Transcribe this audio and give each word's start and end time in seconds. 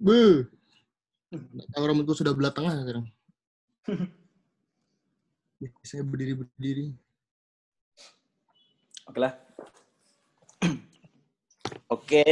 Bu. 0.00 0.48
Tahu 1.76 1.84
rambutku 1.84 2.16
sudah 2.16 2.32
belah 2.32 2.48
tengah 2.56 2.72
sekarang. 2.72 3.04
Saya 5.84 6.00
berdiri-berdiri. 6.00 6.96
Oke 9.04 9.18
lah. 9.20 9.36
Oke. 11.94 12.24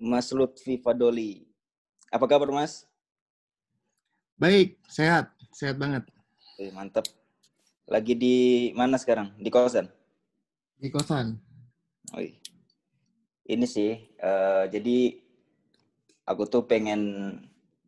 Mas 0.00 0.32
Lutfi 0.32 0.80
Fadoli. 0.80 1.44
Apa 2.08 2.24
kabar, 2.24 2.48
Mas? 2.48 2.88
Baik, 4.40 4.80
sehat. 4.88 5.28
Sehat 5.52 5.76
banget. 5.76 6.08
Oke, 6.56 6.72
mantap. 6.72 7.04
Lagi 7.84 8.16
di 8.16 8.36
mana 8.72 8.96
sekarang? 8.96 9.36
Di 9.36 9.52
kosan? 9.52 9.92
Di 10.80 10.88
kosan. 10.88 11.36
Iya. 12.16 12.32
Ini 13.46 13.66
sih, 13.68 13.92
eh, 14.16 14.64
jadi 14.72 15.25
aku 16.26 16.42
tuh 16.50 16.66
pengen 16.66 17.00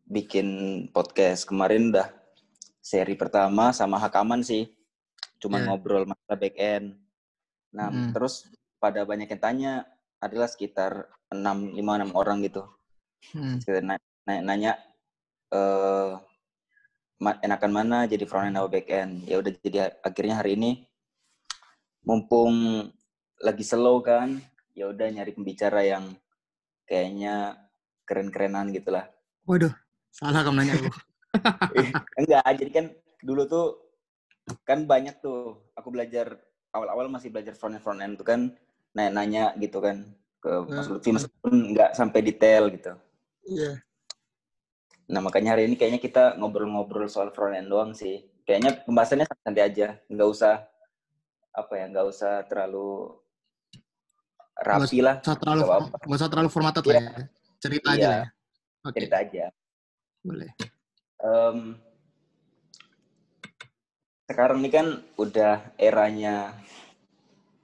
bikin 0.07 0.47
podcast. 0.95 1.45
Kemarin 1.45 1.91
udah 1.91 2.07
seri 2.79 3.13
pertama 3.19 3.75
sama 3.75 3.99
Hakaman 3.99 4.41
sih. 4.41 4.71
Cuma 5.37 5.59
Ya. 5.61 5.67
ngobrol 5.69 6.07
masalah 6.07 6.39
back 6.39 6.55
end. 6.57 6.97
Nah, 7.75 7.91
Mm. 7.91 8.15
terus 8.15 8.47
pada 8.79 9.03
banyak 9.03 9.27
yang 9.29 9.43
tanya 9.43 9.73
adalah 10.23 10.47
sekitar 10.47 11.11
6, 11.29 11.75
5, 11.75 11.99
6 11.99 12.11
orang 12.15 12.41
gitu. 12.41 12.63
Hmm. 13.35 13.59
Sekitar 13.59 13.83
na- 13.83 14.01
na- 14.25 14.43
nanya, 14.43 14.71
eh 15.51 16.11
ma- 17.19 17.39
enakan 17.43 17.71
mana 17.75 17.97
jadi 18.07 18.23
front 18.23 18.47
end 18.47 18.57
atau 18.57 18.71
back 18.71 18.87
end. 18.89 19.27
Ya 19.27 19.37
udah 19.43 19.51
jadi 19.59 19.91
akhirnya 19.99 20.39
hari 20.39 20.55
ini 20.55 20.71
mumpung 22.07 22.87
lagi 23.43 23.63
slow 23.63 23.99
kan, 23.99 24.39
ya 24.75 24.87
udah 24.87 25.07
nyari 25.11 25.35
pembicara 25.35 25.83
yang 25.83 26.15
kayaknya 26.87 27.55
keren-kerenan 28.09 28.73
gitu 28.73 28.89
lah. 28.89 29.05
Waduh, 29.45 29.69
salah 30.09 30.41
kamu 30.41 30.65
nanya 30.65 30.73
aku. 30.81 30.89
Enggak, 32.17 32.41
jadi 32.57 32.71
kan 32.73 32.85
dulu 33.21 33.45
tuh 33.45 33.67
kan 34.65 34.89
banyak 34.89 35.21
tuh 35.21 35.61
aku 35.77 35.93
belajar 35.93 36.41
awal-awal 36.73 37.05
masih 37.05 37.29
belajar 37.29 37.53
front 37.53 37.77
end 37.77 37.85
front 37.85 38.01
end 38.01 38.17
tuh 38.17 38.25
kan 38.25 38.49
nanya-nanya 38.97 39.53
gitu 39.61 39.77
kan 39.77 40.01
ke 40.41 40.51
Mas 40.65 40.89
Hmm. 40.89 40.97
Lutfi 40.97 41.09
meskipun 41.13 41.53
nggak 41.77 41.93
sampai 41.93 42.19
detail 42.25 42.73
gitu. 42.73 42.97
Iya. 43.45 43.77
Nah 45.09 45.21
makanya 45.21 45.53
hari 45.53 45.69
ini 45.69 45.77
kayaknya 45.77 46.01
kita 46.01 46.37
ngobrol-ngobrol 46.41 47.05
soal 47.05 47.29
front 47.29 47.53
end 47.53 47.69
doang 47.69 47.93
sih. 47.93 48.25
Kayaknya 48.49 48.81
pembahasannya 48.81 49.29
santai 49.29 49.61
aja, 49.69 50.01
nggak 50.09 50.29
usah 50.29 50.65
apa 51.53 51.73
ya, 51.77 51.85
nggak 51.93 52.07
usah 52.09 52.33
terlalu 52.49 53.13
rapi 54.57 55.05
lah, 55.05 55.21
Nggak 55.21 55.29
usah 55.29 55.37
terlalu, 55.37 55.63
Nggak 55.85 56.17
usah 56.17 56.29
terlalu 56.29 56.49
formatted 56.49 56.83
lah 56.89 56.95
ya. 56.97 57.09
Cerita 57.59 57.91
aja 57.91 57.99
Iya. 57.99 58.07
lah 58.09 58.19
ya. 58.23 58.27
Oke, 58.87 58.95
cerita 58.95 59.15
aja. 59.19 59.45
boleh. 60.19 60.51
Em, 61.19 61.57
sekarang 64.23 64.59
ini 64.63 64.69
kan 64.71 64.87
udah 65.15 65.75
eranya 65.75 66.55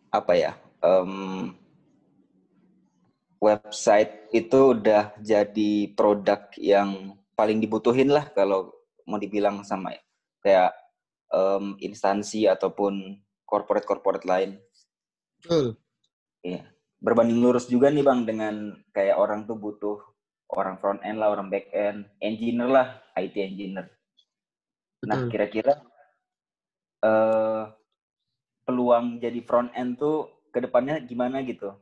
apa 0.10 0.34
ya? 0.36 0.54
em, 0.84 1.50
website 3.42 4.30
itu 4.30 4.78
udah 4.78 5.18
jadi 5.18 5.90
produk 5.98 6.46
yang 6.62 7.18
paling 7.34 7.58
dibutuhin 7.58 8.14
lah 8.14 8.30
kalau 8.32 8.70
mau 9.06 9.18
dibilang 9.18 9.66
sama 9.66 9.98
kayak 10.42 10.74
em, 11.34 11.74
instansi 11.82 12.46
ataupun 12.46 13.18
corporate-corporate 13.50 14.26
lain. 14.30 14.62
Betul. 15.42 15.78
Iya. 16.42 16.70
Berbanding 17.06 17.38
lurus 17.38 17.70
juga 17.70 17.94
nih 17.94 18.02
Bang 18.02 18.26
dengan 18.26 18.74
kayak 18.90 19.22
orang 19.22 19.46
tuh 19.46 19.54
butuh 19.54 20.02
orang 20.50 20.82
front 20.82 21.06
end 21.06 21.22
lah, 21.22 21.30
orang 21.30 21.54
back 21.54 21.70
end, 21.70 22.10
engineer 22.18 22.66
lah, 22.66 22.88
IT 23.14 23.38
engineer. 23.38 23.94
Nah, 25.06 25.30
kira-kira 25.30 25.86
eh 27.06 27.64
peluang 28.66 29.22
jadi 29.22 29.38
front 29.46 29.70
end 29.78 30.02
tuh 30.02 30.50
ke 30.50 30.58
depannya 30.58 30.98
gimana 31.06 31.46
gitu? 31.46 31.78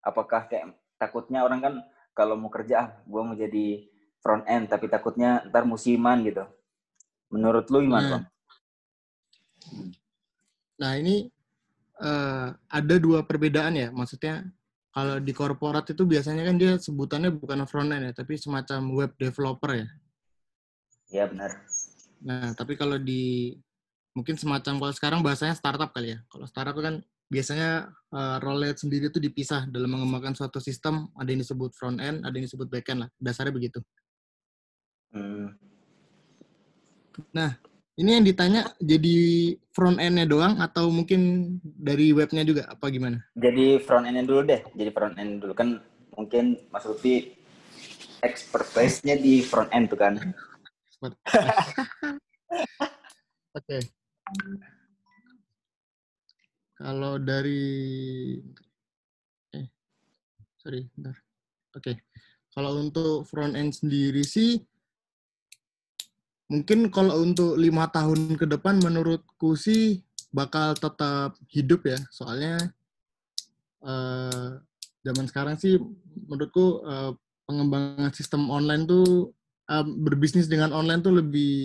Apakah 0.00 0.48
kayak 0.48 0.72
takutnya 0.96 1.44
orang 1.44 1.60
kan 1.60 1.74
kalau 2.16 2.40
mau 2.40 2.48
kerja, 2.48 2.74
ah, 2.80 2.88
gue 3.04 3.20
mau 3.20 3.36
jadi 3.36 3.84
front 4.24 4.48
end, 4.48 4.72
tapi 4.72 4.88
takutnya 4.88 5.44
ntar 5.52 5.68
musiman 5.68 6.24
gitu. 6.24 6.48
Menurut 7.28 7.68
lu 7.68 7.84
gimana, 7.84 8.00
Nah. 8.00 8.10
Bang? 8.16 8.24
Nah, 10.80 10.92
ini 10.96 11.28
eh, 12.02 12.48
ada 12.56 12.94
dua 12.98 13.22
perbedaan 13.22 13.76
ya. 13.76 13.88
Maksudnya 13.92 14.48
kalau 14.92 15.16
di 15.16 15.32
korporat 15.32 15.88
itu 15.88 16.04
biasanya 16.04 16.44
kan 16.44 16.56
dia 16.60 16.76
sebutannya 16.76 17.32
bukan 17.32 17.64
front 17.64 17.88
end 17.96 18.08
ya, 18.08 18.12
tapi 18.12 18.36
semacam 18.36 18.80
web 18.92 19.10
developer 19.16 19.72
ya. 19.72 19.88
Ya 21.08 21.24
benar. 21.28 21.64
Nah, 22.20 22.52
tapi 22.52 22.76
kalau 22.76 23.00
di 23.00 23.56
mungkin 24.12 24.36
semacam 24.36 24.76
kalau 24.76 24.92
sekarang 24.92 25.20
bahasanya 25.24 25.56
startup 25.56 25.96
kali 25.96 26.12
ya. 26.12 26.18
Kalau 26.28 26.44
startup 26.44 26.76
kan 26.76 27.00
biasanya 27.32 27.88
uh, 28.12 28.36
role 28.44 28.68
sendiri 28.76 29.08
itu 29.08 29.16
dipisah 29.16 29.64
dalam 29.72 29.96
mengembangkan 29.96 30.36
suatu 30.36 30.60
sistem. 30.60 31.08
Ada 31.16 31.28
yang 31.32 31.40
disebut 31.40 31.72
front 31.72 31.96
end, 31.96 32.28
ada 32.28 32.34
yang 32.36 32.44
disebut 32.44 32.68
back 32.68 32.92
end 32.92 33.08
lah. 33.08 33.10
Dasarnya 33.16 33.52
begitu. 33.56 33.80
Hmm. 35.12 35.56
Ini 37.92 38.08
yang 38.16 38.24
ditanya 38.24 38.72
jadi 38.80 39.52
front 39.68 40.00
end-nya 40.00 40.24
doang 40.24 40.56
atau 40.64 40.88
mungkin 40.88 41.52
dari 41.60 42.16
webnya 42.16 42.40
juga 42.40 42.64
apa 42.72 42.88
gimana? 42.88 43.20
Jadi 43.36 43.76
front 43.84 44.08
end 44.08 44.24
dulu 44.24 44.48
deh. 44.48 44.64
Jadi 44.72 44.90
front 44.96 45.12
end 45.20 45.44
dulu 45.44 45.52
kan 45.52 45.76
mungkin 46.16 46.56
Mas 46.72 46.88
Lutfi 46.88 47.36
expertise-nya 48.24 49.20
di 49.20 49.44
front 49.44 49.68
end 49.76 49.92
tuh 49.92 50.00
kan. 50.00 50.16
Oke. 53.60 53.78
Kalau 56.80 57.20
dari 57.20 58.40
eh 59.52 59.68
sorry, 60.56 60.88
bentar. 60.96 61.20
Oke. 61.76 62.08
Kalau 62.56 62.80
untuk 62.80 63.28
front 63.28 63.52
end 63.52 63.76
sendiri 63.76 64.24
sih 64.24 64.56
mungkin 66.52 66.92
kalau 66.92 67.24
untuk 67.24 67.56
lima 67.56 67.88
tahun 67.88 68.36
ke 68.36 68.44
depan 68.44 68.76
menurutku 68.84 69.56
sih 69.56 70.04
bakal 70.36 70.76
tetap 70.76 71.32
hidup 71.48 71.88
ya. 71.88 71.96
Soalnya 72.12 72.60
eh, 73.80 74.48
zaman 75.00 75.24
sekarang 75.32 75.56
sih 75.56 75.80
menurutku 76.28 76.84
eh, 76.84 77.12
pengembangan 77.48 78.12
sistem 78.12 78.52
online 78.52 78.84
tuh 78.84 79.32
eh, 79.72 79.86
berbisnis 80.04 80.44
dengan 80.44 80.76
online 80.76 81.00
tuh 81.00 81.16
lebih 81.16 81.64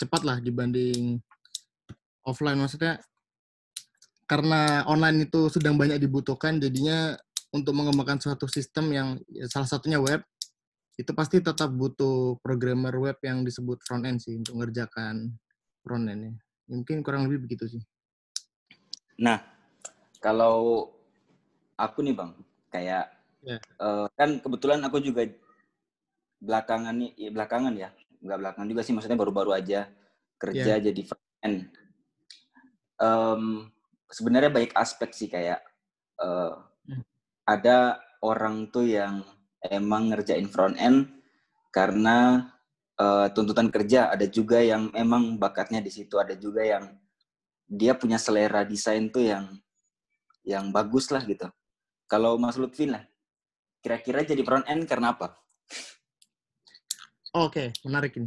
cepat 0.00 0.24
lah 0.24 0.40
dibanding 0.40 1.20
offline 2.24 2.56
maksudnya 2.56 2.96
karena 4.24 4.86
online 4.86 5.26
itu 5.28 5.50
sedang 5.52 5.76
banyak 5.76 6.00
dibutuhkan 6.00 6.56
jadinya 6.56 7.18
untuk 7.50 7.74
mengembangkan 7.74 8.22
suatu 8.22 8.46
sistem 8.46 8.94
yang 8.94 9.08
ya, 9.26 9.44
salah 9.50 9.66
satunya 9.66 9.98
web 9.98 10.22
itu 11.00 11.12
pasti 11.16 11.40
tetap 11.40 11.72
butuh 11.72 12.36
programmer 12.44 12.92
web 13.00 13.16
yang 13.24 13.40
disebut 13.42 13.80
front 13.82 14.04
end 14.04 14.20
sih 14.20 14.36
untuk 14.36 14.60
mengerjakan 14.60 15.32
front 15.80 16.06
end 16.12 16.36
mungkin 16.68 17.00
kurang 17.00 17.26
lebih 17.26 17.48
begitu 17.48 17.78
sih 17.78 17.82
Nah, 19.20 19.36
kalau 20.16 20.88
aku 21.76 22.00
nih 22.00 22.16
bang, 22.16 22.32
kayak 22.72 23.06
Ya. 23.40 23.56
eh, 23.56 24.06
kan 24.16 24.36
kebetulan 24.40 24.80
aku 24.84 25.00
juga 25.00 25.24
belakangan 26.40 26.92
nih, 26.92 27.12
ya 27.16 27.30
belakangan 27.32 27.72
ya, 27.76 27.88
nggak 28.20 28.38
belakangan 28.40 28.68
juga 28.68 28.82
sih, 28.84 28.92
maksudnya 28.96 29.16
baru-baru 29.20 29.52
aja 29.56 29.88
kerja 30.40 30.80
jadi 30.80 31.00
front 31.04 31.24
end. 31.44 31.68
Em, 33.00 33.72
sebenarnya 34.12 34.52
baik 34.52 34.72
aspek 34.76 35.12
sih 35.12 35.28
kayak 35.28 35.64
Hmm. 36.20 37.00
ada 37.48 37.96
orang 38.20 38.68
tuh 38.68 38.84
yang 38.84 39.24
emang 39.68 40.12
ngerjain 40.12 40.48
front 40.48 40.76
end 40.80 41.10
karena 41.74 42.48
eh, 42.96 43.28
tuntutan 43.36 43.68
kerja, 43.68 44.10
ada 44.12 44.24
juga 44.24 44.60
yang 44.60 44.88
emang 44.96 45.36
bakatnya 45.36 45.84
di 45.84 45.92
situ, 45.92 46.16
ada 46.16 46.32
juga 46.34 46.64
yang 46.64 46.96
dia 47.70 47.94
punya 47.94 48.18
selera 48.18 48.66
desain 48.66 49.06
tuh 49.12 49.22
yang 49.30 49.46
yang 50.42 50.74
bagus 50.74 51.12
lah 51.14 51.22
gitu. 51.22 51.46
Kalau 52.10 52.34
Mas 52.40 52.58
Lutfi 52.58 52.90
lah, 52.90 53.06
kira-kira 53.84 54.26
jadi 54.26 54.42
front 54.42 54.66
end 54.66 54.88
karena 54.90 55.14
apa? 55.14 55.38
Oke, 57.30 57.70
menarik 57.86 58.18
ini. 58.18 58.26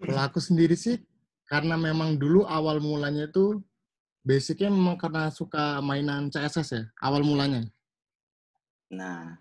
Kalau 0.00 0.22
aku 0.24 0.40
sendiri 0.40 0.72
sih, 0.72 0.96
karena 1.44 1.76
memang 1.76 2.16
dulu 2.16 2.48
awal 2.48 2.80
mulanya 2.80 3.28
itu, 3.28 3.60
basicnya 4.24 4.72
memang 4.72 4.96
karena 4.96 5.28
suka 5.28 5.84
mainan 5.84 6.32
CSS 6.32 6.68
ya, 6.72 6.82
awal 7.04 7.20
mulanya. 7.20 7.68
Nah, 8.88 9.36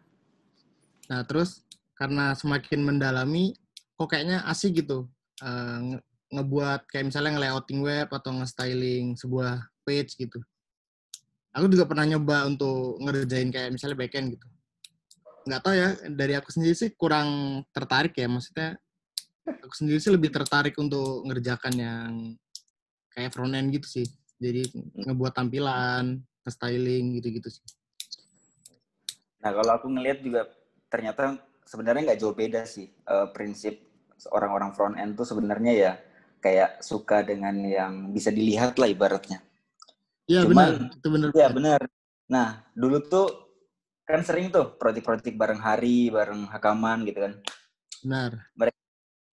Nah, 1.06 1.22
terus 1.26 1.62
karena 1.94 2.34
semakin 2.34 2.82
mendalami, 2.82 3.54
kok 3.96 4.10
kayaknya 4.10 4.42
asik 4.50 4.82
gitu. 4.86 5.08
nge- 5.36 6.04
ngebuat 6.32 6.88
kayak 6.88 7.12
misalnya 7.12 7.36
nge-layouting 7.36 7.80
web 7.84 8.08
atau 8.08 8.32
nge-styling 8.40 9.20
sebuah 9.20 9.68
page 9.84 10.16
gitu. 10.16 10.40
Aku 11.52 11.68
juga 11.68 11.84
pernah 11.84 12.08
nyoba 12.08 12.48
untuk 12.48 13.00
ngerjain 13.04 13.52
kayak 13.52 13.76
misalnya 13.76 14.00
backend 14.00 14.36
gitu. 14.40 14.48
nggak 15.46 15.62
tahu 15.62 15.76
ya 15.78 15.90
dari 16.10 16.34
aku 16.34 16.50
sendiri 16.50 16.74
sih 16.74 16.90
kurang 16.98 17.62
tertarik 17.70 18.18
ya 18.18 18.26
maksudnya 18.26 18.82
aku 19.46 19.78
sendiri 19.78 20.02
sih 20.02 20.10
lebih 20.10 20.34
tertarik 20.34 20.74
untuk 20.82 21.22
ngerjakan 21.22 21.74
yang 21.78 22.12
kayak 23.14 23.30
front 23.30 23.54
end 23.54 23.70
gitu 23.70 23.86
sih 23.86 24.06
jadi 24.42 24.66
ngebuat 25.06 25.38
tampilan 25.38 26.18
styling 26.50 27.22
gitu-gitu 27.22 27.62
sih 27.62 27.62
Nah, 29.46 29.54
kalau 29.54 29.78
aku 29.78 29.88
ngelihat 29.94 30.26
juga 30.26 30.50
ternyata 30.90 31.40
sebenarnya 31.66 32.14
nggak 32.14 32.20
jauh 32.22 32.36
beda 32.38 32.64
sih 32.64 32.88
uh, 33.10 33.34
prinsip 33.34 33.82
orang-orang 34.32 34.72
front 34.72 34.96
end 34.96 35.18
tuh 35.18 35.28
sebenarnya 35.28 35.74
ya 35.74 35.94
kayak 36.40 36.86
suka 36.86 37.26
dengan 37.26 37.58
yang 37.66 38.14
bisa 38.14 38.30
dilihat 38.30 38.78
lah 38.78 38.86
ibaratnya. 38.86 39.42
Iya 40.30 40.46
benar, 40.46 40.94
itu 40.94 41.08
benar. 41.10 41.30
Iya 41.34 41.48
benar. 41.50 41.82
Nah, 42.30 42.48
dulu 42.78 43.02
tuh 43.02 43.28
kan 44.06 44.22
sering 44.22 44.54
tuh 44.54 44.78
proyek-proyek 44.78 45.34
bareng 45.34 45.62
hari, 45.62 46.14
bareng 46.14 46.46
hakaman 46.50 47.06
gitu 47.10 47.26
kan. 47.26 47.34
Benar. 48.06 48.32
Mereka, 48.54 48.80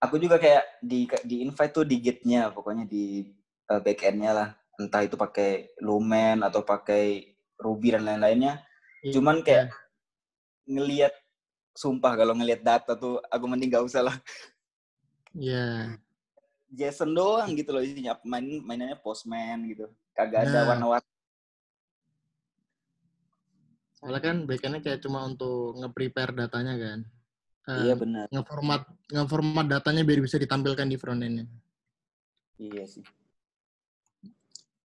aku 0.01 0.15
juga 0.17 0.41
kayak 0.41 0.81
di 0.81 1.05
di 1.25 1.45
invite 1.45 1.73
tuh 1.73 1.85
di 1.85 2.01
gitnya, 2.01 2.49
pokoknya 2.49 2.89
di 2.89 3.29
uh, 3.69 3.81
back 3.81 4.01
end-nya 4.09 4.31
lah. 4.33 4.49
Entah 4.81 5.05
itu 5.05 5.13
pakai 5.13 5.77
Lumen 5.85 6.41
atau 6.41 6.65
pakai 6.65 7.37
Ruby 7.61 7.93
dan 7.93 8.09
lain-lainnya. 8.09 8.61
Ya, 9.05 9.13
Cuman 9.13 9.45
kayak 9.45 9.69
ya 9.69 9.81
ngelihat 10.63 11.13
sumpah 11.73 12.13
kalau 12.13 12.37
ngelihat 12.37 12.61
data 12.61 12.93
tuh 12.93 13.17
aku 13.27 13.45
mending 13.49 13.73
gak 13.73 13.85
usah 13.85 14.05
lah. 14.05 14.17
Iya. 15.33 15.97
Yeah. 15.97 15.99
Jason 16.73 17.13
doang 17.13 17.53
gitu 17.53 17.69
loh 17.69 17.85
isinya 17.85 18.17
main 18.25 18.61
mainannya 18.65 18.97
postman 18.97 19.65
gitu. 19.69 19.89
Kagak 20.17 20.49
ada 20.49 20.65
nah. 20.65 20.65
warna-warna. 20.73 21.11
Soalnya 23.97 24.21
kan 24.21 24.37
backendnya 24.49 24.81
kayak 24.81 24.99
cuma 25.05 25.21
untuk 25.25 25.77
nge-prepare 25.77 26.33
datanya 26.33 26.73
kan. 26.77 26.99
Uh, 27.69 27.81
iya 27.85 27.93
benar. 27.93 28.25
Ngeformat 28.33 28.81
ngeformat 29.09 29.65
datanya 29.69 30.01
biar 30.01 30.19
bisa 30.19 30.41
ditampilkan 30.41 30.89
di 30.89 30.97
front 30.97 31.21
end-nya. 31.21 31.45
Iya 32.57 32.85
sih. 32.89 33.05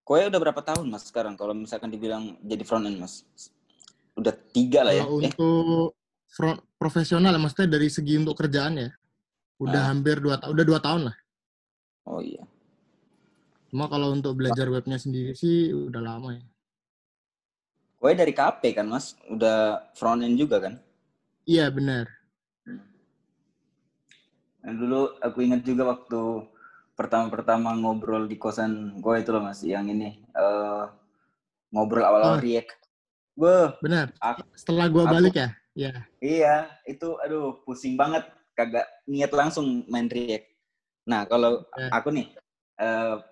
Koe 0.04 0.24
udah 0.24 0.40
berapa 0.40 0.60
tahun 0.64 0.88
mas 0.88 1.04
sekarang 1.08 1.36
kalau 1.36 1.52
misalkan 1.52 1.92
dibilang 1.92 2.40
jadi 2.40 2.64
front 2.64 2.88
end 2.88 2.96
mas? 3.00 3.28
udah 4.18 4.34
tiga 4.50 4.82
lah 4.82 4.94
ya. 4.98 5.06
Kalau 5.06 5.22
eh. 5.22 5.30
untuk 5.30 5.94
front, 6.26 6.58
profesional 6.78 7.34
ya, 7.34 7.40
maksudnya 7.42 7.74
dari 7.74 7.90
segi 7.90 8.14
untuk 8.16 8.38
kerjaan 8.38 8.78
ya, 8.78 8.90
udah 9.58 9.82
ah. 9.82 9.88
hampir 9.90 10.22
dua 10.22 10.38
tahun, 10.38 10.50
udah 10.54 10.64
dua 10.64 10.80
tahun 10.80 11.02
lah. 11.10 11.16
Oh 12.06 12.22
iya. 12.22 12.46
Cuma 13.68 13.90
kalau 13.90 14.14
untuk 14.16 14.38
belajar 14.38 14.64
webnya 14.72 14.96
sendiri 14.96 15.36
sih 15.36 15.74
udah 15.74 16.00
lama 16.00 16.38
ya. 16.38 16.44
Kowe 17.98 18.14
dari 18.14 18.30
KP 18.30 18.78
kan 18.78 18.86
mas, 18.86 19.18
udah 19.26 19.90
front 19.98 20.22
end 20.22 20.38
juga 20.38 20.62
kan? 20.62 20.78
Iya 21.44 21.66
benar. 21.68 22.06
Dan 24.62 24.74
dulu 24.78 25.18
aku 25.18 25.42
ingat 25.42 25.66
juga 25.66 25.90
waktu 25.90 26.46
pertama-pertama 26.94 27.74
ngobrol 27.74 28.30
di 28.30 28.38
kosan 28.38 29.02
gue 29.02 29.14
itu 29.18 29.30
loh 29.34 29.42
mas, 29.42 29.60
yang 29.66 29.90
ini 29.90 30.22
uh, 30.38 30.86
ngobrol 31.74 32.06
awal-awal 32.06 32.38
oh. 32.38 32.42
React. 32.42 32.78
Wah, 33.38 33.70
benar. 33.78 34.10
Aku, 34.18 34.42
Setelah 34.54 34.90
aku, 34.90 35.06
balik 35.06 35.34
ya? 35.38 35.54
Iya. 35.78 35.92
Iya, 36.18 36.56
itu 36.90 37.14
aduh 37.22 37.62
pusing 37.62 37.94
banget 37.94 38.26
kagak 38.58 38.90
niat 39.06 39.30
langsung 39.30 39.86
main 39.86 40.10
React. 40.10 40.46
Nah, 41.06 41.22
kalau 41.30 41.62
ya. 41.78 41.94
aku 41.94 42.10
nih 42.10 42.34
uh, 42.82 43.22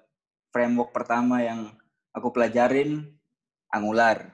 framework 0.55 0.95
pertama 0.95 1.43
yang 1.43 1.75
aku 2.15 2.31
pelajarin 2.31 3.11
Angular. 3.75 4.31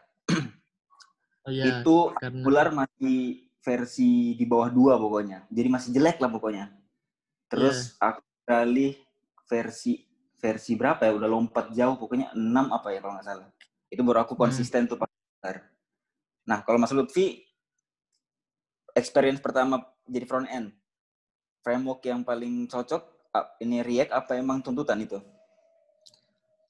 Oh, 1.42 1.50
iya, 1.50 1.82
itu 1.82 2.14
karena... 2.20 2.38
Angular 2.38 2.68
masih 2.70 3.50
versi 3.64 4.36
di 4.36 4.44
bawah 4.46 4.68
dua 4.68 4.94
pokoknya. 5.00 5.48
Jadi 5.48 5.68
masih 5.72 5.90
jelek 5.96 6.20
lah 6.20 6.30
pokoknya. 6.30 6.70
Terus 7.48 7.96
yeah. 7.96 8.12
aku 8.12 8.22
kali 8.46 8.94
versi 9.50 10.06
versi 10.38 10.78
berapa 10.78 11.02
ya? 11.02 11.16
Udah 11.16 11.26
lompat 11.26 11.74
jauh 11.74 11.98
pokoknya 11.98 12.30
6 12.36 12.46
apa 12.46 12.88
ya 12.94 12.98
kalau 13.02 13.18
nggak 13.18 13.26
salah. 13.26 13.48
Itu 13.90 14.06
baru 14.06 14.22
aku 14.22 14.38
hmm. 14.38 14.42
konsisten 14.46 14.86
hmm. 14.86 14.90
tuh 14.92 14.98
Nah, 16.42 16.58
kalau 16.66 16.78
Mas 16.78 16.90
Lutfi, 16.90 17.42
experience 18.92 19.40
pertama 19.40 19.80
jadi 20.04 20.24
front 20.28 20.48
end, 20.50 20.72
framework 21.64 22.04
yang 22.04 22.26
paling 22.26 22.66
cocok, 22.68 23.02
ini 23.62 23.80
React 23.80 24.12
apa 24.12 24.36
emang 24.36 24.60
tuntutan 24.60 25.00
itu? 25.00 25.18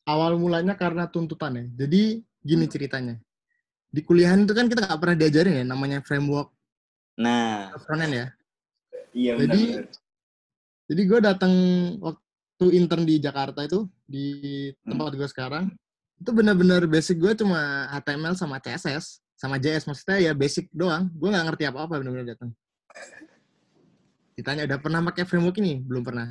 Awal 0.06 0.38
mulanya 0.38 0.74
karena 0.74 1.06
tuntutan 1.06 1.54
ya. 1.54 1.64
Jadi 1.86 2.22
gini 2.42 2.66
hmm. 2.66 2.72
ceritanya. 2.72 3.14
Di 3.92 4.00
kuliahan 4.02 4.42
itu 4.42 4.52
kan 4.56 4.66
kita 4.66 4.88
nggak 4.88 5.00
pernah 5.00 5.16
diajarin 5.18 5.58
ya 5.62 5.64
namanya 5.66 5.98
framework. 6.02 6.50
Nah. 7.18 7.70
Front 7.86 8.02
end 8.08 8.14
ya. 8.14 8.26
Iya 9.12 9.32
benar. 9.36 9.52
Jadi, 9.52 9.62
jadi 10.90 11.02
gue 11.06 11.20
datang 11.22 11.52
waktu 12.00 12.66
intern 12.72 13.04
di 13.06 13.20
Jakarta 13.22 13.62
itu 13.62 13.86
di 14.08 14.26
tempat 14.82 15.14
hmm. 15.14 15.18
gue 15.18 15.28
sekarang 15.28 15.64
itu 16.22 16.30
benar-benar 16.30 16.86
basic 16.86 17.18
gue 17.18 17.34
cuma 17.34 17.90
HTML 17.90 18.38
sama 18.38 18.62
CSS 18.62 19.18
sama 19.42 19.58
JS 19.58 19.90
maksudnya 19.90 20.30
ya 20.30 20.32
basic 20.38 20.70
doang. 20.70 21.10
Gue 21.18 21.34
nggak 21.34 21.46
ngerti 21.50 21.64
apa-apa 21.66 21.98
benar-benar 21.98 22.38
datang 22.38 22.54
ditanya 24.36 24.64
udah 24.64 24.78
pernah 24.80 25.00
pakai 25.12 25.24
framework 25.28 25.56
ini? 25.60 25.80
Belum 25.80 26.02
pernah. 26.04 26.26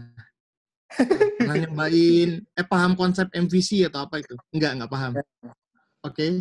Pernah 1.40 1.56
nyobain 1.63 2.44
eh 2.44 2.68
paham 2.68 3.00
konsep 3.00 3.31
MVC 3.31 3.88
atau 3.88 4.04
apa 4.04 4.19
itu? 4.19 4.36
Enggak 4.52 4.72
enggak 4.75 4.92
paham. 4.92 5.12
Oke. 5.16 6.12
Okay. 6.12 6.31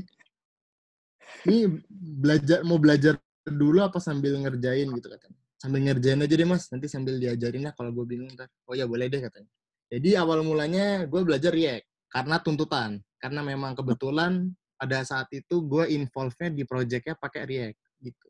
ini 1.47 1.71
belajar 1.95 2.67
mau 2.67 2.77
belajar 2.77 3.15
dulu 3.47 3.81
apa 3.87 4.03
sambil 4.03 4.35
ngerjain? 4.41 4.89
Gitu 4.91 5.07
katanya. 5.07 5.39
Sambil 5.61 5.81
ngerjain 5.87 6.19
aja 6.19 6.35
deh 6.35 6.49
mas. 6.49 6.67
Nanti 6.73 6.87
sambil 6.91 7.21
diajarin 7.21 7.63
lah 7.69 7.73
kalau 7.77 7.95
gue 7.95 8.05
bingung 8.09 8.33
ntar. 8.35 8.51
Oh 8.67 8.75
ya 8.75 8.89
boleh 8.89 9.07
deh 9.07 9.21
katanya. 9.23 9.49
Jadi 9.91 10.19
awal 10.19 10.43
mulanya 10.43 11.07
gue 11.07 11.21
belajar 11.23 11.53
React 11.55 11.87
karena 12.11 12.37
tuntutan. 12.43 12.91
Karena 13.21 13.45
memang 13.45 13.77
kebetulan 13.77 14.49
pada 14.81 15.05
saat 15.05 15.29
itu 15.37 15.61
gue 15.61 15.93
involve-nya 15.93 16.49
di 16.49 16.65
projectnya 16.65 17.13
pakai 17.13 17.45
React 17.45 17.81
gitu. 18.01 18.29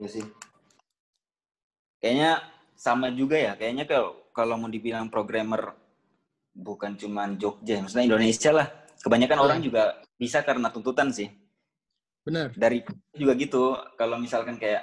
Iya 0.00 0.08
sih. 0.08 0.24
Kayaknya 2.00 2.32
sama 2.72 3.12
juga 3.12 3.36
ya. 3.36 3.52
Kayaknya 3.60 3.84
kalau 3.84 4.24
kalau 4.32 4.56
mau 4.56 4.72
dibilang 4.72 5.12
programmer 5.12 5.76
bukan 6.56 6.96
cuma 6.96 7.28
Jogja, 7.36 7.84
maksudnya 7.84 8.08
Indonesia 8.08 8.50
lah. 8.56 8.66
Kebanyakan 9.04 9.36
ya. 9.36 9.42
orang 9.44 9.58
juga 9.60 10.00
bisa 10.16 10.40
karena 10.40 10.72
tuntutan 10.72 11.12
sih. 11.12 11.28
Benar. 12.24 12.56
Dari 12.56 12.80
juga 13.12 13.36
gitu. 13.36 13.76
Kalau 14.00 14.16
misalkan 14.16 14.56
kayak 14.56 14.80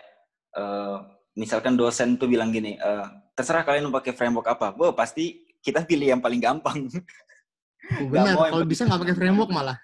uh, 0.54 1.02
misalkan 1.34 1.74
dosen 1.74 2.22
tuh 2.22 2.30
bilang 2.30 2.54
gini, 2.54 2.78
uh, 2.78 3.10
terserah 3.34 3.66
kalian 3.66 3.90
mau 3.90 3.98
pakai 3.98 4.14
framework 4.14 4.46
apa. 4.46 4.78
Wah, 4.78 4.94
pasti 4.94 5.42
kita 5.66 5.82
pilih 5.90 6.14
yang 6.14 6.22
paling 6.22 6.38
gampang. 6.38 6.86
Benar, 8.12 8.36
kalau 8.52 8.66
bisa 8.68 8.84
nggak 8.84 9.02
pakai 9.02 9.16
framework 9.20 9.52
malah. 9.52 9.78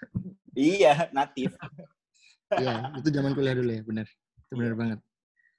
iya, 0.54 1.08
natif. 1.10 1.54
Iya, 2.54 2.94
itu 3.02 3.10
zaman 3.10 3.34
kuliah 3.34 3.56
dulu 3.58 3.66
ya, 3.66 3.82
benar. 3.82 4.06
Itu 4.46 4.54
benar 4.54 4.72
iya. 4.72 4.78
banget. 4.78 4.98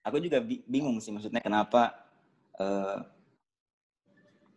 Aku 0.06 0.16
juga 0.24 0.40
bingung 0.48 1.04
sih 1.04 1.12
maksudnya 1.12 1.44
kenapa 1.44 1.92
uh, 2.56 3.04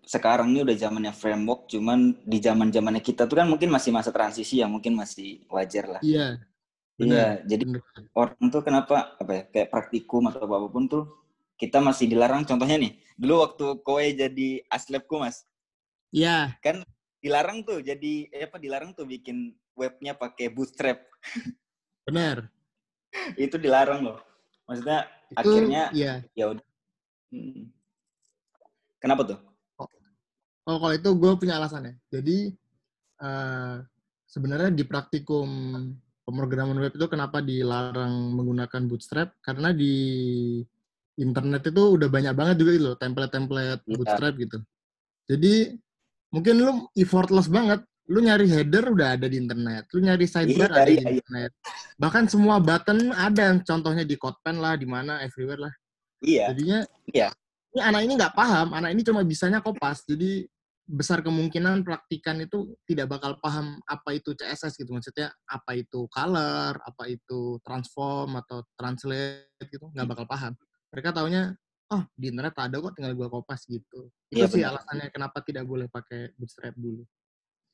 sekarang 0.06 0.54
ini 0.54 0.62
udah 0.62 0.76
zamannya 0.78 1.10
framework, 1.10 1.66
cuman 1.66 2.14
di 2.22 2.38
zaman 2.38 2.70
zamannya 2.70 3.02
kita 3.02 3.26
tuh 3.26 3.42
kan 3.42 3.48
mungkin 3.50 3.68
masih 3.68 3.90
masa 3.90 4.14
transisi 4.14 4.62
ya, 4.62 4.70
mungkin 4.70 4.94
masih 4.94 5.42
wajar 5.50 5.98
lah. 5.98 6.02
Iya. 6.04 6.38
Iya, 6.98 7.46
jadi 7.46 7.62
bener. 7.62 7.82
orang 8.10 8.50
tuh 8.50 8.62
kenapa 8.66 9.14
apa 9.14 9.30
ya 9.30 9.42
kayak 9.54 9.70
praktikum 9.70 10.26
atau 10.30 10.50
apa 10.50 10.66
pun 10.66 10.90
tuh 10.90 11.04
kita 11.54 11.78
masih 11.78 12.10
dilarang. 12.10 12.42
Contohnya 12.42 12.74
nih, 12.74 12.98
dulu 13.14 13.46
waktu 13.46 13.66
kowe 13.86 14.02
jadi 14.02 14.66
aslebku 14.66 15.22
mas. 15.22 15.46
Iya. 16.10 16.58
Kan 16.58 16.82
dilarang 17.18 17.66
tuh 17.66 17.82
jadi 17.82 18.30
eh, 18.30 18.46
apa 18.46 18.58
dilarang 18.62 18.94
tuh 18.94 19.06
bikin 19.06 19.54
webnya 19.74 20.14
pakai 20.14 20.50
bootstrap. 20.50 21.02
Benar. 22.06 22.46
itu 23.40 23.56
dilarang 23.58 24.04
loh. 24.04 24.18
Maksudnya 24.68 25.08
itu, 25.32 25.38
akhirnya 25.38 25.82
iya. 25.96 26.14
ya 26.36 26.52
udah. 26.52 26.66
Hmm. 27.32 27.72
Kenapa 28.98 29.22
tuh? 29.24 29.38
Oh, 29.78 29.88
oh 30.68 30.76
kalau 30.82 30.94
itu 30.94 31.08
gue 31.14 31.32
punya 31.38 31.56
alasannya. 31.56 31.96
Jadi 32.10 32.52
uh, 33.22 33.80
sebenarnya 34.26 34.74
di 34.74 34.84
praktikum 34.84 35.48
pemrograman 36.28 36.76
web 36.76 36.92
itu 36.92 37.06
kenapa 37.08 37.40
dilarang 37.40 38.36
menggunakan 38.36 38.82
bootstrap? 38.84 39.32
Karena 39.40 39.72
di 39.72 39.94
internet 41.18 41.72
itu 41.72 41.82
udah 41.98 42.08
banyak 42.12 42.34
banget 42.36 42.56
juga 42.62 42.72
itu 42.76 42.90
template-template 43.00 43.82
ya. 43.82 43.96
bootstrap 43.96 44.34
gitu. 44.36 44.58
Jadi 45.28 45.54
mungkin 46.32 46.54
lu 46.60 46.72
effortless 46.96 47.48
banget 47.48 47.80
lu 48.08 48.24
nyari 48.24 48.48
header 48.48 48.88
udah 48.88 49.20
ada 49.20 49.28
di 49.28 49.36
internet, 49.36 49.84
lu 49.92 50.00
nyari 50.00 50.24
sidebar 50.24 50.72
iya, 50.72 50.80
ada 50.80 50.88
iya, 50.88 50.96
di 50.96 50.96
iya. 50.96 51.12
internet. 51.20 51.50
Bahkan 52.00 52.24
semua 52.32 52.56
button 52.56 53.12
ada, 53.12 53.60
contohnya 53.60 54.04
di 54.08 54.16
CodePen 54.16 54.56
lah, 54.64 54.80
di 54.80 54.88
mana 54.88 55.20
everywhere 55.20 55.60
lah. 55.60 55.74
Iya. 56.24 56.56
Jadinya, 56.56 56.80
iya. 57.12 57.28
Ini 57.76 57.80
anak 57.84 58.00
ini 58.08 58.12
nggak 58.16 58.32
paham, 58.32 58.72
anak 58.72 58.96
ini 58.96 59.04
cuma 59.04 59.20
bisanya 59.20 59.60
kopas, 59.60 60.08
jadi 60.08 60.48
besar 60.88 61.20
kemungkinan 61.20 61.84
praktikan 61.84 62.40
itu 62.40 62.72
tidak 62.88 63.12
bakal 63.12 63.36
paham 63.44 63.76
apa 63.84 64.16
itu 64.16 64.32
CSS 64.32 64.80
gitu. 64.80 64.88
Maksudnya 64.96 65.28
apa 65.44 65.76
itu 65.76 66.08
color, 66.08 66.80
apa 66.80 67.04
itu 67.12 67.60
transform 67.60 68.40
atau 68.40 68.64
translate 68.72 69.68
gitu, 69.68 69.92
nggak 69.92 70.08
bakal 70.08 70.24
paham. 70.24 70.52
Mereka 70.96 71.12
taunya, 71.12 71.52
oh 71.88 72.02
di 72.12 72.26
internet 72.28 72.54
ada 72.56 72.76
kok, 72.80 72.92
tinggal 72.96 73.14
gua 73.16 73.28
kopas 73.32 73.64
gitu. 73.64 74.12
Itu 74.28 74.44
Iya, 74.44 74.46
sih 74.48 74.60
benar. 74.60 74.70
alasannya 74.76 75.06
kenapa 75.08 75.38
tidak 75.40 75.64
boleh 75.64 75.88
pakai 75.88 76.36
Bootstrap 76.36 76.76
dulu. 76.76 77.02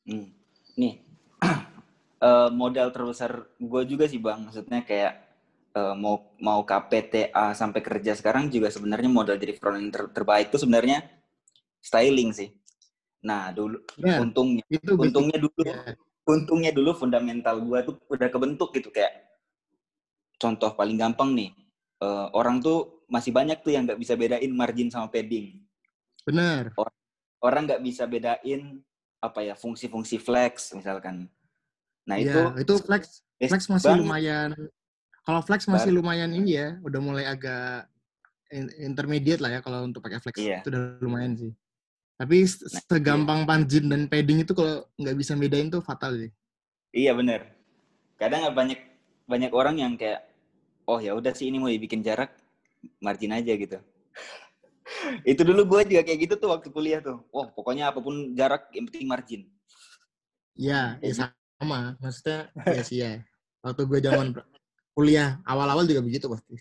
Hmm. 0.06 0.30
Nih, 0.78 1.02
eh, 2.28 2.50
modal 2.54 2.94
terbesar 2.94 3.50
gue 3.58 3.82
juga 3.88 4.04
sih 4.06 4.22
bang. 4.22 4.46
Maksudnya 4.46 4.86
kayak 4.86 5.12
eh, 5.74 5.94
mau 5.98 6.30
mau 6.38 6.62
KPTA 6.62 7.54
sampai 7.58 7.82
kerja 7.82 8.14
sekarang 8.14 8.50
juga 8.50 8.70
sebenarnya 8.70 9.10
modal 9.10 9.34
jadi 9.34 9.54
front 9.58 9.78
end 9.82 9.90
ter- 9.90 10.10
terbaik 10.14 10.54
itu 10.54 10.62
sebenarnya 10.62 11.02
styling 11.82 12.30
sih. 12.30 12.54
Nah 13.24 13.50
dulu 13.50 13.82
Benar, 13.98 14.22
untungnya 14.22 14.62
itu 14.70 14.92
untungnya 14.94 15.38
dulu 15.40 15.60
Ya, 15.64 15.96
untungnya 16.24 16.70
dulu 16.72 16.90
fundamental 16.96 17.60
gue 17.60 17.78
tuh 17.84 17.94
udah 18.08 18.28
kebentuk 18.30 18.70
gitu 18.76 18.88
kayak 18.94 19.26
contoh 20.38 20.72
paling 20.76 20.96
gampang 21.00 21.32
nih 21.32 21.50
eh, 22.04 22.26
orang 22.36 22.60
tuh 22.60 22.93
masih 23.06 23.30
banyak 23.30 23.58
tuh 23.60 23.72
yang 23.72 23.84
nggak 23.84 23.98
bisa 23.98 24.14
bedain 24.14 24.52
margin 24.52 24.88
sama 24.88 25.08
padding. 25.08 25.60
benar. 26.24 26.72
Orang 27.38 27.68
nggak 27.68 27.84
bisa 27.84 28.08
bedain 28.08 28.80
apa 29.20 29.40
ya 29.40 29.52
fungsi-fungsi 29.52 30.16
flex 30.16 30.72
misalkan. 30.72 31.28
Nah 32.08 32.16
itu 32.16 32.32
Iya, 32.32 32.60
itu 32.60 32.74
flex 32.80 33.20
flex 33.36 33.68
masih 33.68 33.88
banget. 33.92 34.00
lumayan 34.04 34.48
kalau 35.24 35.40
flex 35.40 35.64
masih 35.64 35.88
lumayan 35.92 36.28
ini 36.32 36.60
ya, 36.60 36.76
udah 36.84 37.00
mulai 37.00 37.24
agak 37.24 37.88
in- 38.52 38.72
intermediate 38.84 39.40
lah 39.40 39.56
ya 39.56 39.60
kalau 39.64 39.84
untuk 39.84 40.04
pakai 40.04 40.20
flex. 40.20 40.36
Iya. 40.36 40.60
Itu 40.60 40.68
udah 40.68 41.00
lumayan 41.00 41.32
sih. 41.36 41.52
Tapi 42.14 42.44
Nah, 42.44 42.80
segampang 42.88 43.40
margin 43.44 43.84
dan 43.88 44.04
padding 44.06 44.44
itu 44.44 44.52
kalau 44.52 44.84
nggak 44.96 45.16
bisa 45.16 45.32
bedain 45.34 45.68
tuh 45.68 45.80
fatal 45.80 46.12
sih. 46.16 46.30
Iya 46.92 47.16
bener. 47.16 47.52
Kadang 48.16 48.52
banyak 48.52 48.80
banyak 49.24 49.52
orang 49.52 49.76
yang 49.80 49.92
kayak 49.96 50.28
oh 50.84 51.00
ya 51.00 51.16
udah 51.16 51.32
sih 51.32 51.48
ini 51.48 51.56
mau 51.56 51.72
dibikin 51.72 52.04
jarak 52.04 52.36
margin 53.00 53.32
aja 53.32 53.52
gitu. 53.54 53.78
itu 55.30 55.42
dulu 55.42 55.62
gue 55.64 55.80
juga 55.96 56.02
kayak 56.04 56.18
gitu 56.28 56.34
tuh 56.36 56.48
waktu 56.52 56.68
kuliah 56.68 57.00
tuh. 57.00 57.24
Wah 57.32 57.48
pokoknya 57.52 57.90
apa 57.90 58.00
pun 58.04 58.36
jarak 58.36 58.68
yang 58.76 58.86
penting 58.88 59.08
margin. 59.08 59.42
Iya, 60.54 61.00
ya 61.02 61.12
sama. 61.58 61.98
Maksudnya 61.98 62.52
ya 62.54 62.82
sih 62.84 62.98
ya. 63.02 63.24
Waktu 63.64 63.82
gue 63.88 63.98
zaman 64.04 64.36
kuliah 64.94 65.42
awal-awal 65.42 65.88
juga 65.88 66.04
begitu 66.04 66.30
pasti. 66.30 66.54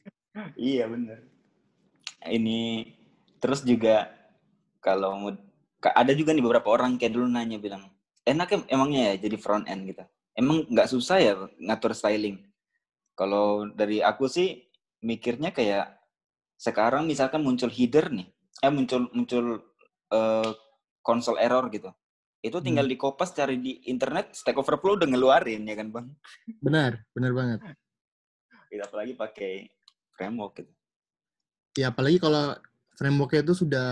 iya 0.58 0.90
bener. 0.90 1.30
Ini 2.24 2.90
terus 3.38 3.62
juga 3.62 4.10
kalau 4.80 5.12
mau 5.20 5.32
ada 5.84 6.12
juga 6.16 6.32
nih 6.32 6.44
beberapa 6.44 6.72
orang 6.72 6.96
kayak 6.96 7.14
dulu 7.14 7.28
nanya 7.28 7.60
bilang 7.60 7.92
enak 8.24 8.50
em- 8.56 8.70
emangnya 8.72 9.14
ya 9.14 9.28
jadi 9.28 9.38
front 9.38 9.68
end 9.68 9.92
gitu. 9.92 10.04
Emang 10.34 10.66
nggak 10.66 10.90
susah 10.90 11.18
ya 11.22 11.34
ngatur 11.62 11.94
styling. 11.94 12.42
Kalau 13.14 13.70
dari 13.70 14.02
aku 14.02 14.26
sih 14.26 14.66
mikirnya 15.06 15.54
kayak 15.54 16.03
sekarang 16.64 17.04
misalkan 17.04 17.44
muncul 17.44 17.68
header 17.68 18.08
nih, 18.08 18.28
eh 18.64 18.72
muncul 18.72 19.12
muncul 19.12 19.60
eh, 20.16 20.52
console 21.04 21.44
error 21.44 21.68
gitu. 21.68 21.92
Itu 22.40 22.64
tinggal 22.64 22.88
di 22.88 22.96
kopas 22.96 23.36
cari 23.36 23.60
di 23.60 23.84
internet, 23.92 24.32
Stack 24.32 24.56
Overflow 24.56 24.96
udah 24.96 25.08
ngeluarin 25.12 25.68
ya 25.68 25.76
kan 25.76 25.92
bang. 25.92 26.08
Benar, 26.64 27.04
benar 27.12 27.32
banget. 27.36 27.60
Gitu, 28.72 28.84
apalagi 28.84 29.14
pakai 29.20 29.68
framework 30.16 30.64
gitu. 30.64 30.72
Ya 31.84 31.92
apalagi 31.92 32.24
kalau 32.24 32.56
frameworknya 32.96 33.42
itu 33.44 33.54
sudah 33.68 33.90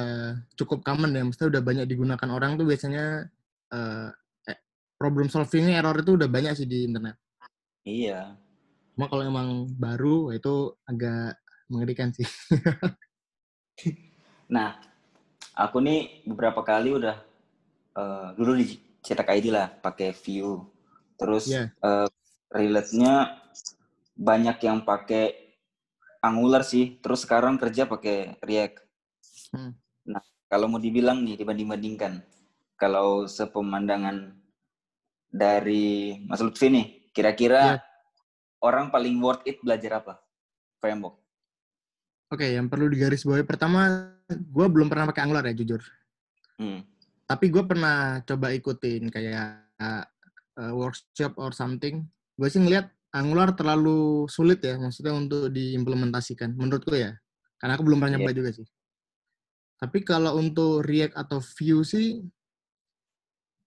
cukup 0.55 0.83
common 0.87 1.11
ya, 1.11 1.27
maksudnya 1.27 1.59
udah 1.59 1.63
banyak 1.63 1.85
digunakan 1.91 2.29
orang 2.31 2.55
tuh 2.55 2.67
biasanya 2.67 3.27
eh, 3.71 4.09
problem 5.01 5.33
solvingnya 5.33 5.81
error 5.81 5.97
itu 5.97 6.13
udah 6.13 6.29
banyak 6.29 6.53
sih 6.53 6.69
di 6.69 6.85
internet. 6.85 7.17
Iya. 7.81 8.37
Cuma 8.93 9.09
kalau 9.09 9.25
emang 9.25 9.65
baru 9.73 10.29
itu 10.29 10.77
agak 10.85 11.40
mengerikan 11.71 12.11
sih. 12.11 12.27
Nah, 14.51 14.75
aku 15.55 15.79
nih 15.79 16.27
beberapa 16.27 16.59
kali 16.59 16.91
udah 16.91 17.15
eh, 17.95 18.27
dulu 18.35 18.59
di 18.59 18.75
cetak 18.99 19.31
ID 19.31 19.47
lah 19.47 19.71
pakai 19.71 20.11
Vue. 20.11 20.59
Terus 21.15 21.47
Iya. 21.47 21.71
eh, 21.71 22.07
relate-nya 22.51 23.39
banyak 24.11 24.57
yang 24.61 24.83
pakai 24.83 25.55
Angular 26.19 26.67
sih. 26.67 26.99
Terus 26.99 27.23
sekarang 27.23 27.55
kerja 27.55 27.87
pakai 27.87 28.35
React. 28.43 28.75
Hmm. 29.55 29.71
Nah, 30.05 30.19
kalau 30.51 30.67
mau 30.67 30.83
dibilang 30.83 31.23
nih 31.23 31.39
dibanding-bandingkan, 31.39 32.19
kalau 32.75 33.23
sepemandangan 33.25 34.35
dari 35.31 36.19
Mas 36.27 36.43
Lutfi 36.43 36.67
nih, 36.67 36.85
kira-kira 37.15 37.79
Iya. 37.79 37.87
orang 38.59 38.91
paling 38.91 39.15
worth 39.23 39.47
it 39.47 39.63
belajar 39.63 40.03
apa? 40.03 40.19
Framework. 40.83 41.20
Oke, 42.31 42.47
yang 42.47 42.71
perlu 42.71 42.87
digarisbawahi 42.87 43.43
pertama, 43.43 44.07
gue 44.31 44.65
belum 44.71 44.87
pernah 44.87 45.11
pakai 45.11 45.27
Angular 45.27 45.51
ya 45.51 45.55
jujur. 45.55 45.83
Hmm. 46.55 46.87
Tapi 47.27 47.51
gue 47.51 47.63
pernah 47.67 48.23
coba 48.23 48.55
ikutin 48.55 49.11
kayak 49.11 49.67
uh, 49.83 50.71
workshop 50.71 51.35
or 51.35 51.51
something. 51.51 52.07
Gue 52.39 52.47
sih 52.47 52.63
ngeliat 52.63 52.87
Angular 53.11 53.51
terlalu 53.51 54.31
sulit 54.31 54.63
ya, 54.63 54.79
maksudnya 54.79 55.11
untuk 55.11 55.51
diimplementasikan. 55.51 56.55
Menurutku 56.55 56.95
ya, 56.95 57.11
karena 57.59 57.75
aku 57.75 57.83
belum 57.83 57.99
pernah 57.99 58.15
nyoba 58.15 58.31
juga 58.31 58.55
sih. 58.55 58.67
Tapi 59.75 59.99
kalau 60.07 60.39
untuk 60.39 60.87
React 60.87 61.19
atau 61.19 61.43
Vue 61.43 61.83
sih, 61.83 62.23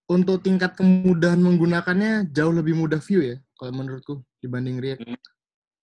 untuk 0.08 0.40
tingkat 0.40 0.72
kemudahan 0.72 1.36
menggunakannya 1.36 2.32
jauh 2.32 2.56
lebih 2.56 2.72
mudah 2.80 3.04
Vue 3.04 3.36
ya, 3.36 3.36
kalau 3.60 3.76
menurutku 3.76 4.24
dibanding 4.40 4.80
React. 4.80 5.04
Hmm. 5.04 5.20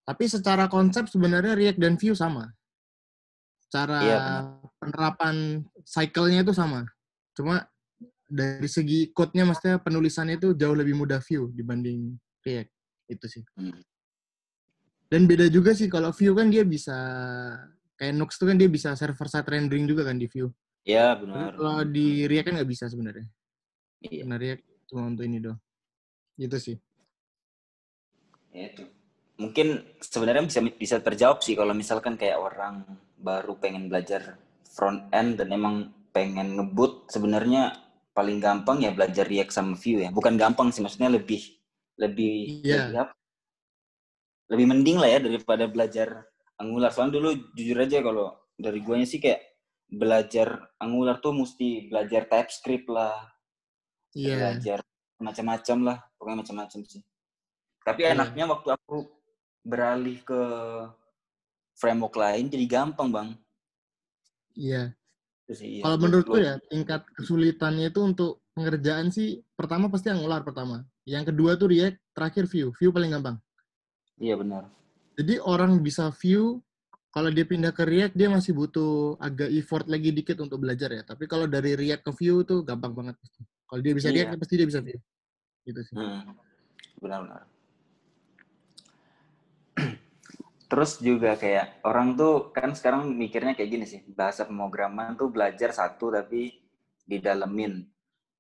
Tapi 0.02 0.26
secara 0.26 0.66
konsep 0.66 1.06
sebenarnya 1.06 1.54
React 1.54 1.78
dan 1.78 1.94
Vue 2.02 2.18
sama. 2.18 2.50
Cara 3.72 3.98
Iya, 4.04 4.18
benar. 4.20 4.44
penerapan 4.84 5.36
cycle-nya 5.88 6.44
itu 6.44 6.52
sama. 6.52 6.84
Cuma 7.32 7.64
dari 8.28 8.68
segi 8.68 9.12
code-nya 9.16 9.48
maksudnya 9.48 9.80
penulisannya 9.80 10.36
itu 10.36 10.52
jauh 10.60 10.76
lebih 10.76 10.96
mudah 11.00 11.24
Vue 11.24 11.48
dibanding 11.56 12.20
React. 12.44 12.72
Itu 13.08 13.26
sih. 13.32 13.44
Hmm. 13.56 13.80
Dan 15.08 15.24
beda 15.28 15.48
juga 15.48 15.72
sih 15.72 15.88
kalau 15.88 16.12
Vue 16.12 16.36
kan 16.36 16.52
dia 16.52 16.64
bisa 16.68 16.96
kayak 17.96 18.16
Nux 18.16 18.36
itu 18.36 18.44
kan 18.48 18.56
dia 18.60 18.68
bisa 18.72 18.92
server 18.96 19.28
side 19.28 19.48
rendering 19.48 19.88
juga 19.88 20.04
kan 20.08 20.20
di 20.20 20.28
Vue. 20.28 20.52
Ya, 20.84 21.14
Tapi 21.16 21.28
benar. 21.32 21.52
kalau 21.56 21.84
di 21.88 22.28
React 22.28 22.46
kan 22.48 22.54
nggak 22.60 22.72
bisa 22.72 22.86
sebenarnya. 22.92 23.28
Iya. 24.04 24.24
Karena 24.28 24.36
React 24.40 24.64
cuma 24.92 25.02
untuk 25.08 25.24
ini 25.24 25.38
doang. 25.40 25.60
Gitu 26.36 26.58
sih. 26.60 26.76
Ya 28.52 28.68
itu. 28.68 28.84
Mungkin 29.42 29.98
sebenarnya 29.98 30.46
bisa 30.46 30.62
bisa 30.62 30.96
terjawab 31.02 31.42
sih 31.42 31.58
kalau 31.58 31.74
misalkan 31.74 32.14
kayak 32.14 32.38
orang 32.38 32.86
baru 33.18 33.58
pengen 33.58 33.90
belajar 33.90 34.38
front 34.70 35.10
end 35.10 35.42
dan 35.42 35.50
emang 35.50 35.90
pengen 36.14 36.62
ngebut 36.62 37.10
sebenarnya 37.10 37.74
paling 38.14 38.38
gampang 38.38 38.84
ya 38.86 38.94
belajar 38.94 39.26
React 39.26 39.52
sama 39.52 39.74
Vue 39.74 40.06
ya. 40.06 40.10
Bukan 40.14 40.38
gampang 40.38 40.70
sih 40.70 40.86
maksudnya 40.86 41.10
lebih 41.10 41.42
lebih 41.98 42.62
Iya. 42.62 42.94
lebih? 42.94 43.18
Lebih 44.52 44.66
mending 44.68 44.98
lah 45.00 45.10
ya 45.10 45.20
daripada 45.24 45.66
belajar 45.66 46.28
Angular. 46.60 46.92
Soalnya 46.94 47.18
dulu 47.18 47.30
jujur 47.58 47.78
aja 47.82 48.04
kalau 48.04 48.36
dari 48.60 48.84
guanya 48.84 49.08
sih 49.10 49.18
kayak 49.18 49.42
belajar 49.90 50.70
Angular 50.78 51.18
tuh 51.24 51.34
mesti 51.34 51.88
belajar 51.90 52.28
TypeScript 52.28 52.88
lah, 52.92 53.16
Iya. 54.14 54.36
belajar 54.38 54.80
macam-macam 55.24 55.78
lah, 55.88 55.98
pokoknya 56.20 56.38
macam-macam 56.44 56.80
sih. 56.86 57.02
Tapi 57.82 58.02
Iya. 58.06 58.14
enaknya 58.14 58.46
waktu 58.52 58.70
aku 58.76 59.21
beralih 59.62 60.18
ke 60.26 60.42
framework 61.78 62.16
lain 62.18 62.50
jadi 62.50 62.66
gampang 62.70 63.10
bang. 63.10 63.30
Iya. 64.58 64.94
Sih, 65.52 65.80
iya. 65.80 65.84
Kalau 65.84 65.98
menurutku 66.00 66.38
ya 66.40 66.56
tingkat 66.72 67.04
kesulitannya 67.12 67.92
itu 67.92 68.00
untuk 68.00 68.40
pengerjaan 68.56 69.12
sih 69.12 69.44
pertama 69.56 69.92
pasti 69.92 70.08
Angular 70.08 70.48
pertama. 70.48 70.88
Yang 71.04 71.34
kedua 71.36 71.60
tuh 71.60 71.76
React, 71.76 71.98
terakhir 72.16 72.44
Vue. 72.48 72.72
Vue 72.72 72.92
paling 72.94 73.12
gampang. 73.12 73.36
Iya 74.22 74.40
benar. 74.40 74.72
Jadi 75.20 75.42
orang 75.44 75.76
bisa 75.84 76.08
Vue 76.14 76.64
kalau 77.12 77.28
dia 77.28 77.44
pindah 77.44 77.76
ke 77.76 77.84
React 77.84 78.16
dia 78.16 78.32
masih 78.32 78.56
butuh 78.56 79.20
agak 79.20 79.52
effort 79.52 79.84
lagi 79.92 80.16
dikit 80.16 80.40
untuk 80.40 80.64
belajar 80.64 80.88
ya. 80.88 81.04
Tapi 81.04 81.28
kalau 81.28 81.52
dari 81.52 81.76
React 81.76 82.04
ke 82.08 82.12
Vue 82.16 82.48
tuh 82.48 82.64
gampang 82.64 82.96
banget. 82.96 83.20
Kalau 83.68 83.82
dia 83.84 83.92
bisa 83.92 84.08
Iya. 84.08 84.32
React 84.32 84.40
pasti 84.40 84.54
dia 84.56 84.68
bisa 84.68 84.80
Vue. 84.80 85.00
Gitu 85.68 85.82
sih. 85.84 85.96
Hmm. 86.00 86.32
Benar-benar. 87.04 87.44
Terus 90.72 91.04
juga 91.04 91.36
kayak 91.36 91.84
orang 91.84 92.16
tuh 92.16 92.56
kan 92.56 92.72
sekarang 92.72 93.12
mikirnya 93.12 93.52
kayak 93.60 93.70
gini 93.76 93.84
sih, 93.84 94.08
bahasa 94.16 94.48
pemrograman 94.48 95.20
tuh 95.20 95.28
belajar 95.28 95.76
satu 95.76 96.16
tapi 96.16 96.64
didalemin. 97.04 97.84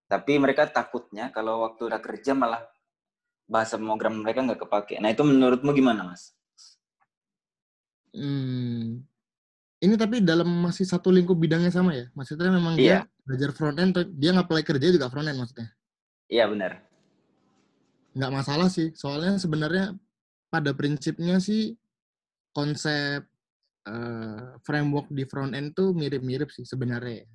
Tapi 0.07 0.39
mereka 0.39 0.63
takutnya 0.71 1.27
kalau 1.35 1.67
waktu 1.67 1.91
udah 1.91 1.99
kerja 1.99 2.31
malah 2.31 2.63
bahasa 3.51 3.75
pemrograman 3.75 4.23
mereka 4.23 4.47
nggak 4.47 4.63
kepake. 4.63 5.03
Nah 5.03 5.11
itu 5.11 5.27
menurutmu 5.27 5.75
gimana 5.75 6.07
mas? 6.07 6.31
Hmm. 8.15 9.03
Ini 9.83 9.99
tapi 9.99 10.23
dalam 10.23 10.47
masih 10.47 10.87
satu 10.87 11.11
lingkup 11.11 11.35
bidangnya 11.35 11.73
sama 11.73 11.91
ya? 11.91 12.07
Maksudnya 12.15 12.47
memang 12.47 12.79
Iya. 12.79 13.03
dia 13.03 13.27
belajar 13.27 13.49
front 13.51 13.75
end, 13.75 13.91
dia 14.15 14.31
nge-apply 14.31 14.63
kerja 14.63 14.87
juga 14.87 15.11
front 15.11 15.27
end 15.27 15.35
maksudnya? 15.35 15.67
Iya 16.31 16.47
benar. 16.47 16.79
Nggak 18.15 18.31
masalah 18.31 18.71
sih, 18.71 18.95
soalnya 18.95 19.35
sebenarnya 19.35 19.99
pada 20.47 20.71
prinsipnya 20.71 21.39
sih 21.43 21.75
konsep 22.51 23.25
eh, 23.87 24.49
framework 24.63 25.07
di 25.11 25.23
front 25.25 25.55
end 25.55 25.73
tuh 25.75 25.95
mirip-mirip 25.95 26.51
sih 26.51 26.67
sebenarnya. 26.67 27.25
ya. 27.25 27.29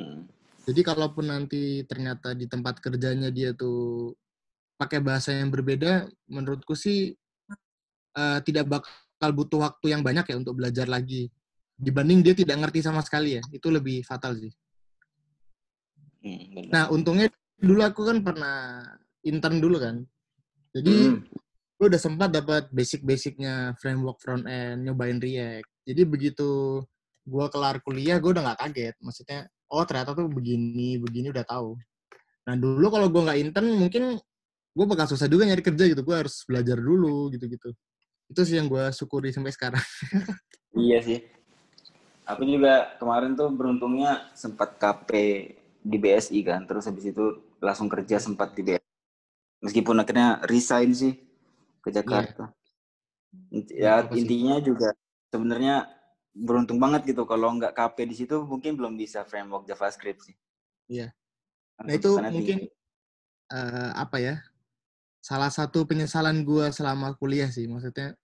Hmm. 0.00 0.24
Jadi 0.64 0.80
kalaupun 0.84 1.32
nanti 1.32 1.84
ternyata 1.88 2.36
di 2.36 2.44
tempat 2.44 2.78
kerjanya 2.78 3.32
dia 3.32 3.56
tuh 3.56 4.12
pakai 4.76 5.00
bahasa 5.00 5.32
yang 5.36 5.52
berbeda, 5.52 6.08
menurutku 6.28 6.72
sih 6.76 7.12
eh, 8.16 8.38
tidak 8.44 8.66
bakal 8.68 9.30
butuh 9.36 9.60
waktu 9.68 9.92
yang 9.92 10.02
banyak 10.04 10.24
ya 10.24 10.36
untuk 10.36 10.56
belajar 10.56 10.88
lagi. 10.88 11.28
Dibanding 11.80 12.20
dia 12.20 12.36
tidak 12.36 12.60
ngerti 12.60 12.84
sama 12.84 13.00
sekali 13.00 13.40
ya, 13.40 13.42
itu 13.52 13.68
lebih 13.72 14.04
fatal 14.04 14.36
sih. 14.36 14.52
Hmm, 16.20 16.42
benar. 16.52 16.72
Nah, 16.72 16.84
untungnya 16.92 17.26
dulu 17.56 17.80
aku 17.80 18.04
kan 18.04 18.20
pernah 18.20 18.84
intern 19.24 19.60
dulu 19.60 19.80
kan. 19.80 19.96
Jadi 20.76 20.92
Hmm. 20.92 21.39
Gue 21.80 21.88
udah 21.88 21.96
sempat 21.96 22.28
dapat 22.28 22.68
basic-basicnya 22.76 23.72
framework 23.80 24.20
front 24.20 24.44
end, 24.44 24.84
nyobain 24.84 25.16
React. 25.16 25.64
Jadi 25.88 26.02
begitu 26.04 26.48
gue 27.24 27.46
kelar 27.48 27.80
kuliah, 27.80 28.20
gue 28.20 28.36
udah 28.36 28.52
nggak 28.52 28.60
kaget. 28.60 28.94
Maksudnya, 29.00 29.48
oh 29.72 29.80
ternyata 29.88 30.12
tuh 30.12 30.28
begini, 30.28 31.00
begini 31.00 31.32
udah 31.32 31.40
tahu. 31.48 31.80
Nah 32.44 32.54
dulu 32.60 32.84
kalau 32.92 33.08
gue 33.08 33.22
nggak 33.24 33.38
intern, 33.40 33.80
mungkin 33.80 34.20
gue 34.76 34.86
bakal 34.92 35.08
susah 35.08 35.24
juga 35.24 35.48
nyari 35.48 35.64
kerja 35.64 35.88
gitu. 35.88 36.04
Gue 36.04 36.20
harus 36.20 36.44
belajar 36.44 36.76
dulu 36.76 37.32
gitu-gitu. 37.32 37.72
Itu 38.28 38.44
sih 38.44 38.60
yang 38.60 38.68
gue 38.68 38.92
syukuri 38.92 39.32
sampai 39.32 39.52
sekarang. 39.56 39.80
Iya 40.70 41.02
sih. 41.02 41.18
Aku 42.22 42.46
juga 42.46 42.94
kemarin 43.02 43.34
tuh 43.34 43.50
beruntungnya 43.50 44.30
sempat 44.38 44.78
KP 44.78 45.10
di 45.82 45.98
BSI 45.98 46.46
kan, 46.46 46.62
terus 46.62 46.86
habis 46.86 47.10
itu 47.10 47.42
langsung 47.58 47.90
kerja 47.90 48.22
sempat 48.22 48.54
di 48.54 48.62
BSI. 48.62 48.86
Meskipun 49.66 49.98
akhirnya 49.98 50.38
resign 50.46 50.94
sih 50.94 51.29
ke 51.80 51.88
Jakarta. 51.92 52.52
Ya 53.72 54.04
Apa 54.04 54.14
sih? 54.14 54.24
intinya 54.24 54.56
juga 54.60 54.92
sebenarnya 55.32 55.86
beruntung 56.30 56.78
banget 56.78 57.10
gitu 57.10 57.26
kalau 57.26 57.50
nggak 57.58 57.74
KP 57.74 57.96
di 58.06 58.14
situ 58.14 58.36
mungkin 58.46 58.78
belum 58.78 58.94
bisa 58.94 59.26
framework 59.26 59.66
JavaScript 59.66 60.20
sih. 60.30 60.36
Iya. 60.86 61.10
Kan 61.78 61.84
Nah 61.86 61.94
itu 61.96 62.10
mungkin 62.18 62.56
tinggi. 62.66 63.54
eh, 63.54 63.90
apa 63.94 64.16
ya? 64.20 64.34
Salah 65.20 65.52
satu 65.52 65.84
penyesalan 65.84 66.44
gue 66.48 66.72
selama 66.72 67.12
kuliah 67.18 67.50
sih. 67.52 67.68
Maksudnya, 67.68 68.16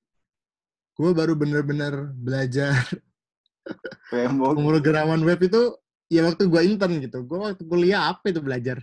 gue 0.97 1.11
baru 1.13 1.37
bener-bener 1.37 2.09
belajar 2.17 2.73
pemrograman 4.11 5.21
web 5.27 5.41
itu 5.43 5.77
ya 6.09 6.25
waktu 6.25 6.47
gue 6.49 6.61
intern 6.65 6.97
gitu. 7.03 7.21
Gue 7.27 7.39
waktu 7.43 7.63
kuliah 7.67 8.11
apa 8.15 8.31
itu 8.31 8.41
belajar? 8.41 8.81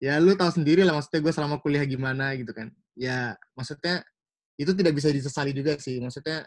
Ya 0.00 0.16
lu 0.20 0.34
tahu 0.36 0.50
sendiri 0.52 0.84
lah 0.84 0.94
maksudnya 0.96 1.20
gue 1.24 1.32
selama 1.34 1.56
kuliah 1.60 1.84
gimana 1.84 2.32
gitu 2.38 2.52
kan. 2.54 2.70
Ya 2.94 3.34
maksudnya 3.58 4.02
itu 4.54 4.70
tidak 4.74 4.94
bisa 4.94 5.10
disesali 5.10 5.50
juga 5.50 5.74
sih. 5.78 5.98
Maksudnya 5.98 6.46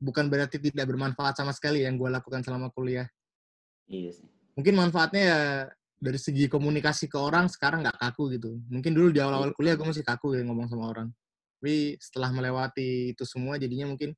bukan 0.00 0.30
berarti 0.30 0.56
tidak 0.62 0.86
bermanfaat 0.88 1.36
sama 1.36 1.50
sekali 1.52 1.82
yang 1.84 1.98
gue 1.98 2.08
lakukan 2.08 2.40
selama 2.46 2.70
kuliah. 2.70 3.06
Iya 3.90 4.14
sih. 4.14 4.26
Mungkin 4.54 4.74
manfaatnya 4.78 5.22
ya 5.22 5.40
dari 6.00 6.16
segi 6.16 6.48
komunikasi 6.48 7.10
ke 7.10 7.18
orang 7.20 7.50
sekarang 7.50 7.84
nggak 7.84 7.98
kaku 7.98 8.32
gitu. 8.38 8.56
Mungkin 8.70 8.94
dulu 8.96 9.12
di 9.12 9.20
awal-awal 9.20 9.52
kuliah 9.52 9.74
gue 9.76 9.84
masih 9.84 10.06
kaku 10.06 10.38
ya 10.38 10.42
ngomong 10.46 10.70
sama 10.70 10.88
orang. 10.94 11.08
Tapi 11.60 11.98
setelah 12.00 12.32
melewati 12.32 13.12
itu 13.12 13.24
semua 13.28 13.60
jadinya 13.60 13.90
mungkin 13.92 14.16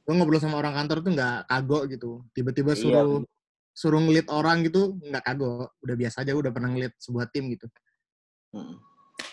gue 0.00 0.14
ngobrol 0.18 0.42
sama 0.42 0.58
orang 0.58 0.74
kantor 0.74 1.00
tuh 1.06 1.12
nggak 1.14 1.38
kagok 1.46 1.82
gitu. 1.94 2.10
Tiba-tiba 2.34 2.74
Iya. 2.74 2.80
suruh 2.82 3.22
suruh 3.70 4.00
ngelit 4.02 4.26
orang 4.28 4.66
gitu 4.66 4.98
nggak 5.00 5.22
kagok. 5.24 5.72
Udah 5.80 5.96
biasa 5.96 6.26
aja 6.26 6.34
udah 6.36 6.50
pernah 6.52 6.68
ngelit 6.74 6.92
sebuah 7.00 7.30
tim 7.30 7.48
gitu. 7.54 7.70
Mm. 8.52 8.76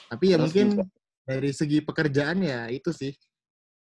Tapi 0.08 0.26
ya 0.32 0.38
Terus 0.38 0.44
mungkin 0.48 0.68
juga- 0.78 0.88
dari 1.28 1.52
segi 1.52 1.84
pekerjaan 1.84 2.40
ya 2.40 2.72
itu 2.72 2.96
sih. 2.96 3.12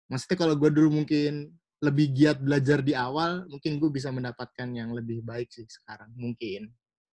Maksudnya 0.07 0.39
kalau 0.39 0.55
gue 0.55 0.71
dulu 0.71 1.03
mungkin 1.03 1.51
lebih 1.83 2.15
giat 2.15 2.39
belajar 2.39 2.79
di 2.81 2.95
awal, 2.95 3.43
mungkin 3.51 3.83
gue 3.83 3.91
bisa 3.91 4.15
mendapatkan 4.15 4.71
yang 4.71 4.95
lebih 4.95 5.27
baik 5.27 5.51
sih 5.51 5.67
sekarang. 5.67 6.15
Mungkin. 6.15 6.71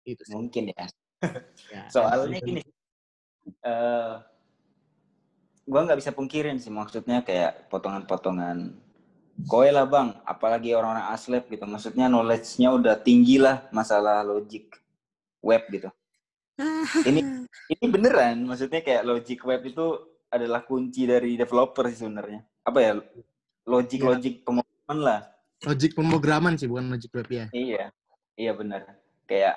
Itu 0.07 0.23
sih. 0.23 0.33
Mungkin 0.33 0.71
ya. 0.71 0.87
Ya, 1.73 1.89
Soalnya 1.89 2.37
dan- 2.37 2.47
gini, 2.47 2.61
eh 3.65 4.13
gue 5.65 5.81
nggak 5.81 5.97
bisa 5.97 6.13
pungkirin 6.13 6.61
sih 6.61 6.69
maksudnya 6.69 7.25
kayak 7.25 7.65
potongan-potongan 7.73 8.77
koe 9.49 9.67
lah 9.73 9.89
bang, 9.89 10.13
apalagi 10.23 10.77
orang-orang 10.77 11.09
aslep 11.11 11.49
gitu. 11.49 11.65
Maksudnya 11.65 12.05
knowledge-nya 12.07 12.69
udah 12.71 12.95
tinggi 13.01 13.41
lah 13.41 13.65
masalah 13.73 14.21
logic 14.21 14.69
web 15.41 15.65
gitu. 15.73 15.89
Ini 17.05 17.19
ini 17.75 17.85
beneran, 17.91 18.47
maksudnya 18.47 18.79
kayak 18.79 19.03
logic 19.03 19.39
web 19.43 19.61
itu 19.67 19.85
adalah 20.31 20.63
kunci 20.63 21.07
dari 21.07 21.35
developer 21.35 21.87
sih 21.91 22.05
sebenarnya. 22.07 22.43
Apa 22.63 22.79
ya? 22.81 22.91
Logic-logic 23.65 24.45
pemrograman 24.45 24.97
lah. 24.99 25.19
Logic 25.65 25.91
pemrograman 25.95 26.53
sih, 26.59 26.67
bukan 26.69 26.91
logic 26.91 27.11
web 27.15 27.29
ya. 27.31 27.45
Iya, 27.51 27.85
iya 28.37 28.51
benar. 28.53 28.85
Kayak 29.25 29.55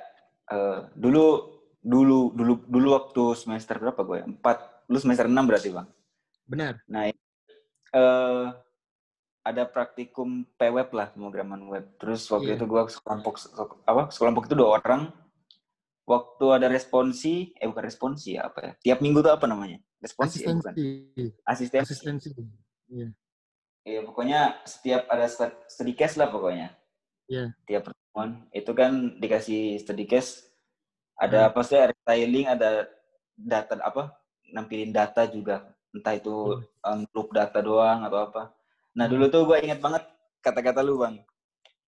eh, 0.48 0.78
dulu 0.96 1.58
dulu 1.78 2.34
dulu 2.34 2.52
dulu 2.66 2.88
waktu 2.94 3.22
semester 3.38 3.78
berapa 3.78 4.00
gue? 4.02 4.18
Empat, 4.26 4.88
lu 4.90 4.98
semester 4.98 5.26
enam 5.28 5.46
berarti 5.46 5.70
bang. 5.70 5.86
Benar. 6.48 6.80
Nah, 6.88 7.12
eh 7.12 8.46
ada 9.48 9.64
praktikum 9.64 10.44
PWeb 10.60 10.92
lah 10.92 11.08
pemrograman 11.12 11.62
web. 11.72 11.84
Terus 11.96 12.28
waktu 12.28 12.52
Iya. 12.52 12.56
itu 12.60 12.64
gue 12.68 12.82
sekelompok 12.92 13.34
apa? 13.88 14.02
Sekelompok 14.12 14.44
itu 14.48 14.54
dua 14.56 14.76
orang. 14.80 15.08
Waktu 16.08 16.44
ada 16.56 16.72
responsi, 16.72 17.52
eh 17.60 17.68
bukan 17.68 17.84
responsi 17.84 18.40
ya 18.40 18.48
apa 18.48 18.58
ya? 18.64 18.72
Tiap 18.80 18.98
minggu 19.04 19.20
tuh 19.20 19.28
apa 19.28 19.44
namanya? 19.44 19.76
Responsi 20.00 20.40
ya 20.40 20.56
bukan? 20.56 20.72
Asistensi. 20.72 21.24
Asistensi. 21.44 21.92
Asistensi. 21.92 22.28
Iya. 22.88 23.08
Iya 23.84 24.00
pokoknya 24.08 24.40
setiap 24.64 25.04
ada 25.12 25.28
stu- 25.28 25.60
study 25.68 25.92
case 25.92 26.16
lah 26.16 26.32
pokoknya. 26.32 26.72
Iya. 27.28 27.52
Tiap 27.68 27.92
pertemuan 27.92 28.48
itu 28.56 28.70
kan 28.72 29.20
dikasih 29.20 29.76
study 29.84 30.08
case. 30.08 30.48
Ada 31.20 31.52
apa 31.52 31.60
sih? 31.60 31.76
Ada 31.76 31.92
styling, 31.92 32.46
ada 32.48 32.70
data 33.36 33.76
apa? 33.84 34.16
Nampilin 34.48 34.96
data 34.96 35.28
juga. 35.28 35.76
Entah 35.92 36.16
itu 36.16 36.64
um, 36.84 37.04
loop 37.12 37.36
data 37.36 37.60
doang 37.60 38.00
atau 38.08 38.32
apa. 38.32 38.42
Nah 38.96 39.04
dulu 39.04 39.28
tuh 39.28 39.44
gue 39.44 39.60
inget 39.60 39.84
banget 39.84 40.08
kata-kata 40.40 40.80
lu 40.80 41.04
bang. 41.04 41.20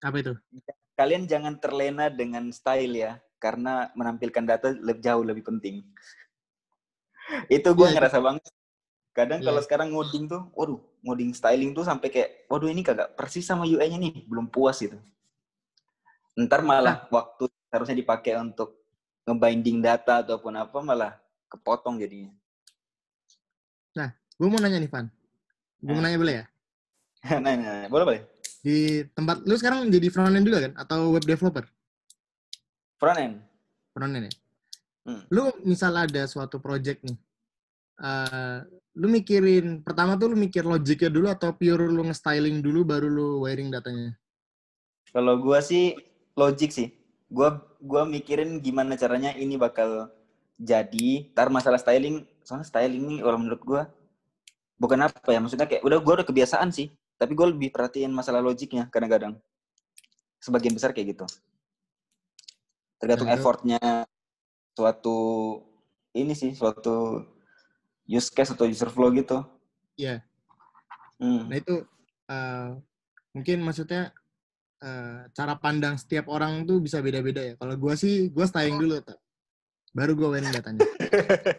Apa 0.05 0.21
itu? 0.21 0.33
Kalian 0.93 1.25
jangan 1.25 1.57
terlena 1.57 2.13
dengan 2.13 2.53
style 2.53 2.93
ya, 2.93 3.17
karena 3.41 3.89
menampilkan 3.97 4.45
data 4.45 4.69
lebih 4.69 5.01
jauh 5.01 5.25
lebih 5.25 5.43
penting. 5.43 5.81
itu 7.47 7.69
gue 7.71 7.87
Iya, 7.87 7.95
ngerasa 7.95 8.19
banget. 8.19 8.43
Kadang 9.15 9.39
Iya. 9.39 9.47
kalau 9.47 9.61
sekarang 9.63 9.87
ngoding 9.95 10.27
tuh, 10.27 10.51
waduh, 10.51 10.79
ngoding 11.01 11.31
styling 11.31 11.71
tuh 11.71 11.87
sampai 11.87 12.11
kayak, 12.11 12.45
waduh 12.51 12.67
ini 12.67 12.83
kagak 12.83 13.15
persis 13.15 13.47
sama 13.47 13.63
UI-nya 13.63 13.95
nih, 13.95 14.27
belum 14.27 14.51
puas 14.51 14.77
gitu. 14.83 14.99
Ntar 16.35 16.61
malah 16.63 17.07
waktu 17.07 17.47
harusnya 17.71 17.95
dipakai 17.95 18.35
untuk 18.39 18.77
ngebinding 19.23 19.79
data 19.79 20.19
ataupun 20.23 20.59
apa 20.59 20.77
malah 20.83 21.15
kepotong 21.47 21.99
jadinya. 21.99 22.35
Gue 24.41 24.49
mau 24.49 24.57
nanya 24.57 24.81
nih, 24.81 24.89
Van. 24.89 25.05
Gue 25.85 25.93
mau 25.93 26.01
Nah. 26.01 26.09
nanya 26.09 26.17
boleh 26.17 26.35
ya? 26.41 26.45
nah, 27.37 27.53
nah, 27.53 27.53
nah, 27.85 27.89
boleh 27.93 28.05
boleh. 28.09 28.21
Di 28.65 29.05
tempat, 29.13 29.45
lu 29.45 29.53
sekarang 29.53 29.85
jadi 29.93 30.09
front 30.09 30.33
end 30.33 30.49
juga 30.49 30.65
kan? 30.65 30.73
Atau 30.81 31.13
web 31.13 31.21
developer? 31.21 31.61
Front 33.01 33.17
end. 33.17 33.35
Front 33.97 34.13
end 34.13 34.29
ya? 34.29 34.33
Hmm. 35.09 35.21
Lu 35.33 35.49
misal 35.65 35.97
ada 35.97 36.29
suatu 36.29 36.61
project 36.61 37.01
nih, 37.01 37.17
eh, 37.97 38.61
lu 38.93 39.09
mikirin, 39.09 39.81
pertama 39.81 40.13
tuh 40.13 40.29
lu 40.29 40.37
mikir 40.37 40.61
logiknya 40.61 41.09
dulu 41.09 41.27
atau 41.33 41.49
pure 41.57 41.89
lu 41.89 42.05
nge-styling 42.05 42.61
dulu 42.61 42.85
baru 42.85 43.09
lu 43.09 43.27
wiring 43.41 43.73
datanya? 43.73 44.13
Kalau 45.09 45.41
gua 45.41 45.65
sih 45.65 45.97
logik 46.37 46.69
sih. 46.69 46.93
Gua 47.25 47.57
gua 47.81 48.05
mikirin 48.05 48.61
gimana 48.61 48.93
caranya 48.93 49.33
ini 49.33 49.57
bakal 49.57 50.13
jadi. 50.61 51.33
Tar 51.33 51.49
masalah 51.49 51.81
styling, 51.81 52.21
soalnya 52.45 52.69
styling 52.69 53.01
nih 53.09 53.19
kalau 53.25 53.37
menurut 53.41 53.61
gua 53.65 53.81
bukan 54.77 55.09
apa 55.09 55.29
ya, 55.33 55.41
maksudnya 55.41 55.65
kayak 55.65 55.81
udah 55.81 55.97
gua 55.97 56.21
udah 56.21 56.27
kebiasaan 56.29 56.69
sih, 56.69 56.93
tapi 57.17 57.33
gua 57.33 57.49
lebih 57.49 57.73
perhatiin 57.73 58.13
masalah 58.13 58.45
logiknya 58.45 58.85
kadang-kadang. 58.93 59.33
Sebagian 60.37 60.77
besar 60.77 60.93
kayak 60.93 61.17
gitu. 61.17 61.25
Tergantung 63.01 63.33
itu- 63.33 63.35
effortnya 63.41 63.81
suatu 64.77 65.17
ini 66.13 66.37
sih, 66.37 66.53
suatu 66.53 67.25
use 68.05 68.29
case 68.29 68.53
atau 68.53 68.69
user 68.69 68.93
flow 68.93 69.09
gitu. 69.17 69.41
Iya. 69.97 70.21
Hmm. 71.17 71.49
Nah 71.49 71.57
itu 71.57 71.75
eh, 72.29 72.69
mungkin 73.33 73.57
maksudnya 73.65 74.13
eh, 74.81 75.25
cara 75.33 75.57
pandang 75.57 75.97
setiap 75.97 76.29
orang 76.29 76.61
tuh 76.69 76.77
bisa 76.77 77.01
beda-beda 77.01 77.41
ya. 77.41 77.53
Kalau 77.57 77.73
gua 77.77 77.97
sih, 77.97 78.29
gua 78.29 78.45
styling 78.45 78.77
dulu, 78.77 79.01
tak. 79.01 79.17
baru 79.91 80.15
gua 80.15 80.37
wiring 80.37 80.53
datanya. 80.55 80.85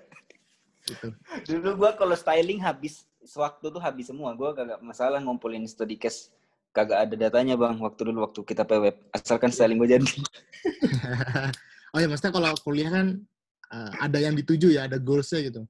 gitu. 0.89 1.09
Dulu 1.47 1.69
gua 1.85 1.91
kalau 1.99 2.15
styling 2.15 2.63
habis 2.63 3.05
sewaktu 3.23 3.67
tuh 3.71 3.83
habis 3.83 4.09
semua. 4.09 4.35
Gua 4.39 4.55
gak 4.55 4.79
masalah 4.81 5.19
ngumpulin 5.19 5.67
study 5.67 5.99
case 5.99 6.31
kagak 6.73 6.99
ada 7.09 7.15
datanya 7.29 7.55
bang 7.55 7.77
waktu 7.79 8.01
dulu 8.09 8.25
waktu 8.25 8.41
kita 8.49 8.65
PWeb 8.65 8.97
asalkan 9.13 9.53
styling 9.53 9.77
gue 9.77 9.93
jadi 9.93 10.09
oh 11.93 11.99
ya 12.01 12.09
maksudnya 12.09 12.33
kalau 12.33 12.51
kuliah 12.65 12.89
kan 12.89 13.21
uh, 13.69 13.93
ada 14.01 14.19
yang 14.19 14.33
dituju 14.33 14.73
ya 14.73 14.89
ada 14.89 14.97
goalsnya 14.97 15.53
gitu. 15.53 15.63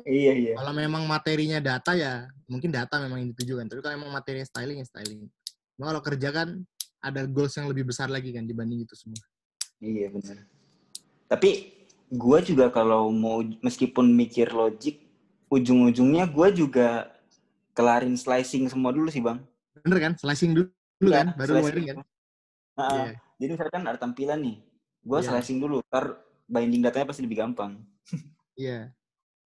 Iya 0.00 0.32
iya. 0.32 0.52
Kalau 0.56 0.72
memang 0.72 1.04
materinya 1.04 1.60
data 1.60 1.92
ya 1.94 2.26
mungkin 2.50 2.72
data 2.72 2.98
memang 2.98 3.22
yang 3.22 3.30
dituju 3.36 3.62
kan 3.62 3.66
tapi 3.70 3.80
kalau 3.84 3.94
memang 4.00 4.12
materinya 4.12 4.46
styling 4.48 4.82
ya 4.82 4.86
styling. 4.90 5.30
Cuma 5.78 5.94
kalau 5.94 6.02
kerja 6.02 6.28
kan 6.34 6.48
ada 7.00 7.24
goals 7.24 7.54
yang 7.56 7.70
lebih 7.70 7.88
besar 7.88 8.10
lagi 8.10 8.34
kan 8.34 8.44
dibanding 8.44 8.82
itu 8.82 8.96
semua. 8.98 9.22
Iya 9.80 10.10
benar. 10.12 10.44
Tapi 11.30 11.80
gue 12.10 12.38
juga 12.42 12.74
kalau 12.74 13.14
mau 13.14 13.38
meskipun 13.62 14.10
mikir 14.10 14.50
logik 14.50 15.06
ujung-ujungnya 15.46 16.26
gue 16.26 16.48
juga 16.58 17.06
kelarin 17.70 18.18
slicing 18.18 18.66
semua 18.66 18.90
dulu 18.90 19.06
sih 19.10 19.22
bang 19.22 19.38
Bener 19.84 19.98
kan? 19.98 20.12
Slicing 20.16 20.52
dulu, 20.56 20.68
dulu 21.00 21.10
ya, 21.10 21.18
kan? 21.24 21.28
Baru 21.36 21.52
wiring 21.64 21.86
kan? 21.94 21.98
Nah, 22.80 22.90
yeah. 22.92 23.12
Jadi 23.40 23.50
misalkan 23.56 23.82
ada 23.88 23.98
tampilan 23.98 24.38
nih. 24.40 24.56
Gue 25.00 25.18
yeah. 25.20 25.28
slicing 25.32 25.58
dulu. 25.60 25.80
Ntar 25.88 26.20
binding 26.50 26.82
datanya 26.84 27.06
pasti 27.08 27.22
lebih 27.24 27.40
gampang. 27.40 27.80
Iya. 28.60 28.68
yeah. 28.68 28.84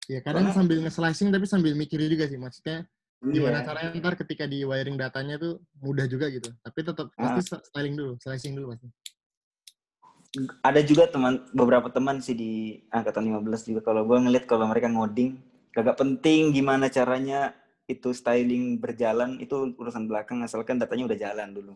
Ya 0.04 0.20
kadang 0.20 0.50
Karena, 0.50 0.58
sambil 0.58 0.78
nge-slicing 0.82 1.30
tapi 1.30 1.46
sambil 1.46 1.72
mikirin 1.78 2.10
juga 2.10 2.26
sih. 2.26 2.34
Maksudnya 2.34 2.82
yeah. 3.22 3.30
gimana 3.30 3.62
caranya 3.62 3.90
ntar 4.02 4.14
ketika 4.18 4.44
di 4.44 4.66
wiring 4.66 4.98
datanya 4.98 5.38
tuh 5.38 5.62
mudah 5.78 6.10
juga 6.10 6.26
gitu. 6.28 6.50
Tapi 6.60 6.78
tetap 6.82 7.08
ah. 7.14 7.38
pasti 7.38 7.54
styling 7.70 7.94
dulu, 7.94 8.12
slicing 8.18 8.58
dulu 8.58 8.74
pasti. 8.74 8.90
Ada 10.66 10.82
juga 10.82 11.06
teman 11.06 11.46
beberapa 11.54 11.86
teman 11.94 12.18
sih 12.18 12.34
di 12.34 12.82
angkatan 12.90 13.30
15 13.38 13.70
juga 13.70 13.80
kalau 13.86 14.02
gue 14.02 14.18
ngeliat 14.18 14.50
kalau 14.50 14.66
mereka 14.66 14.90
ngoding 14.90 15.38
kagak 15.70 15.94
penting 15.94 16.54
gimana 16.54 16.90
caranya 16.90 17.54
itu 17.84 18.16
styling 18.16 18.80
berjalan 18.80 19.36
itu 19.40 19.76
urusan 19.76 20.08
belakang 20.08 20.40
asalkan 20.40 20.80
datanya 20.80 21.04
udah 21.12 21.18
jalan 21.20 21.48
dulu. 21.52 21.74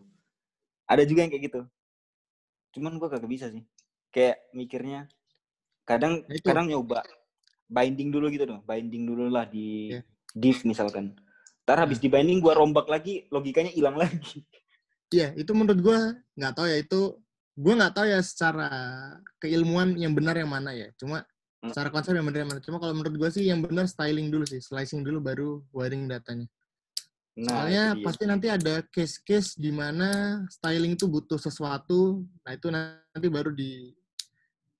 Ada 0.89 1.05
juga 1.05 1.25
yang 1.25 1.31
kayak 1.31 1.43
gitu. 1.53 1.61
Cuman 2.73 2.97
gue 2.97 3.07
kagak 3.09 3.29
bisa 3.29 3.45
sih. 3.53 3.61
Kayak 4.09 4.41
mikirnya 4.57 5.05
kadang 5.85 6.25
nah, 6.25 6.33
itu. 6.33 6.45
kadang 6.45 6.65
nyoba 6.69 7.05
binding 7.69 8.09
dulu 8.09 8.33
gitu 8.33 8.49
dong, 8.49 8.61
binding 8.65 9.05
dulu 9.05 9.29
lah 9.29 9.45
di 9.45 9.93
yeah. 9.93 10.03
div 10.33 10.57
misalkan. 10.65 11.13
Ntar 11.65 11.85
habis 11.85 12.01
di 12.01 12.09
binding 12.09 12.41
gue 12.41 12.53
rombak 12.57 12.89
lagi, 12.89 13.29
logikanya 13.29 13.69
hilang 13.69 13.93
lagi. 14.01 14.41
Iya, 15.09 15.33
yeah, 15.33 15.41
itu 15.41 15.53
menurut 15.53 15.81
gue 15.81 15.99
nggak 16.37 16.53
tahu 16.57 16.65
ya 16.69 16.77
itu 16.81 17.01
gue 17.53 17.73
nggak 17.73 17.93
tahu 17.93 18.05
ya 18.09 18.21
secara 18.25 18.69
keilmuan 19.37 19.93
yang 19.93 20.13
benar 20.17 20.37
yang 20.37 20.49
mana 20.49 20.73
ya. 20.73 20.89
Cuma. 20.97 21.21
Secara 21.59 21.91
konsep 21.91 22.15
yang 22.15 22.23
benar 22.23 22.47
mana. 22.47 22.63
Cuma 22.63 22.79
kalau 22.79 22.95
menurut 22.95 23.15
gue 23.19 23.29
sih 23.35 23.51
yang 23.51 23.59
benar 23.59 23.83
styling 23.83 24.31
dulu 24.31 24.47
sih, 24.47 24.63
slicing 24.63 25.03
dulu 25.03 25.19
baru 25.19 25.49
wiring 25.75 26.07
datanya. 26.07 26.47
Nah, 27.39 27.67
Soalnya 27.67 27.83
pasti 28.03 28.23
nanti 28.27 28.47
ada 28.51 28.83
case-case 28.87 29.59
di 29.59 29.71
mana 29.71 30.39
styling 30.47 30.95
itu 30.95 31.07
butuh 31.07 31.39
sesuatu, 31.39 32.23
nah 32.43 32.51
itu 32.51 32.67
nanti 32.71 33.27
baru 33.31 33.51
di 33.51 33.91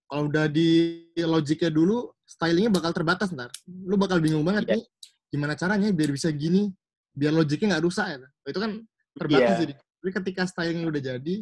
kalau 0.10 0.26
udah 0.26 0.50
di 0.50 1.06
logiknya 1.22 1.70
dulu, 1.70 2.10
stylingnya 2.26 2.74
bakal 2.74 2.92
terbatas 2.96 3.30
ntar. 3.30 3.54
Lu 3.70 3.94
bakal 3.94 4.18
bingung 4.18 4.42
banget 4.42 4.65
yeah. 4.65 4.76
nih, 4.82 4.84
gimana 5.30 5.54
caranya 5.54 5.94
biar 5.94 6.10
bisa 6.10 6.34
gini, 6.34 6.74
biar 7.13 7.30
logiknya 7.30 7.78
nggak 7.78 7.86
rusak 7.86 8.08
ya. 8.10 8.18
Itu 8.50 8.58
kan 8.58 8.72
terbatas 9.13 9.54
yeah. 9.54 9.62
jadi. 9.62 9.74
Tapi 9.78 10.10
ketika 10.18 10.42
styling 10.50 10.82
udah 10.89 11.04
jadi, 11.13 11.36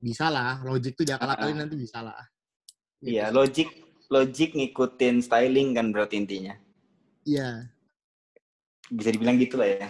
bisa 0.00 0.26
lah. 0.32 0.64
Logik 0.64 0.96
tuh 0.96 1.04
diakal-akalin 1.04 1.52
uh 1.52 1.52
-huh. 1.52 1.62
nanti 1.68 1.76
bisa 1.76 1.98
lah. 2.00 2.24
Iya, 3.04 3.28
gitu. 3.28 3.36
logik 3.36 3.68
logik 4.12 4.52
ngikutin 4.52 5.24
styling 5.24 5.72
kan 5.72 5.88
berarti 5.88 6.20
intinya. 6.20 6.52
Iya. 7.24 7.72
Bisa 8.92 9.08
dibilang 9.08 9.40
gitu 9.40 9.56
lah 9.56 9.72
ya. 9.72 9.88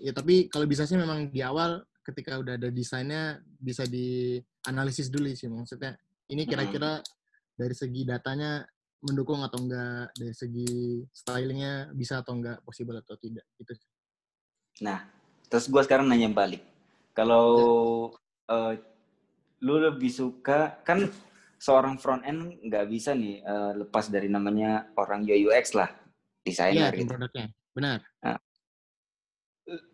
Ya 0.00 0.12
tapi 0.16 0.48
kalau 0.48 0.64
bisa 0.64 0.88
sih 0.88 0.96
memang 0.96 1.28
di 1.28 1.44
awal 1.44 1.84
ketika 2.08 2.40
udah 2.40 2.56
ada 2.56 2.72
desainnya 2.72 3.44
bisa 3.60 3.84
dianalisis 3.84 5.12
dulu 5.12 5.28
sih 5.36 5.52
maksudnya 5.52 6.00
ini 6.32 6.48
kira-kira 6.48 7.04
dari 7.52 7.76
segi 7.76 8.08
datanya 8.08 8.64
mendukung 9.04 9.44
atau 9.44 9.60
enggak 9.60 10.08
dari 10.16 10.32
segi 10.32 11.04
stylingnya 11.12 11.92
bisa 11.92 12.24
atau 12.24 12.40
enggak 12.40 12.64
possible 12.64 12.96
atau 12.96 13.18
tidak 13.20 13.44
gitu. 13.60 13.76
Nah 14.80 15.04
terus 15.52 15.68
gue 15.68 15.82
sekarang 15.84 16.08
nanya 16.08 16.32
balik 16.32 16.64
kalau 17.12 17.46
ya. 18.48 18.54
uh, 18.54 18.72
lu 19.60 19.76
lebih 19.82 20.08
suka 20.08 20.78
kan 20.86 21.10
seorang 21.58 21.98
front 21.98 22.22
end 22.22 22.58
nggak 22.62 22.86
bisa 22.86 23.12
nih 23.12 23.42
uh, 23.42 23.74
lepas 23.74 24.06
dari 24.08 24.30
namanya 24.30 24.90
orang 24.94 25.26
UX 25.26 25.74
lah 25.74 25.90
desainer 26.46 26.94
iya, 26.94 26.98
gitu. 26.98 27.12
produknya 27.12 27.46
benar. 27.74 27.98
Nah, 28.24 28.38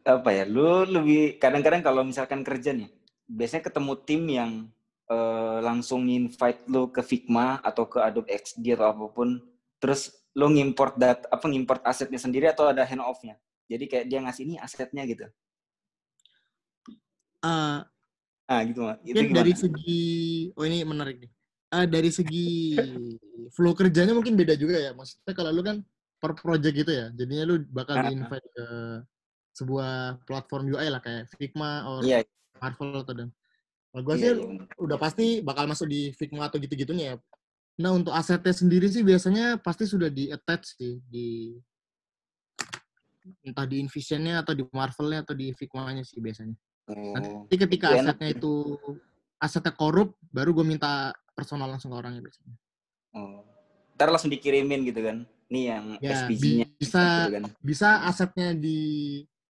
apa 0.07 0.31
ya 0.31 0.45
lu 0.47 0.87
lebih 0.87 1.41
kadang-kadang 1.43 1.83
kalau 1.83 2.07
misalkan 2.07 2.47
kerja 2.47 2.71
nih 2.71 2.89
biasanya 3.27 3.67
ketemu 3.67 3.93
tim 4.07 4.23
yang 4.29 4.53
uh, 5.11 5.59
langsung 5.65 6.07
invite 6.07 6.63
lu 6.71 6.93
ke 6.95 7.03
Figma 7.03 7.59
atau 7.65 7.89
ke 7.91 7.99
Adobe 7.99 8.31
XD 8.31 8.79
atau 8.79 8.87
apa 8.95 9.05
pun 9.11 9.43
terus 9.83 10.15
lu 10.39 10.51
ngimport 10.53 10.95
dat 10.95 11.27
apa 11.27 11.45
ngimport 11.51 11.83
asetnya 11.83 12.21
sendiri 12.21 12.51
atau 12.51 12.71
ada 12.71 12.87
hand 12.87 13.03
off-nya 13.03 13.35
jadi 13.67 13.85
kayak 13.89 14.07
dia 14.07 14.19
ngasih 14.23 14.43
ini 14.45 14.55
asetnya 14.61 15.03
gitu. 15.09 15.27
Uh, 17.45 17.85
ah 18.45 18.61
gitu 18.65 18.81
mah 18.85 18.97
itu 19.05 19.21
dari 19.33 19.53
segi 19.57 20.05
oh 20.53 20.65
ini 20.65 20.85
menarik 20.85 21.17
nih 21.21 21.33
uh, 21.75 21.87
dari 21.91 22.11
segi 22.15 22.79
flow 23.51 23.75
kerjanya 23.75 24.15
mungkin 24.15 24.39
beda 24.39 24.55
juga 24.55 24.79
ya. 24.79 24.91
Maksudnya 24.95 25.35
kalau 25.35 25.51
lu 25.51 25.63
kan 25.67 25.83
per 26.23 26.39
project 26.39 26.75
gitu 26.75 26.93
ya, 26.95 27.07
jadinya 27.13 27.45
lu 27.45 27.55
bakal 27.69 28.01
di 28.07 28.17
invite 28.17 28.47
ke 28.55 28.67
sebuah 29.55 30.25
platform 30.27 30.75
UI 30.75 30.89
lah 30.91 31.03
kayak 31.03 31.31
Figma 31.39 31.87
atau 31.87 32.07
yeah. 32.07 32.23
Marvel 32.59 33.03
atau 33.03 33.15
dan. 33.15 33.29
Kalau 33.95 34.03
gue 34.03 34.15
yeah, 34.19 34.23
sih 34.23 34.31
yeah. 34.35 34.83
udah 34.83 34.99
pasti 34.99 35.27
bakal 35.45 35.71
masuk 35.71 35.87
di 35.87 36.11
Figma 36.15 36.51
atau 36.51 36.59
gitu-gitunya 36.59 37.15
ya. 37.15 37.17
Nah 37.79 37.91
untuk 37.95 38.15
asetnya 38.15 38.55
sendiri 38.55 38.87
sih 38.91 39.03
biasanya 39.07 39.59
pasti 39.63 39.87
sudah 39.87 40.11
di 40.11 40.31
attach 40.31 40.79
sih 40.79 40.99
di 41.07 41.59
entah 43.47 43.65
di 43.65 43.81
InVision-nya 43.81 44.45
atau 44.45 44.53
di 44.53 44.63
Marvel-nya 44.69 45.25
atau 45.25 45.35
di 45.35 45.55
Figma-nya 45.55 46.05
sih 46.05 46.21
biasanya. 46.21 46.55
Oh. 46.91 47.15
Nanti 47.17 47.55
ketika 47.57 47.97
asetnya 47.97 48.37
itu 48.37 48.77
asetnya 49.41 49.73
korup, 49.73 50.17
baru 50.29 50.53
gue 50.53 50.67
minta 50.67 51.13
personal 51.35 51.69
langsung 51.69 51.91
ke 51.93 51.97
orangnya 51.99 52.23
biasanya. 52.23 52.55
Oh. 53.15 53.43
Ntar 53.95 54.09
langsung 54.11 54.33
dikirimin 54.33 54.87
gitu 54.87 55.03
kan? 55.03 55.27
Nih 55.51 55.71
yang 55.71 55.85
ya, 56.01 56.25
SPG-nya. 56.25 56.67
Bisa, 56.79 57.03
gitu 57.29 57.35
kan? 57.37 57.45
bisa 57.61 57.89
asetnya 58.09 58.55
di 58.57 58.81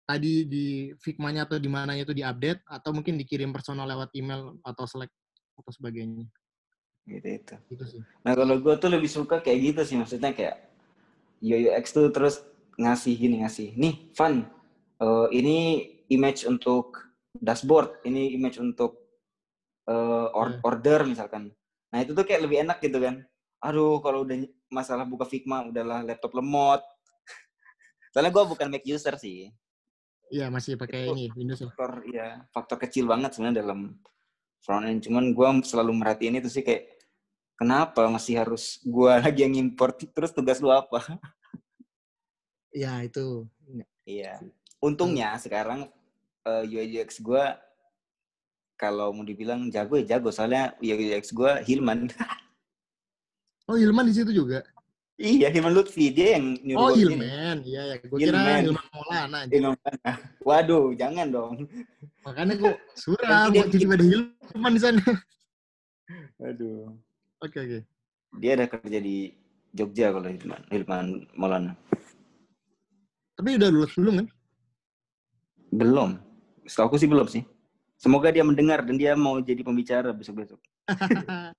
tadi 0.02 0.46
di 0.46 0.66
Figma-nya 0.98 1.46
atau 1.46 1.58
di 1.62 1.70
mana 1.70 1.94
itu 1.94 2.10
diupdate 2.10 2.66
atau 2.66 2.90
mungkin 2.90 3.14
dikirim 3.18 3.54
personal 3.54 3.86
lewat 3.86 4.10
email 4.18 4.58
atau 4.66 4.86
Slack 4.88 5.10
atau 5.58 5.72
sebagainya. 5.74 6.26
Gitu 7.06 7.28
itu. 7.28 7.54
Gitu 7.70 7.84
sih. 7.86 8.02
Nah 8.26 8.32
kalau 8.34 8.58
gue 8.58 8.74
tuh 8.78 8.90
lebih 8.90 9.10
suka 9.10 9.38
kayak 9.42 9.58
gitu 9.74 9.80
sih 9.86 9.96
maksudnya 9.98 10.34
kayak 10.34 10.72
UX 11.42 11.90
tuh 11.90 12.10
terus 12.14 12.42
ngasih 12.78 13.14
gini 13.18 13.42
ngasih. 13.42 13.74
Nih, 13.74 14.10
fun. 14.14 14.46
Uh, 15.02 15.26
ini 15.34 15.90
image 16.14 16.46
untuk 16.46 17.10
dashboard, 17.34 17.98
ini 18.06 18.38
image 18.38 18.62
untuk 18.62 19.02
uh, 19.90 20.30
or 20.32 20.56
yeah. 20.56 20.62
order 20.62 21.00
misalkan. 21.02 21.50
Nah 21.92 21.98
itu 22.00 22.16
tuh 22.16 22.24
kayak 22.24 22.48
lebih 22.48 22.64
enak 22.64 22.80
gitu 22.80 22.98
kan. 22.98 23.20
Aduh 23.60 24.00
kalau 24.00 24.24
udah 24.24 24.48
masalah 24.72 25.04
buka 25.04 25.28
Figma 25.28 25.68
udahlah 25.68 26.00
laptop 26.00 26.32
lemot. 26.32 26.80
Soalnya 28.16 28.32
gue 28.32 28.44
bukan 28.48 28.66
Mac 28.72 28.82
user 28.88 29.14
sih. 29.20 29.52
Iya 30.32 30.48
masih 30.48 30.80
pakai 30.80 31.12
ini 31.12 31.28
Windows 31.36 31.60
ya. 31.60 31.68
Faktor 31.68 31.92
ya 32.08 32.28
faktor 32.48 32.78
kecil 32.80 33.04
banget 33.04 33.36
sebenarnya 33.36 33.60
dalam 33.60 34.00
front 34.64 34.88
end. 34.88 35.04
Cuman 35.04 35.36
gue 35.36 35.48
selalu 35.68 35.92
merhatiin 35.92 36.40
itu 36.40 36.48
sih 36.48 36.64
kayak 36.64 36.88
kenapa 37.60 38.08
masih 38.08 38.40
harus 38.40 38.80
gue 38.80 39.12
lagi 39.28 39.44
yang 39.44 39.54
import 39.60 40.00
terus 40.00 40.32
tugas 40.32 40.64
lu 40.64 40.72
apa? 40.72 41.20
Iya 42.72 43.04
itu. 43.04 43.44
Iya. 44.08 44.40
Untungnya 44.80 45.36
sekarang 45.36 45.92
uh, 46.48 46.64
eh, 46.64 46.72
UI 46.72 47.04
UX 47.04 47.20
gue 47.20 47.44
kalau 48.82 49.14
mau 49.14 49.22
dibilang 49.22 49.70
jago 49.70 49.94
ya 49.94 50.18
jago 50.18 50.34
soalnya 50.34 50.74
UX 50.82 51.30
gue 51.30 51.52
Hilman. 51.62 52.10
oh 53.70 53.78
Hilman 53.78 54.10
di 54.10 54.14
situ 54.18 54.34
juga? 54.34 54.66
Iya 55.22 55.54
Hilman 55.54 55.70
Lutfi 55.70 56.10
dia 56.10 56.34
yang 56.34 56.58
nyuruh. 56.66 56.82
Oh 56.82 56.90
Hilman, 56.98 57.62
iya 57.62 57.94
ya. 57.94 57.96
Gue 58.02 58.18
kira 58.18 58.58
Hilman 58.58 58.82
Maulana. 58.90 59.38
Hilman. 59.46 59.78
Waduh, 60.42 60.98
jangan 60.98 61.30
dong. 61.30 61.70
Makanya 62.26 62.58
gue 62.58 62.74
suram 63.06 63.54
waktu 63.54 63.76
juga 63.78 63.94
ada 64.02 64.06
Hilman 64.10 64.72
di 64.74 64.80
sana. 64.82 65.02
Aduh. 66.50 66.90
Oke 67.38 67.54
okay, 67.54 67.60
oke. 67.62 67.78
Okay. 67.78 67.82
Dia 68.42 68.50
ada 68.58 68.66
kerja 68.66 68.98
di 68.98 69.30
Jogja 69.70 70.10
kalau 70.10 70.26
Hilman, 70.26 70.62
Hilman 70.74 71.06
Maulana. 71.38 71.78
Tapi 73.38 73.54
udah 73.54 73.70
lulus 73.70 73.94
belum 73.94 74.26
kan? 74.26 74.28
Belum. 75.70 76.10
Setahu 76.66 76.90
aku 76.90 76.98
sih 76.98 77.06
belum 77.06 77.30
sih. 77.30 77.46
Semoga 78.02 78.34
dia 78.34 78.42
mendengar 78.42 78.82
dan 78.82 78.98
dia 78.98 79.14
mau 79.14 79.38
jadi 79.38 79.62
pembicara 79.62 80.10
besok-besok. 80.10 80.58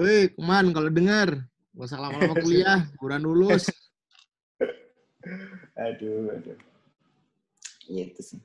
Woi, 0.00 0.32
kuman 0.32 0.72
kalau 0.72 0.88
dengar, 0.88 1.28
gak 1.76 1.84
usah 1.84 2.00
lama-lama 2.00 2.32
kuliah, 2.44 2.88
kurang 2.96 3.28
lulus. 3.28 3.68
aduh, 5.84 6.32
aduh. 6.32 6.56
Iya 7.92 8.08
itu 8.08 8.22
sih. 8.24 8.40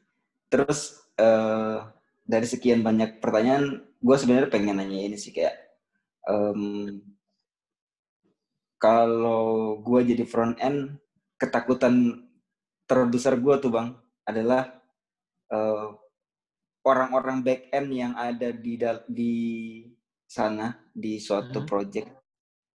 terus 0.47 1.03
uh, 1.19 1.87
dari 2.23 2.47
sekian 2.47 2.83
banyak 2.83 3.23
pertanyaan, 3.23 3.83
gue 3.99 4.15
sebenarnya 4.19 4.51
pengen 4.51 4.79
nanya 4.79 5.11
ini 5.11 5.19
sih 5.19 5.31
kayak 5.35 5.55
um, 6.27 6.99
kalau 8.79 9.79
gue 9.83 10.03
jadi 10.07 10.23
front 10.23 10.55
end, 10.59 10.99
ketakutan 11.39 12.27
terbesar 12.87 13.39
gue 13.39 13.55
tuh 13.59 13.71
bang 13.71 13.91
adalah 14.23 14.71
uh, 15.51 15.95
orang-orang 16.87 17.43
back 17.43 17.67
end 17.75 17.91
yang 17.91 18.15
ada 18.15 18.55
di 18.55 18.79
di 19.11 19.33
sana 20.23 20.71
di 20.95 21.19
suatu 21.19 21.63
hmm. 21.63 21.67
project 21.67 22.07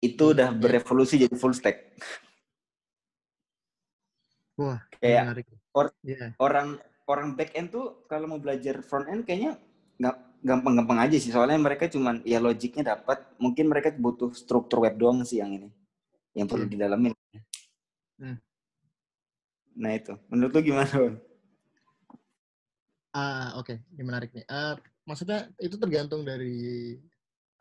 itu 0.04 0.36
udah 0.36 0.52
berevolusi 0.52 1.24
jadi 1.24 1.36
full 1.38 1.56
stack. 1.56 1.96
Wah, 4.60 4.84
kayak 5.00 5.48
or, 5.72 5.88
yeah. 6.04 6.36
orang 6.36 6.76
orang 7.08 7.32
back 7.32 7.56
end 7.56 7.72
tuh 7.72 8.04
kalau 8.04 8.28
mau 8.28 8.40
belajar 8.42 8.84
front 8.84 9.08
end 9.08 9.24
kayaknya 9.24 9.56
nggak 9.96 10.16
gampang-gampang 10.42 10.98
aja 11.06 11.16
sih 11.22 11.30
soalnya 11.30 11.56
mereka 11.56 11.86
cuman 11.86 12.20
ya 12.26 12.42
logiknya 12.42 12.98
dapat 12.98 13.22
mungkin 13.38 13.70
mereka 13.70 13.94
butuh 13.94 14.34
struktur 14.34 14.82
web 14.82 14.98
doang 14.98 15.22
sih 15.22 15.38
yang 15.38 15.54
ini 15.54 15.70
yang 16.36 16.46
perlu 16.50 16.68
yeah. 16.68 16.72
didalamin. 16.72 17.12
Hmm. 18.20 18.36
Nah 19.72 19.92
itu, 19.96 20.12
menurut 20.28 20.52
lu 20.52 20.60
gimana, 20.60 20.92
Bang? 20.92 21.16
Ah, 23.12 23.60
oke, 23.60 23.76
okay. 23.76 23.76
ini 23.92 24.02
menarik 24.08 24.32
nih. 24.32 24.48
Uh, 24.48 24.74
maksudnya 25.04 25.52
itu 25.60 25.76
tergantung 25.76 26.24
dari 26.24 26.96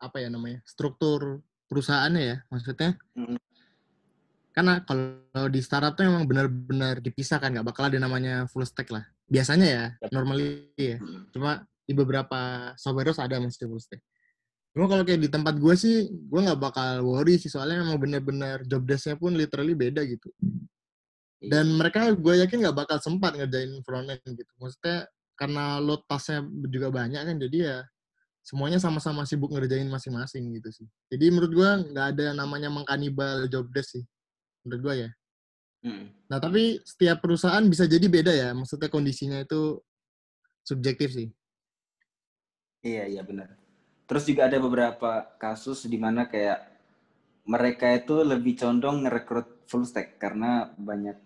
apa 0.00 0.18
ya 0.18 0.32
namanya 0.32 0.64
struktur 0.64 1.44
perusahaannya 1.68 2.22
ya, 2.24 2.36
maksudnya. 2.48 2.96
Mm 3.12 3.36
-hmm. 3.36 3.38
Karena 4.52 4.84
kalau 4.84 5.48
di 5.48 5.60
startup 5.64 5.96
tuh 5.96 6.04
memang 6.08 6.28
benar-benar 6.28 7.00
dipisahkan, 7.00 7.52
nggak 7.56 7.68
bakal 7.72 7.88
ada 7.88 7.96
namanya 7.96 8.44
full 8.52 8.64
stack 8.64 8.92
lah. 8.92 9.04
Biasanya 9.28 9.68
ya, 9.68 9.84
normally 10.12 10.68
ya. 10.76 11.00
Cuma 11.32 11.64
di 11.88 11.92
beberapa 11.96 12.72
software 12.76 13.16
ada 13.16 13.40
masih 13.40 13.64
full 13.64 13.80
stack. 13.80 14.00
Cuma 14.72 14.88
kalau 14.88 15.04
kayak 15.04 15.20
di 15.20 15.28
tempat 15.28 15.56
gue 15.56 15.74
sih, 15.76 16.08
gue 16.08 16.40
nggak 16.40 16.60
bakal 16.60 17.04
worry 17.04 17.36
sih 17.36 17.52
soalnya 17.52 17.84
memang 17.84 18.00
benar-benar 18.00 18.64
job 18.64 18.84
desk-nya 18.84 19.16
pun 19.20 19.36
literally 19.36 19.76
beda 19.76 20.04
gitu. 20.04 20.32
Dan 21.42 21.72
iya. 21.72 21.76
mereka 21.76 22.00
gue 22.12 22.34
yakin 22.44 22.58
nggak 22.68 22.76
bakal 22.76 22.96
sempat 23.00 23.36
ngerjain 23.36 23.72
front 23.84 24.08
end 24.08 24.32
gitu. 24.32 24.52
Maksudnya 24.60 25.08
karena 25.42 25.82
load 25.82 26.06
tasnya 26.06 26.46
juga 26.70 26.94
banyak 26.94 27.18
kan, 27.18 27.36
jadi 27.42 27.58
ya 27.58 27.78
semuanya 28.46 28.78
sama-sama 28.78 29.26
sibuk 29.26 29.50
ngerjain 29.50 29.90
masing-masing 29.90 30.54
gitu 30.54 30.70
sih. 30.70 30.86
Jadi 31.10 31.34
menurut 31.34 31.50
gue 31.50 31.70
nggak 31.90 32.06
ada 32.14 32.26
namanya 32.38 32.70
mengkanibal 32.70 33.50
job 33.50 33.66
desk 33.74 33.98
sih, 33.98 34.04
menurut 34.62 34.80
gue 34.86 34.94
ya. 35.06 35.10
Hmm. 35.82 36.14
Nah 36.30 36.38
tapi 36.38 36.78
setiap 36.86 37.18
perusahaan 37.18 37.62
bisa 37.66 37.90
jadi 37.90 38.06
beda 38.06 38.30
ya, 38.30 38.48
maksudnya 38.54 38.86
kondisinya 38.86 39.42
itu 39.42 39.82
subjektif 40.62 41.10
sih. 41.10 41.28
Iya 42.82 43.10
iya 43.18 43.22
benar. 43.26 43.58
Terus 44.06 44.26
juga 44.26 44.46
ada 44.50 44.58
beberapa 44.58 45.26
kasus 45.38 45.86
di 45.86 45.98
mana 45.98 46.26
kayak 46.26 46.70
mereka 47.46 47.90
itu 47.94 48.22
lebih 48.22 48.54
condong 48.58 49.06
ngerekrut 49.06 49.66
full 49.66 49.82
stack 49.82 50.18
karena 50.18 50.70
banyak 50.78 51.18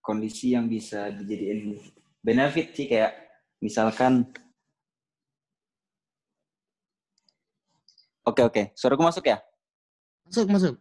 kondisi 0.00 0.56
yang 0.56 0.68
bisa 0.68 1.12
dijadiin 1.12 1.76
benefit 2.24 2.72
sih 2.76 2.88
kayak 2.88 3.29
misalkan 3.60 4.28
Oke 8.20 8.44
oke, 8.44 8.62
suaraku 8.76 9.02
masuk 9.02 9.24
ya? 9.26 9.40
Masuk 10.28 10.46
masuk. 10.52 10.74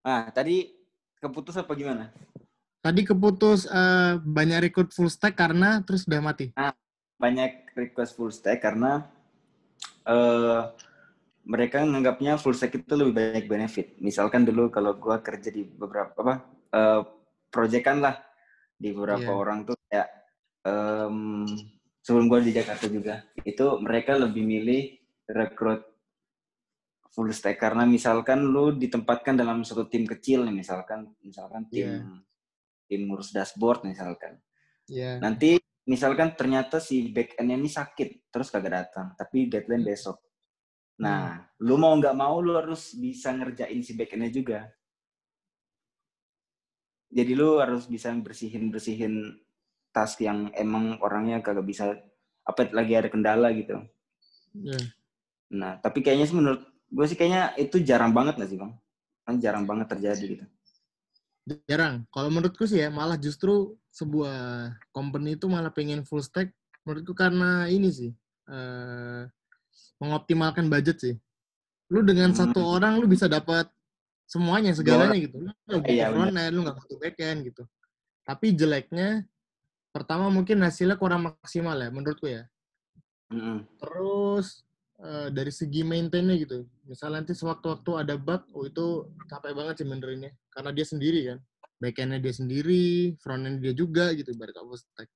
Nah 0.00 0.32
tadi 0.32 0.72
keputus 1.20 1.54
apa 1.60 1.70
gimana? 1.76 2.10
Tadi 2.80 3.04
keputus 3.04 3.68
uh, 3.68 4.16
banyak 4.18 4.72
rekrut 4.72 4.90
full 4.90 5.12
stack 5.12 5.36
karena 5.36 5.84
terus 5.84 6.08
udah 6.08 6.24
mati. 6.24 6.48
Nah, 6.56 6.72
banyak 7.20 7.76
request 7.76 8.16
full 8.16 8.32
stack 8.32 8.64
karena 8.64 9.04
uh, 10.08 10.72
mereka 11.44 11.84
menganggapnya 11.84 12.40
full 12.40 12.56
stack 12.56 12.72
itu 12.80 12.94
lebih 12.96 13.12
banyak 13.12 13.44
benefit. 13.44 14.00
Misalkan 14.00 14.48
dulu 14.48 14.72
kalau 14.72 14.96
gua 14.96 15.20
kerja 15.20 15.52
di 15.52 15.68
beberapa 15.68 16.16
apa 16.16 16.34
uh, 16.72 17.00
proyekan 17.52 18.00
lah 18.00 18.16
di 18.80 18.96
beberapa 18.96 19.28
yeah. 19.28 19.36
orang 19.36 19.58
tuh 19.68 19.76
kayak 19.92 20.08
um, 20.64 21.44
sebelum 22.00 22.26
gue 22.32 22.50
di 22.50 22.52
Jakarta 22.56 22.88
juga 22.88 23.24
itu 23.44 23.66
mereka 23.80 24.16
lebih 24.16 24.44
milih 24.44 24.82
rekrut 25.28 25.84
full 27.10 27.28
stack 27.34 27.58
karena 27.60 27.84
misalkan 27.84 28.46
lu 28.46 28.72
ditempatkan 28.72 29.34
dalam 29.34 29.66
suatu 29.66 29.90
tim 29.90 30.06
kecil 30.06 30.46
nih 30.46 30.54
misalkan 30.54 31.10
misalkan 31.20 31.66
tim 31.68 31.88
yeah. 31.90 32.18
tim 32.86 33.10
ngurus 33.10 33.34
dashboard 33.34 33.82
misalkan 33.82 34.38
yeah. 34.86 35.18
nanti 35.18 35.58
misalkan 35.90 36.32
ternyata 36.38 36.78
si 36.78 37.10
back 37.10 37.34
endnya 37.36 37.58
ini 37.58 37.70
sakit 37.70 38.30
terus 38.30 38.48
kagak 38.48 38.72
datang 38.72 39.12
tapi 39.18 39.50
deadline 39.50 39.82
besok 39.82 40.22
nah 41.02 41.34
hmm. 41.34 41.66
lu 41.66 41.74
mau 41.76 41.92
nggak 41.98 42.16
mau 42.16 42.38
lu 42.38 42.54
harus 42.54 42.94
bisa 42.94 43.34
ngerjain 43.34 43.82
si 43.82 43.92
back 43.98 44.14
endnya 44.14 44.30
juga 44.30 44.60
jadi 47.10 47.32
lu 47.34 47.58
harus 47.58 47.90
bisa 47.90 48.14
bersihin 48.14 48.70
bersihin 48.70 49.34
task 49.90 50.22
yang 50.22 50.50
emang 50.54 50.98
orangnya 51.02 51.42
kagak 51.42 51.66
bisa 51.66 51.98
apa 52.46 52.70
lagi 52.70 52.94
ada 52.96 53.08
kendala 53.10 53.50
gitu. 53.54 53.82
Yeah. 54.56 54.84
Nah, 55.50 55.78
tapi 55.82 56.02
kayaknya 56.02 56.26
sih 56.30 56.36
menurut 56.38 56.62
gue 56.90 57.06
sih 57.06 57.18
kayaknya 57.18 57.54
itu 57.58 57.82
jarang 57.82 58.10
banget 58.10 58.38
gak 58.38 58.50
sih 58.50 58.58
bang? 58.58 58.72
Kan 59.26 59.34
jarang 59.38 59.64
banget 59.66 59.86
terjadi 59.90 60.24
gitu. 60.38 60.44
Jarang. 61.66 62.06
Kalau 62.10 62.30
menurutku 62.30 62.66
sih 62.66 62.82
ya 62.82 62.88
malah 62.90 63.18
justru 63.18 63.74
sebuah 63.90 64.70
company 64.94 65.34
itu 65.34 65.50
malah 65.50 65.70
pengen 65.74 66.06
full 66.06 66.22
stack 66.22 66.50
menurutku 66.86 67.14
karena 67.14 67.66
ini 67.66 67.90
sih 67.90 68.10
uh, 68.50 69.26
mengoptimalkan 69.98 70.70
budget 70.70 70.96
sih. 71.02 71.14
Lu 71.90 72.06
dengan 72.06 72.30
hmm. 72.30 72.38
satu 72.38 72.62
orang 72.62 73.02
lu 73.02 73.10
bisa 73.10 73.26
dapat 73.26 73.66
semuanya 74.30 74.70
segalanya 74.70 75.18
gitu 75.18 75.42
lu 75.42 75.50
nggak 75.66 75.82
butuh 75.82 75.90
iya, 75.98 76.06
front 76.14 76.38
end 76.38 76.52
lu 76.54 76.60
nggak 76.62 76.78
butuh 76.78 76.96
back 77.02 77.16
end 77.18 77.40
gitu 77.50 77.62
tapi 78.22 78.46
jeleknya 78.54 79.26
pertama 79.90 80.30
mungkin 80.30 80.62
hasilnya 80.62 80.96
kurang 80.96 81.30
maksimal 81.30 81.76
ya 81.78 81.90
menurutku 81.90 82.26
ya. 82.30 82.44
Mm-hmm. 83.30 83.78
terus 83.78 84.66
uh, 84.98 85.30
dari 85.30 85.54
segi 85.54 85.86
maintainnya 85.86 86.34
gitu. 86.34 86.66
Misalnya 86.82 87.22
nanti 87.22 87.38
sewaktu-waktu 87.38 87.90
ada 87.94 88.18
bug 88.18 88.42
oh 88.58 88.66
itu 88.66 89.06
capek 89.30 89.54
banget 89.54 89.74
sih 89.82 89.86
benerinnya 89.86 90.34
karena 90.50 90.70
dia 90.74 90.86
sendiri 90.86 91.20
kan. 91.30 91.38
Back 91.78 92.02
endnya 92.02 92.18
dia 92.18 92.34
sendiri 92.34 93.14
front 93.22 93.46
end 93.46 93.62
dia 93.62 93.70
juga 93.70 94.10
gitu 94.18 94.34
baru 94.34 94.50
kamu 94.50 94.74
stack. 94.74 95.08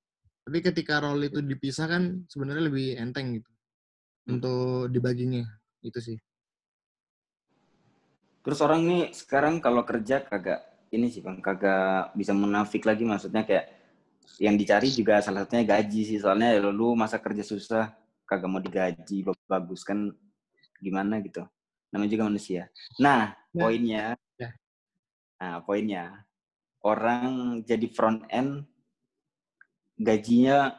Tapi 0.47 0.59
ketika 0.63 1.03
role 1.03 1.27
itu 1.27 1.43
dipisah 1.43 1.91
kan 1.91 2.23
sebenarnya 2.31 2.71
lebih 2.71 2.95
enteng 3.03 3.43
gitu. 3.43 3.51
Hmm. 4.25 4.41
untuk 4.41 4.89
dibaginya 4.89 5.45
itu 5.85 6.01
sih. 6.01 6.17
Terus 8.45 8.61
orang 8.65 8.81
ini 8.85 8.99
sekarang 9.13 9.61
kalau 9.61 9.85
kerja 9.85 10.25
kagak 10.25 10.89
ini 10.93 11.13
sih 11.13 11.21
bang, 11.21 11.45
kagak 11.45 12.17
bisa 12.17 12.33
menafik 12.33 12.89
lagi 12.89 13.05
maksudnya 13.05 13.45
kayak 13.45 13.69
yang 14.41 14.59
dicari 14.59 14.91
juga 14.91 15.23
salah 15.23 15.47
satunya 15.47 15.65
gaji 15.65 16.01
sih 16.05 16.19
soalnya 16.19 16.57
ya 16.57 16.61
lu 16.71 16.97
masa 16.99 17.21
kerja 17.23 17.45
susah 17.45 17.95
kagak 18.25 18.49
mau 18.51 18.61
digaji 18.61 19.25
bagus 19.47 19.85
kan 19.85 20.11
gimana 20.81 21.21
gitu. 21.21 21.45
Namanya 21.93 22.11
juga 22.11 22.25
manusia. 22.27 22.63
Nah, 22.99 23.33
ya. 23.55 23.61
poinnya, 23.63 24.05
ya. 24.35 24.51
nah 25.39 25.63
poinnya 25.63 26.27
orang 26.85 27.63
jadi 27.65 27.87
front 27.89 28.27
end 28.29 28.67
gajinya 29.97 30.75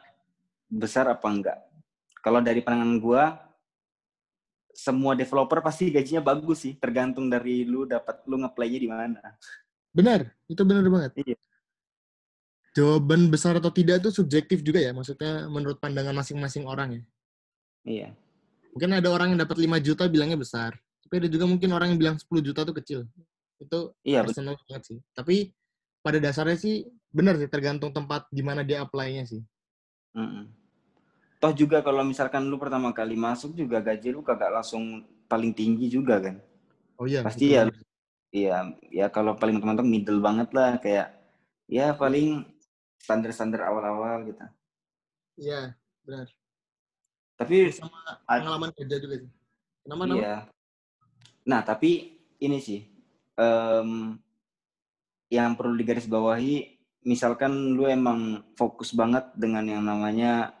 besar 0.68 1.08
apa 1.08 1.26
enggak? 1.26 1.58
Kalau 2.20 2.42
dari 2.42 2.60
pandangan 2.60 2.98
gua 3.00 3.24
semua 4.76 5.16
developer 5.16 5.64
pasti 5.64 5.88
gajinya 5.88 6.20
bagus 6.20 6.68
sih, 6.68 6.76
tergantung 6.76 7.32
dari 7.32 7.64
lu 7.64 7.88
dapat 7.88 8.20
lu 8.28 8.36
ngeplaynya 8.44 8.78
di 8.78 8.88
mana. 8.92 9.22
Benar, 9.88 10.28
itu 10.44 10.60
benar 10.68 10.84
banget. 10.92 11.12
Iya. 11.24 11.38
Jawaban 12.76 13.32
besar 13.32 13.56
atau 13.56 13.72
tidak 13.72 14.04
itu 14.04 14.12
subjektif 14.12 14.60
juga 14.60 14.84
ya, 14.84 14.92
maksudnya 14.92 15.48
menurut 15.48 15.80
pandangan 15.80 16.12
masing-masing 16.12 16.68
orang 16.68 17.00
ya. 17.00 17.02
Iya. 17.88 18.08
Mungkin 18.76 19.00
ada 19.00 19.08
orang 19.08 19.32
yang 19.32 19.40
dapat 19.40 19.56
5 19.56 19.80
juta 19.80 20.04
bilangnya 20.12 20.36
besar, 20.36 20.76
tapi 21.00 21.24
ada 21.24 21.28
juga 21.32 21.48
mungkin 21.48 21.72
orang 21.72 21.96
yang 21.96 21.98
bilang 21.98 22.16
10 22.20 22.28
juta 22.44 22.68
itu 22.68 22.74
kecil. 22.76 23.00
Itu 23.56 23.96
iya, 24.04 24.20
personal 24.20 24.60
banget 24.68 24.92
sih. 24.92 24.98
Tapi 25.16 25.56
pada 26.04 26.20
dasarnya 26.20 26.60
sih 26.60 26.84
benar 27.08 27.40
sih 27.40 27.48
tergantung 27.48 27.96
tempat 27.96 28.28
di 28.28 28.44
mana 28.44 28.60
dia 28.60 28.84
apply-nya 28.84 29.24
sih. 29.24 29.40
Mm 30.12 30.28
-mm 30.28 30.44
toh 31.36 31.52
juga 31.52 31.84
kalau 31.84 32.02
misalkan 32.02 32.48
lu 32.48 32.56
pertama 32.56 32.90
kali 32.96 33.14
masuk 33.14 33.52
juga 33.52 33.78
gaji 33.84 34.10
lu 34.10 34.24
kagak 34.24 34.50
langsung 34.50 35.04
paling 35.28 35.52
tinggi 35.52 35.92
juga 35.92 36.18
kan 36.18 36.40
oh 36.96 37.04
iya 37.04 37.20
pasti 37.20 37.52
ya 37.52 37.68
iya 38.32 38.72
ya 38.88 39.06
kalau 39.12 39.36
paling 39.36 39.60
teman-teman 39.60 39.86
middle 39.86 40.20
banget 40.24 40.48
lah 40.56 40.80
kayak 40.80 41.12
ya 41.68 41.92
paling 41.92 42.48
standar-standar 43.00 43.64
awal-awal 43.66 44.26
gitu. 44.26 44.44
Iya 45.36 45.76
benar. 46.02 46.26
Tapi 47.36 47.68
sama 47.70 48.00
pengalaman 48.24 48.72
kerja 48.72 48.96
juga 48.96 49.16
sih. 49.20 49.30
Kenapa 49.84 50.02
iya. 50.16 50.36
Nah 51.46 51.60
tapi 51.62 52.18
ini 52.40 52.58
sih 52.58 52.82
um, 53.36 54.16
yang 55.28 55.54
perlu 55.54 55.76
digarisbawahi 55.76 56.78
misalkan 57.06 57.76
lu 57.76 57.86
emang 57.86 58.42
fokus 58.58 58.90
banget 58.90 59.30
dengan 59.38 59.62
yang 59.62 59.82
namanya 59.84 60.56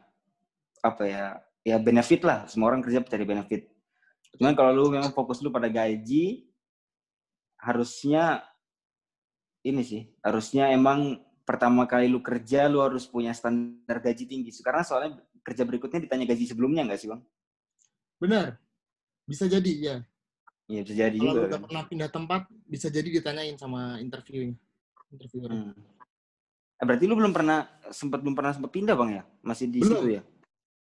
apa 0.84 1.02
ya 1.08 1.26
ya 1.66 1.76
benefit 1.82 2.22
lah. 2.22 2.46
Semua 2.46 2.70
orang 2.70 2.84
kerja 2.84 3.02
cari 3.02 3.26
benefit. 3.26 3.66
Cuman 4.36 4.52
kalau 4.52 4.70
lu 4.76 4.92
memang 4.92 5.10
fokus 5.16 5.40
lu 5.40 5.48
pada 5.48 5.66
gaji 5.66 6.46
harusnya 7.56 8.44
ini 9.66 9.82
sih 9.82 10.02
harusnya 10.22 10.70
emang 10.70 11.18
pertama 11.46 11.86
kali 11.86 12.10
lu 12.10 12.18
kerja 12.18 12.66
lu 12.66 12.82
harus 12.82 13.06
punya 13.06 13.30
standar 13.30 14.02
gaji 14.02 14.26
tinggi 14.26 14.50
karena 14.60 14.82
soalnya 14.82 15.14
kerja 15.40 15.62
berikutnya 15.62 16.02
ditanya 16.02 16.26
gaji 16.26 16.44
sebelumnya 16.44 16.82
nggak 16.84 16.98
sih 16.98 17.06
bang 17.06 17.22
benar 18.18 18.58
bisa 19.24 19.46
jadi 19.46 19.72
ya 19.72 19.96
Iya 20.66 20.82
bisa 20.82 20.94
jadi 20.98 21.14
kalau 21.14 21.30
juga. 21.30 21.46
udah 21.46 21.50
Kan? 21.54 21.64
pernah 21.70 21.82
pindah 21.86 22.10
tempat 22.10 22.42
bisa 22.66 22.90
jadi 22.90 23.06
ditanyain 23.06 23.54
sama 23.54 24.02
interviewnya 24.02 24.58
interviewer 25.08 25.50
Hmm. 25.54 25.72
Eh, 26.76 26.84
berarti 26.84 27.06
lu 27.06 27.14
belum 27.14 27.30
pernah 27.30 27.64
sempat 27.88 28.18
belum 28.18 28.34
pernah 28.34 28.50
sempat 28.50 28.68
pindah 28.68 28.92
bang 28.92 29.10
ya? 29.16 29.22
Masih 29.40 29.64
di 29.64 29.80
Belum. 29.80 30.02
situ 30.02 30.08
ya? 30.12 30.22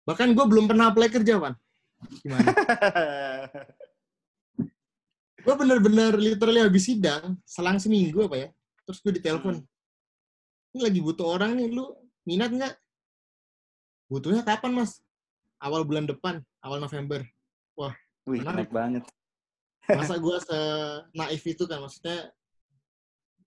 bahkan 0.02 0.30
gue 0.30 0.46
belum 0.46 0.66
pernah 0.66 0.90
apply 0.90 1.10
kerja 1.10 1.38
pan 1.38 1.54
gimana 2.22 2.42
gue 5.42 5.54
bener-bener 5.58 6.14
literally 6.16 6.62
habis 6.62 6.86
sidang 6.86 7.38
selang 7.46 7.78
seminggu 7.78 8.26
apa 8.26 8.38
ya 8.38 8.48
terus 8.86 8.98
gue 8.98 9.14
ditelepon 9.18 9.62
ini 10.72 10.80
lagi 10.82 11.00
butuh 11.04 11.28
orang 11.28 11.60
nih 11.60 11.68
lu 11.72 11.92
minat 12.24 12.52
nggak? 12.52 12.74
Butuhnya 14.08 14.44
kapan 14.44 14.72
mas? 14.76 15.00
Awal 15.62 15.86
bulan 15.86 16.08
depan 16.08 16.42
awal 16.64 16.80
November. 16.80 17.22
Wih, 18.30 18.42
Menarik. 18.46 18.70
banget. 18.70 19.04
masa 19.90 20.14
gue 20.16 20.38
se 20.46 20.58
naif 21.18 21.42
itu 21.42 21.66
kan 21.66 21.82
maksudnya 21.82 22.30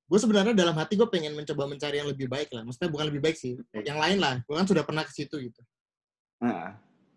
gue 0.04 0.18
sebenarnya 0.18 0.52
dalam 0.52 0.74
hati 0.74 0.98
gue 0.98 1.06
pengen 1.06 1.32
mencoba 1.32 1.64
mencari 1.70 2.02
yang 2.02 2.10
lebih 2.10 2.26
baik 2.26 2.50
lah. 2.52 2.66
Maksudnya 2.66 2.90
bukan 2.90 3.06
lebih 3.08 3.22
baik 3.22 3.36
sih 3.38 3.54
yang 3.86 3.96
lain 4.02 4.18
lah. 4.18 4.42
Gue 4.44 4.58
kan 4.58 4.66
sudah 4.66 4.82
pernah 4.82 5.06
ke 5.06 5.14
situ 5.14 5.38
gitu. 5.40 5.60
Nah, 6.42 6.74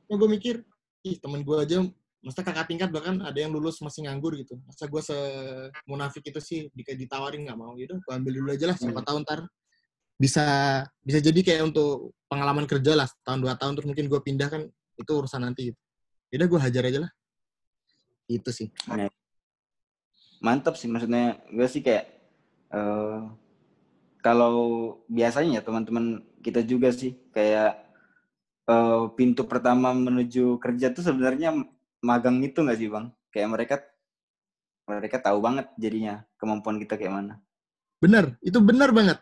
ya 0.07 0.15
gue 0.15 0.29
mikir 0.29 0.61
ih 1.03 1.17
temen 1.19 1.41
gue 1.41 1.57
aja 1.57 1.81
maksudnya 2.21 2.45
kakak 2.49 2.67
tingkat 2.69 2.89
bahkan 2.93 3.19
ada 3.25 3.35
yang 3.37 3.49
lulus 3.51 3.81
masih 3.81 4.05
nganggur 4.05 4.37
gitu. 4.37 4.55
Masa 4.69 4.85
gue 4.85 5.01
se 5.01 5.17
munafik 5.89 6.23
itu 6.29 6.39
sih 6.39 6.59
ditawarin 6.77 7.41
nggak 7.49 7.57
mau 7.57 7.73
gitu 7.75 7.97
gue 7.97 8.13
ambil 8.13 8.31
dulu 8.37 8.49
aja 8.53 8.69
lah 8.69 8.77
siapa 8.77 9.01
Hmm. 9.01 9.07
tahu 9.07 9.17
ntar 9.25 9.39
bisa 10.17 10.45
bisa 11.05 11.19
jadi 11.21 11.39
kayak 11.45 11.63
untuk 11.73 12.17
pengalaman 12.25 12.65
kerja 12.65 12.97
lah 12.97 13.07
tahun 13.21 13.39
dua 13.45 13.53
tahun 13.55 13.77
terus 13.77 13.87
mungkin 13.87 14.09
gue 14.09 14.19
pindah 14.21 14.49
kan 14.49 14.61
itu 14.97 15.11
urusan 15.13 15.41
nanti 15.45 15.71
gitu 15.71 15.79
Yaudah 16.33 16.47
gue 16.49 16.59
hajar 16.59 16.83
aja 16.89 16.99
lah 17.07 17.11
itu 18.27 18.49
sih 18.51 18.67
mantap 20.43 20.75
sih 20.75 20.89
maksudnya 20.91 21.39
gue 21.47 21.67
sih 21.69 21.81
kayak 21.85 22.05
eh 22.73 23.21
kalau 24.27 24.55
biasanya 25.07 25.61
ya 25.61 25.63
teman-teman 25.63 26.19
kita 26.43 26.59
juga 26.65 26.91
sih 26.91 27.15
kayak 27.31 27.79
eh, 28.67 29.03
pintu 29.15 29.47
pertama 29.47 29.95
menuju 29.95 30.59
kerja 30.59 30.91
tuh 30.91 31.05
sebenarnya 31.05 31.55
magang 32.03 32.43
itu 32.43 32.59
nggak 32.59 32.77
sih 32.77 32.89
bang? 32.91 33.07
Kayak 33.31 33.49
mereka 33.55 33.75
mereka 34.87 35.17
tahu 35.19 35.39
banget 35.43 35.67
jadinya 35.79 36.23
kemampuan 36.39 36.79
kita 36.79 36.95
kayak 36.99 37.13
mana. 37.15 37.35
bener 37.97 38.37
itu 38.45 38.61
bener 38.61 38.93
banget 38.93 39.17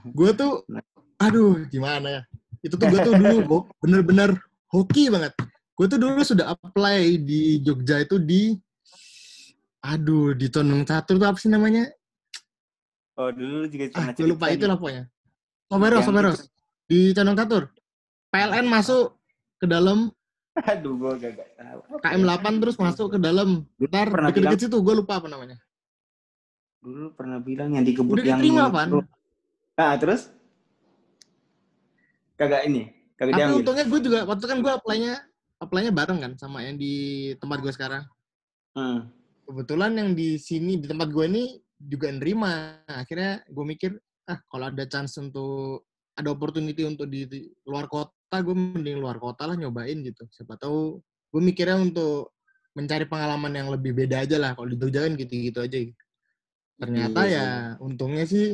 gue 0.00 0.30
tuh 0.34 0.52
aduh 1.20 1.62
gimana 1.68 2.08
ya? 2.08 2.22
Itu 2.64 2.74
tuh 2.78 2.88
gue 2.88 3.00
tuh 3.02 3.14
dulu 3.16 3.36
bener-bener 3.82 4.38
hoki 4.72 5.12
banget. 5.12 5.32
Gue 5.76 5.86
tuh 5.88 5.98
dulu 6.00 6.20
sudah 6.22 6.52
apply 6.52 7.20
di 7.20 7.60
Jogja 7.60 8.02
itu 8.02 8.16
di 8.20 8.56
aduh 9.82 10.32
di 10.32 10.46
Tonong 10.46 10.86
Catur 10.86 11.18
tuh 11.18 11.28
apa 11.28 11.38
sih 11.38 11.50
namanya? 11.50 11.90
Oh 13.18 13.28
dulu 13.28 13.68
juga 13.68 13.92
ah 13.98 14.14
gue 14.16 14.24
lupa 14.24 14.48
cerita 14.48 14.56
itu 14.56 14.64
lah 14.70 14.76
pokoknya. 14.80 15.04
Soberos 15.68 16.04
Soberos. 16.04 16.40
di 16.88 17.12
Condong 17.16 17.36
Catur. 17.36 17.62
PLN 18.32 18.66
masuk 18.68 19.16
ke 19.60 19.66
dalam. 19.68 20.08
Aduh 20.52 20.96
gue 21.00 21.12
gak, 21.20 21.32
gak 21.36 21.48
tahu. 21.56 21.80
KM 22.04 22.22
8 22.28 22.60
terus 22.60 22.76
masuk 22.76 23.06
ke 23.16 23.18
dalam. 23.20 23.64
Ntar 23.80 24.08
Pernah 24.12 24.28
deket-deket 24.32 24.60
situ 24.68 24.76
gue 24.80 24.94
lupa 24.96 25.20
apa 25.20 25.28
namanya. 25.28 25.56
Dulu 26.82 27.14
pernah 27.14 27.38
bilang 27.38 27.78
yang 27.78 27.84
di 27.86 27.94
kebun 27.94 28.18
Udah 28.18 28.24
yang 28.26 28.42
diterima, 28.42 28.68
Pan. 29.72 29.84
Ah 29.88 29.96
terus? 29.96 30.28
Kagak 32.36 32.66
ini, 32.66 32.90
kagak 33.14 33.32
tapi 33.32 33.40
diambil. 33.40 33.58
untungnya 33.62 33.84
gue 33.86 34.00
juga 34.02 34.18
waktu 34.26 34.44
kan 34.50 34.58
gue 34.58 34.72
apply-nya 34.72 35.14
apply-nya 35.62 35.92
bareng 35.94 36.18
kan 36.18 36.32
sama 36.36 36.64
yang 36.66 36.74
di 36.74 36.92
tempat 37.38 37.58
gue 37.62 37.72
sekarang 37.72 38.04
Hmm. 38.72 39.04
kebetulan 39.44 39.92
yang 39.92 40.10
di 40.16 40.40
sini 40.40 40.80
di 40.80 40.88
tempat 40.88 41.12
gue 41.12 41.28
ini 41.28 41.44
juga 41.76 42.08
nerima 42.08 42.80
akhirnya 42.88 43.44
gue 43.44 43.64
mikir 43.68 43.90
ah 44.24 44.40
kalau 44.48 44.72
ada 44.72 44.88
chance 44.88 45.20
untuk 45.20 45.84
ada 46.16 46.32
opportunity 46.32 46.80
untuk 46.88 47.04
di, 47.12 47.28
di 47.28 47.52
luar 47.68 47.84
kota 47.84 48.40
gue 48.40 48.56
mending 48.56 48.96
luar 48.96 49.20
kota 49.20 49.44
lah 49.44 49.60
nyobain 49.60 50.00
gitu 50.00 50.24
siapa 50.32 50.56
tahu 50.56 51.04
gue 51.04 51.42
mikirnya 51.44 51.76
untuk 51.84 52.32
mencari 52.72 53.04
pengalaman 53.04 53.52
yang 53.52 53.68
lebih 53.68 53.92
beda 53.92 54.24
aja 54.24 54.40
lah 54.40 54.56
kalau 54.56 54.72
di 54.72 54.80
Jogja 54.80 55.04
kan 55.04 55.20
gitu-gitu 55.20 55.58
aja 55.60 55.78
gitu. 55.84 56.02
ternyata 56.80 57.20
Iya 57.20 57.28
sih. 57.28 57.36
ya 57.36 57.46
untungnya 57.84 58.24
sih 58.24 58.46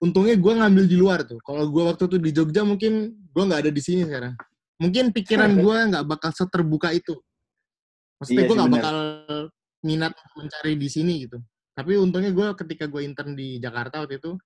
untungnya 0.00 0.34
gue 0.34 0.52
ngambil 0.56 0.84
di 0.88 0.96
luar 0.96 1.20
tuh. 1.28 1.38
Kalau 1.44 1.68
gue 1.68 1.82
waktu 1.84 2.08
itu 2.08 2.16
di 2.16 2.30
Jogja 2.32 2.62
mungkin 2.64 3.12
gue 3.12 3.42
nggak 3.44 3.68
ada 3.68 3.72
di 3.72 3.82
sini 3.82 4.08
sekarang. 4.08 4.34
Mungkin 4.80 5.12
pikiran 5.12 5.50
gue 5.64 5.76
nggak 5.92 6.04
bakal 6.08 6.30
seterbuka 6.32 6.90
itu. 6.96 7.20
Maksudnya 8.20 8.42
Iya 8.44 8.48
gue 8.48 8.56
nggak 8.56 8.72
bakal 8.72 8.96
minat 9.84 10.12
mencari 10.36 10.72
di 10.76 10.88
sini 10.88 11.28
gitu. 11.28 11.38
Tapi 11.76 11.96
untungnya 11.96 12.32
gue 12.32 12.46
ketika 12.56 12.84
gue 12.88 13.04
intern 13.04 13.36
di 13.36 13.60
Jakarta 13.60 14.04
waktu 14.04 14.20
itu 14.20 14.36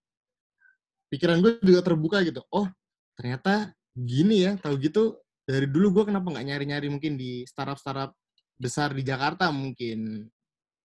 pikiran 1.11 1.39
gue 1.39 1.63
juga 1.63 1.81
terbuka 1.83 2.19
gitu. 2.27 2.43
Oh 2.51 2.67
ternyata 3.15 3.71
gini 3.95 4.43
ya 4.43 4.59
tahu 4.59 4.75
gitu 4.83 5.23
dari 5.47 5.71
dulu 5.71 6.03
gue 6.03 6.11
kenapa 6.11 6.35
nggak 6.35 6.47
nyari-nyari 6.51 6.91
mungkin 6.91 7.15
di 7.15 7.47
startup 7.47 7.79
startup 7.79 8.11
besar 8.59 8.91
di 8.91 9.07
Jakarta 9.07 9.51
mungkin. 9.55 10.27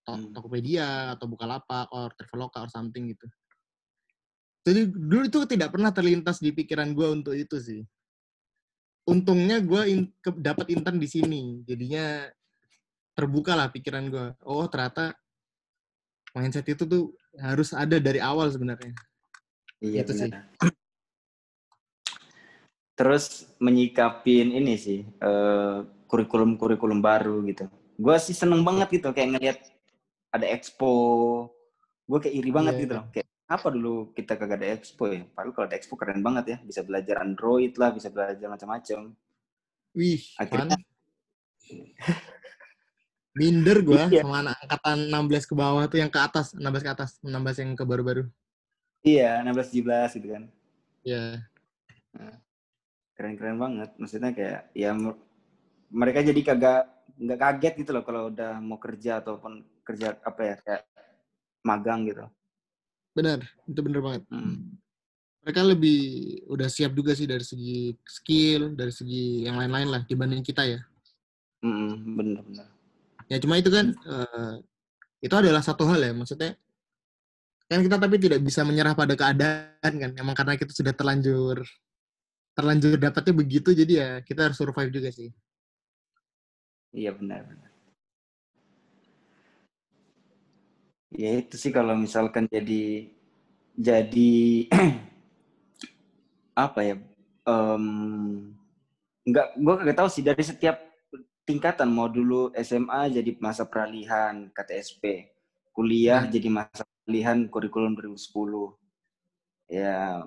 Hmm. 0.09 0.33
Tokopedia 0.33 1.13
atau 1.13 1.29
Bukalapak 1.29 1.93
or 1.93 2.09
Traveloka 2.17 2.65
or 2.65 2.69
something 2.73 3.13
gitu 3.13 3.29
jadi 4.69 4.81
dulu 4.85 5.23
itu 5.25 5.39
tidak 5.49 5.73
pernah 5.73 5.89
terlintas 5.89 6.37
di 6.37 6.53
pikiran 6.53 6.93
gue 6.93 7.07
untuk 7.09 7.33
itu 7.33 7.57
sih 7.57 7.81
untungnya 9.09 9.57
gue 9.65 9.81
in, 9.89 9.99
ke- 10.21 10.37
dapat 10.37 10.69
intern 10.69 11.01
di 11.01 11.09
sini 11.09 11.65
jadinya 11.65 12.29
terbuka 13.17 13.57
lah 13.57 13.73
pikiran 13.73 14.05
gue 14.13 14.25
oh 14.45 14.69
ternyata 14.69 15.17
mindset 16.37 16.69
itu 16.69 16.85
tuh 16.85 17.09
harus 17.41 17.73
ada 17.73 17.97
dari 17.97 18.21
awal 18.21 18.45
sebenarnya 18.53 18.93
Iya 19.79 20.03
Gitu 20.03 20.11
sih. 20.11 20.31
Terus 22.99 23.47
menyikapin 23.63 24.51
ini 24.51 24.75
sih 24.75 25.07
eh, 25.07 25.77
kurikulum-kurikulum 26.11 26.99
baru 26.99 27.39
gitu. 27.47 27.71
Gue 27.95 28.15
sih 28.19 28.35
seneng 28.35 28.59
banget 28.67 28.99
gitu 28.99 29.07
kayak 29.15 29.29
ngeliat 29.39 29.57
ada 30.35 30.45
expo. 30.51 30.91
Gue 32.03 32.19
kayak 32.19 32.35
iri 32.43 32.51
banget 32.51 32.73
Iya, 32.75 32.81
gitu 32.83 32.93
iya. 32.93 32.99
loh. 32.99 33.05
Kayak 33.15 33.27
apa 33.49 33.67
dulu 33.67 34.13
kita 34.13 34.37
kagak 34.37 34.61
ada 34.61 34.67
expo 34.77 35.09
ya? 35.09 35.25
Padahal 35.25 35.51
kalau 35.51 35.65
ada 35.65 35.75
expo 35.75 35.97
keren 35.97 36.21
banget 36.21 36.45
ya. 36.47 36.57
Bisa 36.61 36.85
belajar 36.85 37.25
Android 37.25 37.73
lah, 37.75 37.89
bisa 37.89 38.07
belajar 38.07 38.45
macam-macam. 38.45 39.09
wih 39.89 40.21
Akhirnya- 40.37 40.77
minder 43.33 43.81
gue 43.81 43.97
Iya. 43.97 44.21
sama 44.21 44.45
anak 44.45 44.55
angkatan 44.61 44.97
16 45.09 45.49
ke 45.49 45.53
bawah 45.55 45.83
tuh 45.89 45.97
yang 45.97 46.11
ke 46.11 46.19
atas 46.19 46.53
16 46.53 46.85
ke 46.85 46.91
atas 46.91 47.09
16 47.21 47.57
yang 47.57 47.73
ke 47.73 47.83
baru-baru 47.83 48.29
Iya, 49.01 49.41
16 49.41 49.71
17 49.71 50.13
gitu 50.13 50.27
kan. 50.29 50.43
ya 51.01 51.41
Keren-keren 53.15 53.57
banget. 53.57 53.89
Maksudnya 53.97 54.31
kayak 54.31 54.71
ya 54.71 54.93
mer- 54.93 55.19
mereka 55.89 56.19
jadi 56.21 56.41
kagak 56.45 56.81
nggak 57.19 57.39
kaget 57.39 57.73
gitu 57.83 57.91
loh 57.91 58.03
kalau 58.05 58.29
udah 58.29 58.61
mau 58.61 58.77
kerja 58.77 59.19
ataupun 59.19 59.59
kerja 59.83 60.15
apa 60.21 60.41
ya 60.41 60.55
kayak 60.61 60.83
magang 61.61 62.07
gitu. 62.07 62.23
Benar 63.19 63.39
itu 63.67 63.79
bener 63.83 63.99
banget 63.99 64.23
Hmm. 64.31 64.79
mereka 65.43 65.61
lebih 65.63 65.99
udah 66.47 66.67
siap 66.71 66.91
juga 66.95 67.11
sih 67.15 67.27
dari 67.27 67.43
segi 67.43 67.91
skill 68.07 68.75
dari 68.75 68.93
segi 68.95 69.43
yang 69.43 69.59
lain-lain 69.59 69.87
lah 69.91 70.01
dibanding 70.07 70.39
kita 70.41 70.63
ya 70.63 70.79
Mm-mm, 71.59 72.15
bener-bener. 72.15 72.67
ya 73.27 73.37
cuma 73.43 73.59
itu 73.59 73.67
kan 73.67 73.91
eh, 73.91 74.53
itu 75.19 75.35
adalah 75.35 75.59
satu 75.59 75.83
hal 75.83 75.99
ya 75.99 76.15
maksudnya 76.15 76.55
kan 77.69 77.83
kita 77.85 77.99
tapi 77.99 78.15
tidak 78.17 78.39
bisa 78.41 78.63
menyerah 78.65 78.95
pada 78.97 79.13
keadaan 79.13 79.93
kan 79.93 80.11
emang 80.17 80.33
karena 80.33 80.55
kita 80.57 80.71
sudah 80.73 80.95
terlanjur 80.95 81.61
terlanjur 82.57 82.97
dapatnya 82.97 83.33
begitu 83.35 83.69
jadi 83.75 83.93
ya 83.93 84.09
kita 84.25 84.49
harus 84.49 84.57
survive 84.57 84.89
juga 84.89 85.11
sih 85.13 85.29
Iya 86.89 87.13
benar. 87.13 87.45
benar. 87.45 87.68
Ya 91.09 91.41
itu 91.41 91.57
sih 91.57 91.73
kalau 91.73 91.97
misalkan 91.97 92.45
jadi 92.45 93.09
jadi 93.73 94.33
apa 96.65 96.79
ya? 96.85 96.95
em, 97.49 97.85
nggak, 99.25 99.47
gue 99.57 99.73
kagak 99.81 99.97
tahu 99.97 100.09
sih 100.11 100.21
dari 100.21 100.43
setiap 100.45 100.77
tingkatan 101.49 101.89
mau 101.89 102.05
dulu 102.05 102.53
SMA 102.53 103.09
jadi 103.09 103.31
masa 103.41 103.65
peralihan 103.65 104.53
KTSP, 104.53 105.33
kuliah 105.73 106.21
Hmm. 106.29 106.33
jadi 106.33 106.47
masa 106.53 106.83
peralihan 106.85 107.49
kurikulum 107.49 107.97
2010. 107.97 108.77
Ya, 109.65 110.25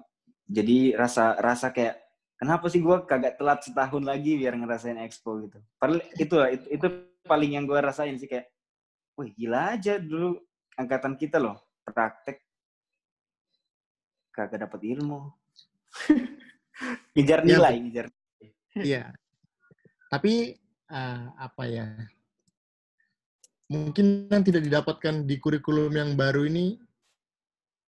jadi 0.50 0.98
rasa 0.98 1.38
rasa 1.38 1.70
kayak 1.70 1.98
kenapa 2.38 2.66
sih 2.66 2.82
gue 2.82 2.96
kagak 3.06 3.38
telat 3.38 3.62
setahun 3.62 4.02
lagi 4.02 4.34
biar 4.34 4.58
ngerasain 4.58 4.98
expo 4.98 5.38
gitu. 5.46 5.62
Padahal 5.78 6.02
itu 6.18 6.34
lah, 6.34 6.50
itu, 6.50 6.66
itu 6.74 6.86
paling 7.22 7.54
yang 7.54 7.64
gue 7.70 7.78
rasain 7.78 8.18
sih 8.18 8.26
kayak, 8.26 8.50
wih 9.14 9.30
gila 9.38 9.78
aja 9.78 10.02
dulu 10.02 10.42
angkatan 10.76 11.14
kita 11.16 11.36
loh 11.36 11.58
praktek 11.84 12.40
kagak 14.32 14.64
dapat 14.64 14.80
ilmu. 14.96 15.28
ngejar 17.14 17.44
Iya, 17.44 17.48
nilai, 17.48 17.74
Bu. 17.76 17.82
ngejar. 17.84 18.06
Iya. 18.80 19.02
Tapi 20.08 20.56
eh, 20.88 21.22
apa 21.36 21.62
ya? 21.68 21.86
Mungkin 23.68 24.28
yang 24.28 24.44
tidak 24.44 24.62
didapatkan 24.68 25.24
di 25.24 25.36
kurikulum 25.40 25.92
yang 25.92 26.10
baru 26.12 26.44
ini 26.44 26.76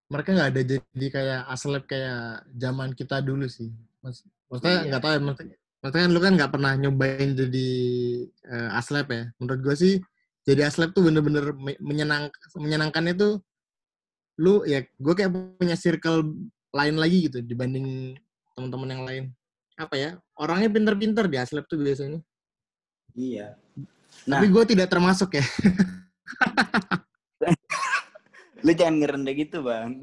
mereka 0.08 0.36
nggak 0.36 0.50
ada 0.52 0.62
jadi 0.64 1.06
kayak 1.08 1.40
aslep 1.48 1.84
kayak 1.88 2.44
zaman 2.56 2.92
kita 2.92 3.24
dulu 3.24 3.48
sih. 3.48 3.72
Mas, 4.04 4.20
maksudnya 4.52 4.84
Iya. 4.84 4.88
nggak 4.92 5.00
tahu 5.02 5.12
ya. 5.12 5.20
Maksudnya, 5.24 5.56
maksudnya 5.80 6.04
kan 6.04 6.12
lu 6.12 6.20
kan 6.20 6.32
nggak 6.36 6.52
pernah 6.52 6.72
nyobain 6.76 7.30
jadi 7.32 7.68
eh, 8.28 8.68
aslep 8.76 9.06
ya. 9.08 9.22
Menurut 9.40 9.60
gue 9.64 9.74
sih 9.80 9.94
jadi 10.44 10.68
aslep 10.68 10.92
tuh 10.92 11.08
bener-bener 11.08 11.56
me- 11.56 11.80
menyenang 11.80 12.28
menyenangkannya 12.52 13.16
tuh 13.16 13.32
lu 14.36 14.60
ya 14.68 14.84
gue 14.84 15.14
kayak 15.16 15.32
punya 15.56 15.78
circle 15.78 16.36
lain 16.74 16.98
lagi 16.98 17.30
gitu 17.30 17.38
dibanding 17.40 18.18
teman-teman 18.54 18.90
yang 18.90 19.04
lain. 19.06 19.24
Apa 19.74 19.94
ya? 19.98 20.10
Orangnya 20.38 20.70
pinter-pinter 20.70 21.26
di 21.26 21.36
aslep 21.38 21.66
tuh 21.66 21.82
biasanya. 21.82 22.22
Iya. 23.14 23.58
Nah, 24.26 24.38
Tapi 24.38 24.46
gue 24.50 24.64
tidak 24.74 24.88
termasuk 24.90 25.38
ya. 25.38 25.44
lu 28.64 28.72
jangan 28.72 28.96
ngerendah 29.02 29.34
gitu 29.34 29.66
bang. 29.66 30.02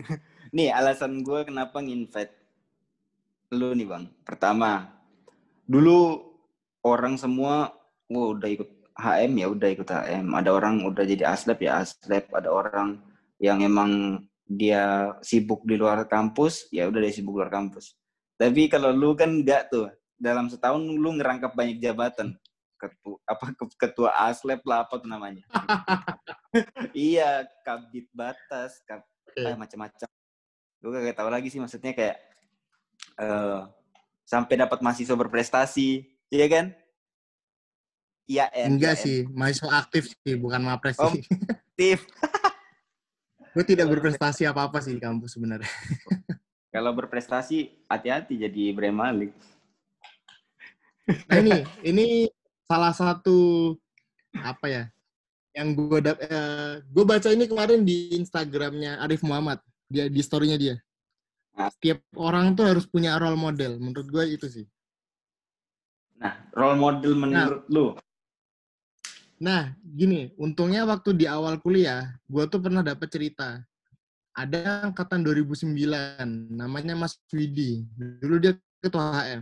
Nih 0.52 0.72
alasan 0.72 1.24
gue 1.24 1.48
kenapa 1.48 1.80
nginvite 1.80 2.36
lu 3.56 3.72
nih 3.76 3.88
bang. 3.88 4.04
Pertama, 4.24 4.92
dulu 5.68 6.24
orang 6.84 7.16
semua, 7.16 7.72
wah 8.12 8.28
udah 8.32 8.50
ikut 8.52 8.70
HM 8.96 9.32
ya 9.40 9.48
udah 9.52 9.70
ikut 9.72 9.88
HM. 9.88 10.26
Ada 10.36 10.50
orang 10.52 10.84
udah 10.88 11.04
jadi 11.04 11.32
aslep 11.32 11.64
ya 11.64 11.82
aslep. 11.84 12.28
Ada 12.32 12.50
orang 12.52 13.00
yang 13.42 13.64
emang 13.64 14.22
dia 14.46 15.16
sibuk 15.24 15.64
di 15.64 15.80
luar 15.80 16.04
kampus, 16.06 16.68
ya 16.76 16.88
udah 16.92 17.00
dia 17.00 17.14
sibuk 17.16 17.40
luar 17.40 17.50
kampus. 17.50 17.96
Tapi 18.36 18.68
kalau 18.68 18.92
lu 18.92 19.16
kan 19.16 19.32
enggak 19.32 19.72
tuh. 19.72 19.88
Dalam 20.22 20.46
setahun 20.54 20.82
lu 20.86 21.18
ngerangkap 21.18 21.58
banyak 21.58 21.82
jabatan. 21.82 22.38
Ketua, 22.78 23.18
apa 23.30 23.54
ke- 23.54 23.78
ketua 23.78 24.10
aslep 24.30 24.62
lah 24.66 24.86
apa 24.86 24.98
tuh 24.98 25.10
namanya. 25.10 25.46
iya, 26.98 27.46
kabit 27.62 28.10
batas, 28.10 28.82
kab, 28.86 29.06
Oke. 29.26 29.46
eh, 29.46 29.58
macam-macam. 29.58 30.10
Gue 30.82 30.90
gak 31.10 31.18
tahu 31.18 31.30
lagi 31.30 31.48
sih 31.54 31.62
maksudnya 31.62 31.94
kayak 31.94 32.18
eh 33.22 33.62
sampai 34.26 34.56
dapat 34.56 34.80
mahasiswa 34.80 35.14
berprestasi, 35.18 36.08
iya 36.32 36.48
kan? 36.48 36.72
Iya, 38.32 38.48
Enggak 38.64 38.96
sih, 38.96 39.28
mahasiswa 39.28 39.68
aktif 39.76 40.16
sih, 40.16 40.40
bukan 40.40 40.64
mapres 40.64 40.96
sih. 40.96 41.20
Aktif. 41.52 42.08
gue 43.52 43.66
tidak 43.68 43.92
berprestasi 43.92 44.48
apa-apa 44.48 44.80
sih 44.80 44.96
di 44.96 45.04
kampus 45.04 45.36
sebenarnya. 45.36 45.68
Kalau 46.74 46.96
berprestasi, 46.96 47.84
hati-hati 47.92 48.40
jadi 48.40 48.72
bremalik. 48.72 49.36
Nah 51.28 51.38
ini, 51.44 51.68
ini 51.84 52.06
salah 52.64 52.96
satu 52.96 53.76
apa 54.32 54.72
ya? 54.72 54.84
Yang 55.52 55.68
gue 55.76 56.00
dap, 56.00 56.18
eh, 56.24 56.80
gue 56.88 57.04
baca 57.04 57.28
ini 57.36 57.44
kemarin 57.52 57.84
di 57.84 58.16
Instagramnya 58.16 59.04
Arif 59.04 59.28
Muhammad, 59.28 59.60
dia 59.92 60.08
di 60.08 60.24
storynya 60.24 60.56
dia. 60.56 60.80
Ah. 61.60 61.68
Setiap 61.68 62.00
orang 62.16 62.56
tuh 62.56 62.64
harus 62.64 62.88
punya 62.88 63.20
role 63.20 63.36
model. 63.36 63.76
Menurut 63.76 64.08
gue 64.08 64.24
itu 64.40 64.48
sih. 64.48 64.64
Nah, 66.24 66.48
role 66.56 66.80
model 66.80 67.12
menurut 67.20 67.68
lu? 67.68 67.92
Nah, 69.42 69.74
gini, 69.82 70.30
untungnya 70.38 70.86
waktu 70.86 71.18
di 71.18 71.26
awal 71.26 71.58
kuliah, 71.58 72.14
gue 72.30 72.46
tuh 72.46 72.62
pernah 72.62 72.86
dapat 72.86 73.10
cerita. 73.10 73.58
Ada 74.38 74.86
angkatan 74.94 75.26
2009, 75.26 75.74
namanya 76.54 76.94
Mas 76.94 77.18
Widi. 77.34 77.90
Dulu 77.98 78.38
dia 78.38 78.54
ketua 78.86 79.18
HM. 79.18 79.42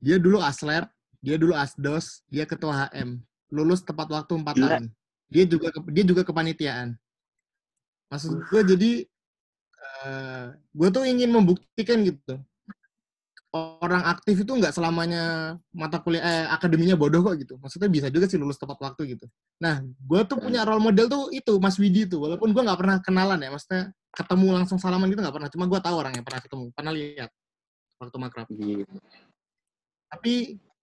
Dia 0.00 0.16
dulu 0.16 0.40
aslep, 0.40 0.88
dia 1.20 1.36
dulu 1.36 1.52
asdos, 1.52 2.24
dia 2.32 2.48
ketua 2.48 2.88
HM. 2.88 3.20
Lulus 3.52 3.84
tepat 3.84 4.08
waktu 4.08 4.40
4 4.40 4.56
Gila. 4.56 4.64
tahun. 4.64 4.84
Dia 5.28 5.44
juga 5.44 5.68
dia 5.92 6.04
juga 6.08 6.22
kepanitiaan. 6.24 6.96
Maksud 8.08 8.40
gue 8.40 8.62
jadi, 8.72 8.92
eh 10.00 10.44
gue 10.72 10.88
tuh 10.88 11.04
ingin 11.04 11.28
membuktikan 11.28 12.00
gitu. 12.08 12.40
Orang 13.52 14.00
aktif 14.08 14.48
itu 14.48 14.48
nggak 14.48 14.72
selamanya 14.72 15.54
mata 15.76 16.00
kuliah 16.00 16.24
eh, 16.24 16.46
akademinya 16.48 16.96
bodoh 16.96 17.20
kok 17.20 17.36
gitu. 17.36 17.60
Maksudnya 17.60 17.92
bisa 17.92 18.08
juga 18.08 18.24
sih 18.24 18.40
lulus 18.40 18.56
tepat 18.56 18.80
waktu 18.80 19.12
gitu. 19.12 19.28
Nah, 19.60 19.84
gue 19.84 20.20
tuh 20.24 20.40
punya 20.40 20.64
role 20.64 20.80
model 20.80 21.04
tuh 21.04 21.28
itu 21.28 21.60
Mas 21.60 21.76
Widi 21.76 22.08
tuh. 22.08 22.24
Walaupun 22.24 22.56
gue 22.56 22.62
nggak 22.64 22.80
pernah 22.80 22.96
kenalan 23.04 23.36
ya, 23.44 23.52
maksudnya 23.52 23.92
ketemu 24.08 24.46
langsung 24.56 24.80
salaman 24.80 25.12
gitu 25.12 25.20
nggak 25.20 25.36
pernah. 25.36 25.50
Cuma 25.52 25.64
gue 25.68 25.80
tahu 25.84 25.94
orangnya 26.00 26.24
pernah 26.24 26.40
ketemu, 26.40 26.64
pernah 26.72 26.92
lihat 26.96 27.30
waktu 28.00 28.16
makrab. 28.16 28.48
Gitu. 28.48 28.96
Tapi 30.08 30.34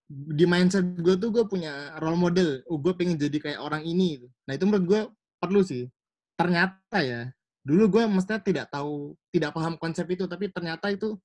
di 0.09 0.45
mindset 0.49 0.85
gue 0.97 1.15
tuh 1.21 1.29
gue 1.29 1.45
punya 1.45 1.97
role 1.97 2.17
model. 2.17 2.61
Oh, 2.69 2.81
gue 2.81 2.93
pengen 2.93 3.17
jadi 3.17 3.37
kayak 3.37 3.59
orang 3.61 3.81
ini. 3.81 4.17
gitu. 4.17 4.27
Nah 4.49 4.53
itu 4.57 4.63
menurut 4.69 4.85
gue 4.85 5.01
perlu 5.37 5.61
sih. 5.61 5.85
Ternyata 6.33 7.01
ya, 7.01 7.29
dulu 7.61 7.97
gue 7.99 8.03
mestinya 8.09 8.41
tidak 8.41 8.65
tahu, 8.73 9.13
tidak 9.29 9.53
paham 9.53 9.77
konsep 9.77 10.05
itu. 10.09 10.25
Tapi 10.25 10.49
ternyata 10.49 10.89
itu 10.89 11.17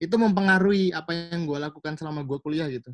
itu 0.00 0.16
mempengaruhi 0.16 0.96
apa 0.96 1.12
yang 1.12 1.44
gue 1.44 1.60
lakukan 1.60 1.92
selama 1.94 2.24
gue 2.24 2.40
kuliah 2.40 2.66
gitu. 2.72 2.88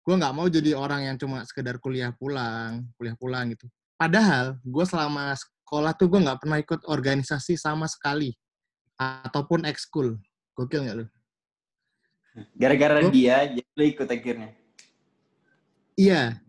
Gue 0.00 0.14
nggak 0.16 0.32
mau 0.32 0.48
jadi 0.48 0.72
orang 0.72 1.12
yang 1.12 1.16
cuma 1.20 1.44
sekedar 1.44 1.76
kuliah 1.76 2.10
pulang, 2.16 2.88
kuliah 2.96 3.12
pulang 3.20 3.52
gitu. 3.52 3.68
Padahal 4.00 4.56
gue 4.64 4.84
selama 4.88 5.36
sekolah 5.36 5.92
tuh 5.92 6.08
gue 6.08 6.20
nggak 6.24 6.40
pernah 6.40 6.56
ikut 6.56 6.80
organisasi 6.88 7.60
sama 7.60 7.84
sekali 7.84 8.32
ataupun 8.96 9.68
ekskul. 9.68 10.16
Gokil 10.56 10.88
nggak 10.88 10.96
lu? 11.04 11.06
Gara-gara 12.56 13.04
Gua- 13.04 13.12
dia, 13.12 13.36
jadi 13.52 13.68
lu 13.76 13.84
ikut 13.84 14.08
akhirnya. 14.08 14.50
Iya. 15.96 16.40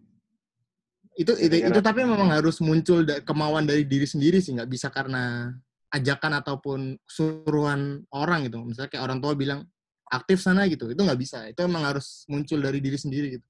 Itu 1.17 1.33
itu, 1.35 1.55
itu 1.59 1.79
tapi 1.81 2.05
memang 2.07 2.29
harus 2.29 2.61
muncul 2.63 3.03
da- 3.03 3.19
kemauan 3.23 3.65
dari 3.67 3.83
diri 3.83 4.05
sendiri 4.07 4.37
sih, 4.39 4.55
nggak 4.55 4.69
bisa 4.69 4.87
karena 4.93 5.51
ajakan 5.93 6.33
ataupun 6.43 6.79
suruhan 7.07 8.03
orang 8.11 8.47
gitu. 8.49 8.59
Misalnya 8.63 8.91
kayak 8.91 9.03
orang 9.07 9.19
tua 9.23 9.33
bilang 9.33 9.63
aktif 10.07 10.39
sana 10.39 10.67
gitu, 10.67 10.87
itu 10.91 10.99
nggak 10.99 11.19
bisa. 11.19 11.47
Itu 11.47 11.63
emang 11.63 11.83
harus 11.87 12.23
muncul 12.27 12.59
dari 12.59 12.79
diri 12.79 12.95
sendiri 12.99 13.27
gitu. 13.39 13.47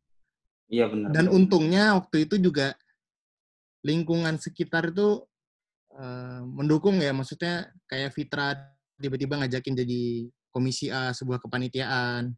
Iya 0.68 0.86
benar. 0.92 1.10
Dan 1.16 1.26
untungnya 1.32 1.96
waktu 1.98 2.28
itu 2.28 2.36
juga 2.38 2.76
lingkungan 3.86 4.36
sekitar 4.42 4.92
itu 4.92 5.24
eh, 5.98 6.42
mendukung 6.46 7.00
ya, 7.02 7.10
maksudnya 7.16 7.72
kayak 7.90 8.14
Fitra 8.14 8.54
tiba-tiba 8.98 9.38
ngajakin 9.42 9.74
jadi 9.78 10.02
komisi 10.54 10.90
A 10.90 11.14
sebuah 11.14 11.42
kepanitiaan. 11.42 12.34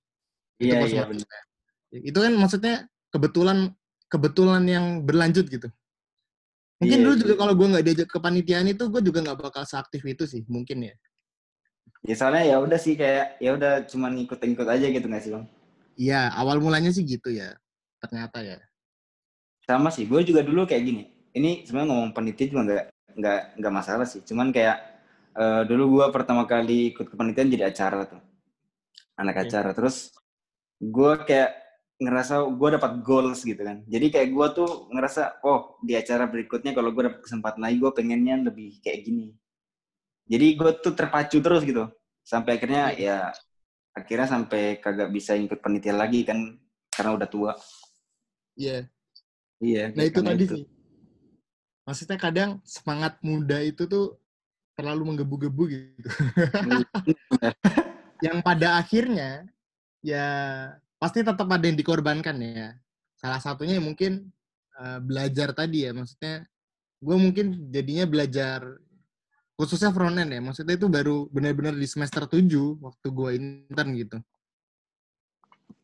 itu 0.59 0.75
Iya, 0.75 0.79
pas 0.83 0.91
iya 0.91 1.01
waktu- 1.07 1.11
benar. 1.23 1.41
itu 1.89 2.19
kan 2.19 2.33
maksudnya 2.35 2.75
kebetulan 3.09 3.57
kebetulan 4.11 4.63
yang 4.67 4.85
berlanjut 5.07 5.47
gitu. 5.47 5.71
Mungkin 6.79 6.95
Iya, 6.95 7.03
dulu 7.03 7.15
juga 7.19 7.33
kalau 7.35 7.53
gue 7.59 7.67
nggak 7.75 7.85
diajak 7.85 8.07
kepanitiaan 8.07 8.67
itu 8.71 8.83
gue 8.87 9.01
juga 9.03 9.19
nggak 9.19 9.39
bakal 9.51 9.63
seaktif 9.67 9.99
itu 10.07 10.23
sih 10.23 10.47
mungkin 10.47 10.87
ya. 10.87 10.95
Ya 12.07 12.15
soalnya 12.15 12.43
ya 12.47 12.57
udah 12.63 12.79
sih 12.79 12.95
kayak 12.95 13.35
ya 13.43 13.51
udah 13.59 13.83
cuman 13.83 14.15
ngikut-ngikut 14.15 14.63
aja 14.63 14.85
gitu 14.87 15.05
nggak 15.11 15.23
sih 15.27 15.31
bang? 15.35 15.45
Iya 15.99 16.31
awal 16.39 16.63
mulanya 16.63 16.95
sih 16.95 17.03
gitu 17.03 17.27
ya 17.35 17.59
ternyata 17.99 18.39
ya. 18.39 18.57
Sama 19.67 19.91
sih, 19.91 20.07
gue 20.07 20.23
juga 20.23 20.39
dulu 20.41 20.63
kayak 20.63 20.83
gini. 20.87 21.03
Ini 21.35 21.67
sebenarnya 21.67 21.87
ngomong 21.93 22.11
panitia 22.15 22.47
juga 22.47 22.61
nggak 22.65 22.83
nggak 23.19 23.39
nggak 23.59 23.73
masalah 23.75 24.07
sih. 24.07 24.23
Cuman 24.23 24.55
kayak 24.55 24.79
eh, 25.35 25.61
dulu 25.67 25.99
gue 25.99 26.05
pertama 26.15 26.47
kali 26.47 26.95
ikut 26.95 27.11
kepanitiaan 27.11 27.51
jadi 27.51 27.67
acara 27.69 28.07
tuh, 28.07 28.23
anak 29.19 29.35
Oke. 29.35 29.51
acara. 29.51 29.69
Terus 29.75 30.15
gue 30.79 31.11
kayak 31.27 31.51
ngerasa 31.99 32.47
gue 32.47 32.69
dapat 32.79 32.91
goals 33.03 33.43
gitu 33.43 33.59
kan. 33.59 33.83
Jadi 33.83 34.07
kayak 34.07 34.29
gue 34.31 34.47
tuh 34.55 34.87
ngerasa, 34.95 35.43
oh 35.43 35.75
di 35.83 35.99
acara 35.99 36.31
berikutnya 36.31 36.71
kalau 36.71 36.95
gue 36.95 37.11
dapet 37.11 37.21
kesempatan 37.27 37.59
lagi, 37.59 37.75
gue 37.75 37.91
pengennya 37.91 38.35
lebih 38.39 38.79
kayak 38.79 39.03
gini. 39.03 39.35
Jadi 40.23 40.47
gue 40.55 40.71
tuh 40.79 40.95
terpacu 40.95 41.43
terus 41.43 41.61
gitu. 41.67 41.91
Sampai 42.23 42.55
akhirnya 42.55 42.95
ya 42.95 43.35
akhirnya 43.91 44.27
sampai 44.31 44.79
kagak 44.79 45.11
bisa 45.11 45.35
ikut 45.35 45.59
panitia 45.59 45.91
lagi 45.91 46.23
kan 46.23 46.55
karena 46.87 47.11
udah 47.19 47.27
tua. 47.27 47.53
Iya. 48.55 48.87
Iya. 49.59 49.91
Nah 49.91 50.05
itu 50.07 50.19
tadi 50.23 50.45
sih. 50.47 50.63
Maksudnya 51.83 52.17
kadang 52.21 52.49
semangat 52.63 53.19
muda 53.19 53.59
itu 53.59 53.83
tuh 53.89 54.15
terlalu 54.79 55.11
menggebu-gebu 55.11 55.63
gitu. 55.67 56.09
yang 58.25 58.39
pada 58.39 58.79
akhirnya 58.79 59.47
ya 59.99 60.27
pasti 60.99 61.23
tetap 61.23 61.47
ada 61.47 61.63
yang 61.63 61.79
dikorbankan 61.79 62.35
ya. 62.43 62.75
Salah 63.15 63.39
satunya 63.39 63.79
mungkin 63.79 64.27
eh, 64.79 64.99
belajar 64.99 65.55
tadi 65.55 65.87
ya, 65.87 65.95
maksudnya 65.95 66.43
gue 66.99 67.15
mungkin 67.15 67.71
jadinya 67.71 68.03
belajar 68.03 68.59
khususnya 69.55 69.91
front 69.91 70.19
end 70.19 70.31
ya, 70.35 70.39
maksudnya 70.43 70.75
itu 70.75 70.87
baru 70.87 71.27
benar-benar 71.31 71.75
di 71.75 71.87
semester 71.87 72.27
7 72.27 72.79
waktu 72.79 73.07
gue 73.11 73.29
intern 73.35 73.89
gitu. 73.95 74.17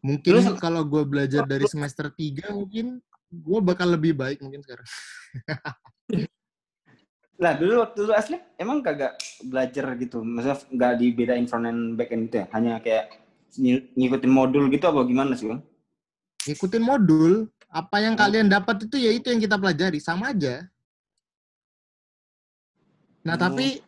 Mungkin 0.04 0.32
Terus- 0.38 0.60
kalau 0.62 0.86
gue 0.86 1.04
belajar 1.08 1.44
dari 1.48 1.66
semester 1.68 2.12
3 2.12 2.52
mungkin 2.56 3.00
gue 3.32 3.60
bakal 3.60 3.92
lebih 3.96 4.16
baik 4.16 4.40
mungkin 4.40 4.64
sekarang. 4.64 4.88
Lah 7.36 7.60
dulu 7.60 7.84
waktu 7.84 8.00
lu 8.08 8.16
asli 8.16 8.40
emang 8.56 8.80
kagak 8.80 9.20
belajar 9.44 9.92
gitu, 10.00 10.24
maksudnya 10.24 10.56
nggak 10.72 10.94
dibedain 10.96 11.48
front 11.52 11.68
end 11.68 12.00
back 12.00 12.16
end 12.16 12.32
gitu 12.32 12.38
ya, 12.44 12.48
hanya 12.56 12.80
kayak 12.80 13.12
ngikutin 13.96 14.32
modul 14.32 14.68
gitu 14.70 14.86
apa 14.88 15.02
gimana 15.08 15.34
sih 15.36 15.48
bang? 15.50 15.62
Ikutin 16.46 16.84
modul, 16.86 17.50
apa 17.72 17.98
yang 18.00 18.14
Oh. 18.14 18.22
kalian 18.22 18.48
dapat 18.48 18.86
itu 18.86 18.96
ya 19.02 19.12
itu 19.12 19.28
yang 19.34 19.42
kita 19.42 19.58
pelajari, 19.58 19.98
sama 19.98 20.30
aja. 20.30 20.68
Nah, 23.26 23.36
Oh. 23.36 23.42
tapi 23.42 23.82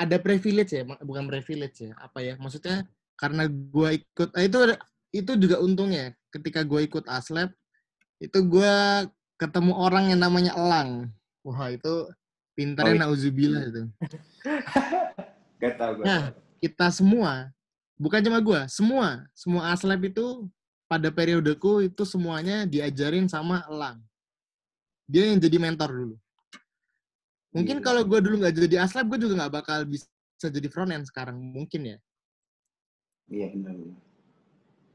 ada 0.00 0.16
privilege 0.18 0.72
ya, 0.74 0.82
bukan 1.04 1.28
privilege 1.28 1.84
ya, 1.84 1.92
apa 2.00 2.24
ya? 2.24 2.34
Maksudnya 2.40 2.88
karena 3.14 3.46
gua 3.46 3.94
ikut 3.94 4.28
eh, 4.34 4.48
itu 4.48 4.58
itu 5.14 5.32
juga 5.38 5.62
untungnya 5.62 6.16
ketika 6.34 6.64
gua 6.66 6.82
ikut 6.82 7.06
aslab 7.06 7.52
itu 8.18 8.38
gua 8.42 9.06
ketemu 9.38 9.72
orang 9.76 10.10
yang 10.10 10.20
namanya 10.24 10.56
Elang. 10.56 11.12
Wah, 11.44 11.68
itu 11.68 12.08
pintarnya 12.56 12.96
Oh, 12.96 12.96
iya. 12.96 13.04
nauzubillah 13.04 13.62
itu. 13.68 13.82
Gak 15.60 15.74
tau 15.76 15.92
gue. 16.00 16.04
Nah, 16.08 16.32
kita 16.58 16.88
semua, 16.88 17.52
bukan 17.94 18.20
cuma 18.24 18.38
gua, 18.42 18.60
semua, 18.66 19.22
semua 19.34 19.70
aslab 19.70 20.00
itu 20.04 20.48
pada 20.84 21.08
periodeku 21.10 21.80
itu 21.82 22.02
semuanya 22.04 22.68
diajarin 22.68 23.26
sama 23.26 23.64
Elang. 23.70 23.98
Dia 25.08 25.32
yang 25.32 25.40
jadi 25.40 25.56
mentor 25.60 25.90
dulu. 25.92 26.16
Mungkin 27.54 27.78
Gila. 27.80 27.86
kalau 27.86 28.02
gua 28.02 28.18
dulu 28.18 28.42
nggak 28.42 28.54
jadi 28.66 28.76
aslab, 28.82 29.06
gue 29.14 29.18
juga 29.28 29.46
nggak 29.46 29.52
bakal 29.62 29.86
bisa 29.86 30.06
jadi 30.42 30.66
front 30.66 30.90
end 30.90 31.06
sekarang. 31.06 31.38
Mungkin 31.38 31.94
ya. 31.94 31.98
Iya 33.30 33.46
benar. 33.54 33.76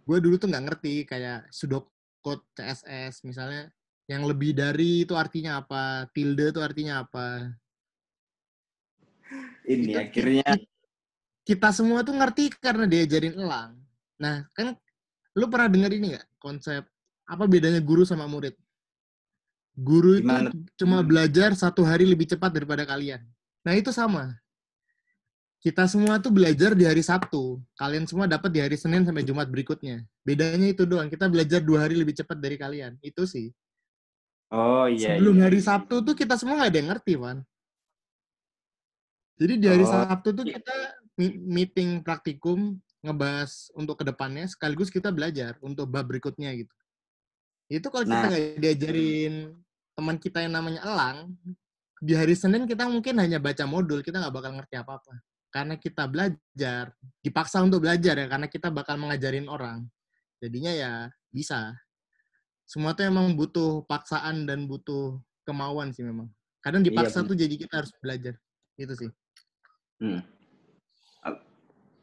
Gue 0.06 0.18
dulu 0.20 0.36
tuh 0.42 0.50
nggak 0.52 0.66
ngerti 0.68 1.08
kayak 1.08 1.48
pseudocode 1.54 2.44
CSS 2.58 3.24
misalnya. 3.24 3.72
Yang 4.10 4.24
lebih 4.34 4.52
dari 4.58 5.06
itu 5.06 5.14
artinya 5.14 5.62
apa? 5.62 6.10
Tilde 6.12 6.50
itu 6.50 6.60
artinya 6.60 7.06
apa? 7.06 7.54
Ini 9.70 9.94
Itu- 9.94 10.00
akhirnya 10.02 10.46
kita 11.50 11.74
semua 11.74 12.06
tuh 12.06 12.14
ngerti 12.14 12.54
karena 12.62 12.86
diajarin 12.86 13.34
elang. 13.34 13.74
Nah, 14.22 14.46
kan 14.54 14.78
lu 15.34 15.50
pernah 15.50 15.66
dengar 15.66 15.90
ini 15.90 16.14
nggak 16.14 16.28
konsep 16.38 16.86
apa 17.26 17.44
bedanya 17.50 17.82
guru 17.82 18.06
sama 18.06 18.30
murid? 18.30 18.54
Guru 19.74 20.22
itu 20.22 20.30
cuma 20.78 21.02
belajar 21.02 21.58
satu 21.58 21.82
hari 21.82 22.06
lebih 22.06 22.30
cepat 22.30 22.54
daripada 22.54 22.86
kalian. 22.86 23.26
Nah, 23.66 23.74
itu 23.74 23.90
sama. 23.90 24.38
Kita 25.60 25.90
semua 25.90 26.22
tuh 26.22 26.30
belajar 26.30 26.78
di 26.78 26.86
hari 26.86 27.02
Sabtu. 27.02 27.58
Kalian 27.76 28.06
semua 28.06 28.30
dapat 28.30 28.54
di 28.54 28.62
hari 28.62 28.78
Senin 28.78 29.04
sampai 29.04 29.26
Jumat 29.26 29.50
berikutnya. 29.50 30.06
Bedanya 30.22 30.70
itu 30.70 30.86
doang. 30.86 31.10
Kita 31.10 31.28
belajar 31.28 31.66
dua 31.66 31.90
hari 31.90 31.98
lebih 31.98 32.14
cepat 32.14 32.38
dari 32.38 32.62
kalian. 32.62 32.96
Itu 33.02 33.26
sih. 33.26 33.50
oh 34.54 34.86
iya. 34.86 35.18
Sebelum 35.18 35.42
iya. 35.42 35.44
hari 35.50 35.60
Sabtu 35.66 36.06
tuh 36.06 36.14
kita 36.14 36.38
semua 36.38 36.62
nggak 36.62 36.70
ada 36.72 36.80
yang 36.80 36.90
ngerti, 36.94 37.14
Wan. 37.18 37.38
Jadi 39.40 39.54
di 39.56 39.68
hari 39.72 39.86
Oh, 39.88 39.92
Sabtu 39.92 40.36
tuh 40.36 40.44
iya. 40.44 40.60
kita 40.60 40.76
meeting 41.28 42.00
praktikum 42.00 42.80
ngebahas 43.04 43.72
untuk 43.76 44.00
ke 44.00 44.08
depannya 44.08 44.48
sekaligus 44.48 44.88
kita 44.88 45.12
belajar 45.12 45.60
untuk 45.60 45.88
bab 45.92 46.08
berikutnya 46.08 46.52
gitu. 46.56 46.72
Itu 47.68 47.92
kalau 47.92 48.08
kita 48.08 48.18
Nah. 48.18 48.30
nggak 48.32 48.44
diajarin 48.60 49.34
teman 49.94 50.16
kita 50.16 50.40
yang 50.48 50.56
namanya 50.56 50.82
Elang, 50.88 51.36
di 52.00 52.16
hari 52.16 52.34
Senin 52.34 52.64
kita 52.64 52.88
mungkin 52.88 53.20
hanya 53.20 53.38
baca 53.38 53.68
modul, 53.68 54.00
kita 54.00 54.24
nggak 54.24 54.36
bakal 54.36 54.52
ngerti 54.56 54.76
apa-apa. 54.80 55.14
Karena 55.52 55.76
kita 55.76 56.08
belajar, 56.08 56.94
dipaksa 57.20 57.60
untuk 57.60 57.84
belajar 57.84 58.16
ya, 58.16 58.28
karena 58.32 58.48
kita 58.48 58.72
bakal 58.72 58.96
mengajarin 58.96 59.50
orang. 59.52 59.84
Jadinya 60.40 60.72
ya 60.72 60.92
bisa. 61.34 61.76
Semua 62.64 62.96
tuh 62.96 63.10
emang 63.10 63.34
butuh 63.36 63.84
paksaan 63.90 64.46
dan 64.48 64.70
butuh 64.70 65.20
kemauan 65.44 65.92
sih 65.92 66.06
memang. 66.06 66.30
Kadang 66.64 66.86
Iya, 66.86 66.94
dipaksa 66.94 67.26
bener. 67.26 67.30
tuh 67.34 67.36
jadi 67.36 67.56
kita 67.60 67.74
harus 67.82 67.92
belajar. 68.00 68.34
Itu 68.78 68.94
sih. 68.96 69.10
Hmm. 70.00 70.22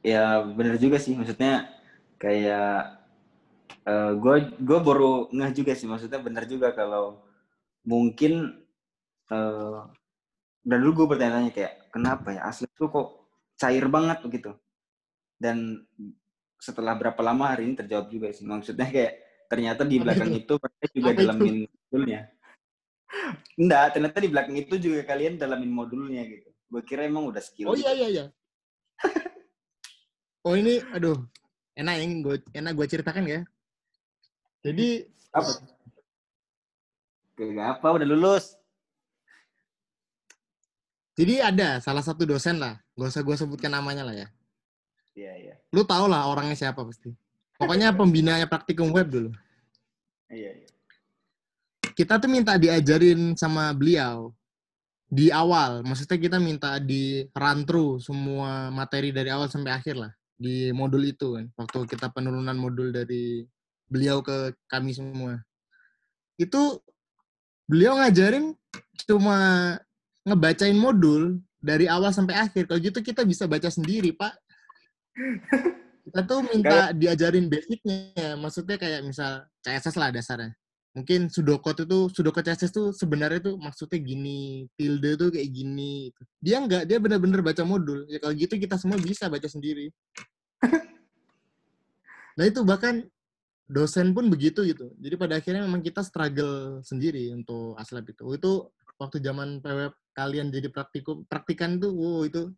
Ya 0.06 0.38
bener 0.46 0.78
juga 0.78 1.02
sih, 1.02 1.18
maksudnya 1.18 1.66
kayak 2.22 2.94
gue 4.22 4.36
gue 4.62 4.78
baru 4.78 5.26
ngeh 5.34 5.50
juga 5.58 5.72
sih, 5.74 5.90
maksudnya 5.90 6.22
bener 6.22 6.46
juga 6.46 6.70
kalau 6.70 7.26
mungkin 7.82 8.62
eh 9.34 9.80
dan 10.66 10.78
dulu 10.82 11.02
gue 11.02 11.06
bertanya-tanya 11.14 11.50
kayak 11.54 11.72
kenapa 11.94 12.34
ya 12.38 12.42
asli 12.46 12.66
tuh 12.74 12.90
kok 12.90 13.08
cair 13.58 13.86
banget 13.90 14.18
begitu. 14.22 14.50
Dan 15.38 15.86
setelah 16.58 16.94
berapa 16.98 17.18
lama 17.22 17.54
hari 17.54 17.70
ini 17.70 17.74
terjawab 17.78 18.06
juga 18.10 18.30
sih, 18.34 18.46
maksudnya 18.46 18.86
kayak 18.86 19.12
ternyata 19.50 19.82
di 19.86 19.98
belakang 20.02 20.30
itu? 20.34 20.54
mereka 20.58 20.86
juga 20.90 21.10
Apa 21.10 21.14
itu? 21.14 21.20
dalamin 21.22 21.56
modulnya. 21.66 22.20
Enggak, 23.58 23.86
ternyata 23.94 24.18
di 24.22 24.30
belakang 24.30 24.56
itu 24.58 24.74
juga 24.78 25.00
kalian 25.06 25.34
dalamin 25.38 25.70
modulnya 25.70 26.22
gitu. 26.26 26.50
Gue 26.70 26.82
kira 26.82 27.06
emang 27.06 27.30
udah 27.30 27.42
skill. 27.42 27.70
Oh 27.70 27.74
gitu. 27.78 27.86
iya 27.86 27.92
iya 27.94 28.08
iya. 28.10 28.24
oh 30.46 30.54
ini, 30.54 30.78
aduh, 30.94 31.18
enak 31.74 31.94
yang 31.98 32.10
gue 32.22 32.36
enak 32.54 32.72
gue 32.78 32.86
ceritakan 32.86 33.26
ya. 33.26 33.40
Jadi 34.62 35.02
Apa? 35.34 35.50
Kayak 37.36 37.68
apa 37.76 37.86
udah 37.92 38.08
lulus? 38.08 38.56
jadi 41.16 41.48
ada 41.48 41.80
salah 41.80 42.04
satu 42.04 42.28
dosen 42.28 42.60
lah, 42.60 42.76
gak 42.92 43.08
usah 43.08 43.24
gue 43.24 43.36
sebutkan 43.36 43.72
namanya 43.72 44.04
lah 44.04 44.12
ya. 44.12 44.28
Iya 45.16 45.32
iya 45.40 45.54
Lu 45.72 45.80
tau 45.84 46.04
lah 46.08 46.28
orangnya 46.28 46.52
siapa 46.52 46.84
pasti. 46.84 47.08
Pokoknya 47.56 47.96
pembinanya 47.96 48.44
praktikum 48.44 48.92
web 48.92 49.08
dulu. 49.08 49.30
iya. 50.28 50.52
iya. 50.60 50.68
Kita 51.96 52.20
tuh 52.20 52.28
minta 52.28 52.60
diajarin 52.60 53.32
sama 53.40 53.72
beliau 53.72 54.28
di 55.08 55.32
awal. 55.32 55.80
Maksudnya 55.80 56.20
kita 56.20 56.36
minta 56.36 56.76
di 56.76 57.24
run 57.32 57.64
through 57.64 57.96
semua 58.04 58.68
materi 58.68 59.08
dari 59.08 59.32
awal 59.32 59.48
sampai 59.48 59.72
akhir 59.72 59.96
lah 59.96 60.12
di 60.36 60.70
modul 60.70 61.02
itu 61.08 61.36
kan. 61.40 61.46
Waktu 61.56 61.78
kita 61.88 62.12
penurunan 62.12 62.54
modul 62.56 62.92
dari 62.92 63.44
beliau 63.88 64.20
ke 64.20 64.52
kami 64.68 64.92
semua. 64.92 65.40
Itu 66.36 66.84
beliau 67.66 67.96
ngajarin 67.98 68.52
cuma 69.08 69.38
ngebacain 70.22 70.76
modul 70.76 71.40
dari 71.58 71.88
awal 71.88 72.12
sampai 72.12 72.36
akhir. 72.36 72.68
Kalau 72.68 72.80
gitu 72.80 73.00
kita 73.02 73.24
bisa 73.24 73.48
baca 73.48 73.66
sendiri, 73.72 74.14
Pak. 74.14 74.34
Kita 76.06 76.22
tuh 76.22 76.38
minta 76.46 76.94
diajarin 76.94 77.50
basicnya. 77.50 78.38
Maksudnya 78.38 78.78
kayak 78.78 79.02
misal 79.02 79.42
CSS 79.66 79.98
lah 79.98 80.14
dasarnya. 80.14 80.54
Mungkin 80.96 81.28
pseudocode 81.28 81.84
itu, 81.84 82.08
pseudocode 82.08 82.48
CSS 82.48 82.72
tuh 82.72 82.88
sebenarnya 82.96 83.52
tuh 83.52 83.60
maksudnya 83.60 84.00
gini, 84.00 84.64
tilde 84.80 85.20
tuh 85.20 85.28
kayak 85.28 85.52
gini. 85.52 86.08
Dia 86.40 86.64
enggak, 86.64 86.88
dia 86.88 86.96
bener-bener 86.96 87.44
baca 87.44 87.60
modul. 87.68 88.08
Ya 88.08 88.16
kalau 88.16 88.32
gitu 88.32 88.56
kita 88.56 88.80
semua 88.80 88.96
bisa 88.96 89.28
baca 89.28 89.44
sendiri. 89.44 89.92
nah 92.40 92.48
itu 92.48 92.64
bahkan 92.64 93.04
dosen 93.68 94.16
pun 94.16 94.32
begitu 94.32 94.64
gitu. 94.64 94.88
Jadi 94.96 95.14
pada 95.20 95.36
akhirnya 95.36 95.68
memang 95.68 95.84
kita 95.84 96.00
struggle 96.00 96.80
sendiri 96.80 97.28
untuk 97.36 97.76
aslab 97.76 98.08
itu. 98.08 98.24
Itu 98.32 98.72
waktu 98.96 99.20
zaman 99.20 99.60
PW 99.60 99.92
kalian 100.16 100.48
jadi 100.48 100.72
praktikum, 100.72 101.28
praktikan 101.28 101.76
tuh, 101.76 101.92
wow 101.92 102.24
itu 102.24 102.56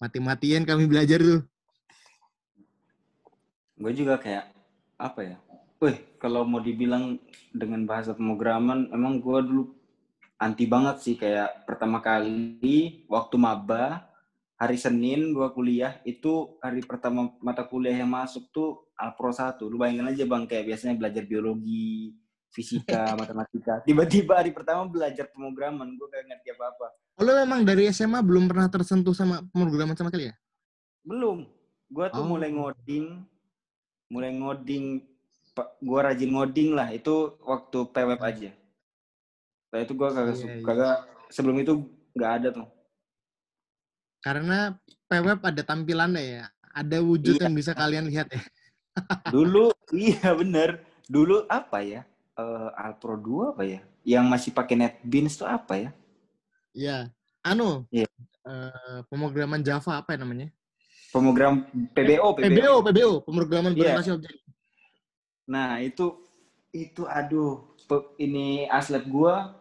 mati-matian 0.00 0.64
kami 0.64 0.88
belajar 0.88 1.20
tuh. 1.20 1.44
Gue 3.76 3.92
juga 3.92 4.16
kayak 4.16 4.56
apa 4.96 5.20
ya? 5.20 5.36
Wih, 5.84 6.00
kalau 6.16 6.48
mau 6.48 6.64
dibilang 6.64 7.20
dengan 7.52 7.84
bahasa 7.84 8.16
pemrograman, 8.16 8.88
emang 8.88 9.20
gue 9.20 9.38
dulu 9.44 9.64
anti 10.40 10.64
banget 10.64 10.96
sih 11.04 11.12
kayak 11.20 11.68
pertama 11.68 12.00
kali 12.00 13.04
waktu 13.04 13.36
maba 13.36 14.08
hari 14.56 14.80
Senin 14.80 15.36
gue 15.36 15.44
kuliah 15.52 16.00
itu 16.08 16.56
hari 16.64 16.80
pertama 16.80 17.36
mata 17.44 17.68
kuliah 17.68 18.00
yang 18.00 18.08
masuk 18.08 18.48
tuh 18.48 18.88
Alpro 18.96 19.28
1. 19.28 19.60
Lu 19.60 19.76
bayangin 19.76 20.08
aja 20.08 20.24
Bang 20.24 20.48
kayak 20.48 20.72
biasanya 20.72 20.96
belajar 20.96 21.28
biologi, 21.28 22.16
fisika, 22.48 23.12
matematika. 23.20 23.84
Tiba-tiba 23.84 24.40
hari 24.40 24.56
pertama 24.56 24.88
belajar 24.88 25.28
pemrograman, 25.36 26.00
gue 26.00 26.06
gak 26.08 26.24
ngerti 26.32 26.48
apa-apa. 26.56 26.86
Lo 27.20 27.32
memang 27.44 27.60
dari 27.60 27.92
SMA 27.92 28.24
belum 28.24 28.48
pernah 28.48 28.72
tersentuh 28.72 29.12
sama 29.12 29.44
pemrograman 29.52 29.92
sama 29.92 30.08
sekali 30.08 30.32
ya? 30.32 30.34
Belum. 31.04 31.44
Gua 31.92 32.08
tuh 32.08 32.24
Oh. 32.24 32.30
mulai 32.32 32.48
ngoding, 32.48 33.20
mulai 34.08 34.32
ngoding, 34.32 35.12
gua 35.80 36.10
rajin 36.10 36.30
ngoding 36.34 36.74
lah. 36.74 36.90
Itu 36.90 37.38
waktu 37.42 37.78
PWeb 37.86 38.20
aja. 38.20 38.50
Setelah 39.64 39.82
itu 39.82 39.92
gua 39.94 40.08
kagak, 40.10 40.34
su- 40.34 40.48
iya. 40.48 40.62
kagak 40.62 40.96
sebelum 41.30 41.56
itu 41.58 41.72
nggak 42.14 42.32
ada 42.40 42.48
tuh. 42.52 42.66
Karena 44.18 44.74
PWeb 45.06 45.40
ada 45.40 45.62
tampilannya 45.62 46.22
ya. 46.22 46.44
Ada 46.74 46.98
wujud 46.98 47.38
Iya. 47.38 47.46
yang 47.46 47.54
bisa 47.54 47.70
kalian 47.70 48.10
lihat 48.10 48.26
ya. 48.34 48.42
Dulu, 49.30 49.70
iya 49.94 50.34
bener. 50.34 50.82
Dulu 51.06 51.46
apa 51.46 51.82
ya? 51.82 52.02
Eh, 52.34 52.68
Alpro 52.74 53.14
2 53.14 53.54
apa 53.54 53.62
ya? 53.62 53.80
Yang 54.02 54.24
masih 54.26 54.50
pakai 54.50 54.74
NetBeans 54.74 55.38
tuh 55.38 55.46
apa 55.46 55.78
ya? 55.78 55.90
Iya. 56.74 56.98
Anu, 57.46 57.86
Iya. 57.94 58.10
eh, 58.42 58.98
pemrograman 59.06 59.62
Java 59.62 60.02
apa 60.02 60.14
ya 60.14 60.26
namanya? 60.26 60.50
Pemrogram 61.14 61.62
PBO, 61.94 62.34
PBO. 62.34 62.42
PBO, 62.42 62.74
PBO, 62.82 63.12
pemrograman 63.22 63.70
Iya. 63.70 63.78
berorientasi 63.94 64.10
objek. 64.18 64.34
Nah, 65.44 65.80
itu 65.80 66.18
itu 66.74 67.06
aduh, 67.06 67.62
ini 68.18 68.66
aslet 68.66 69.04
gua 69.06 69.60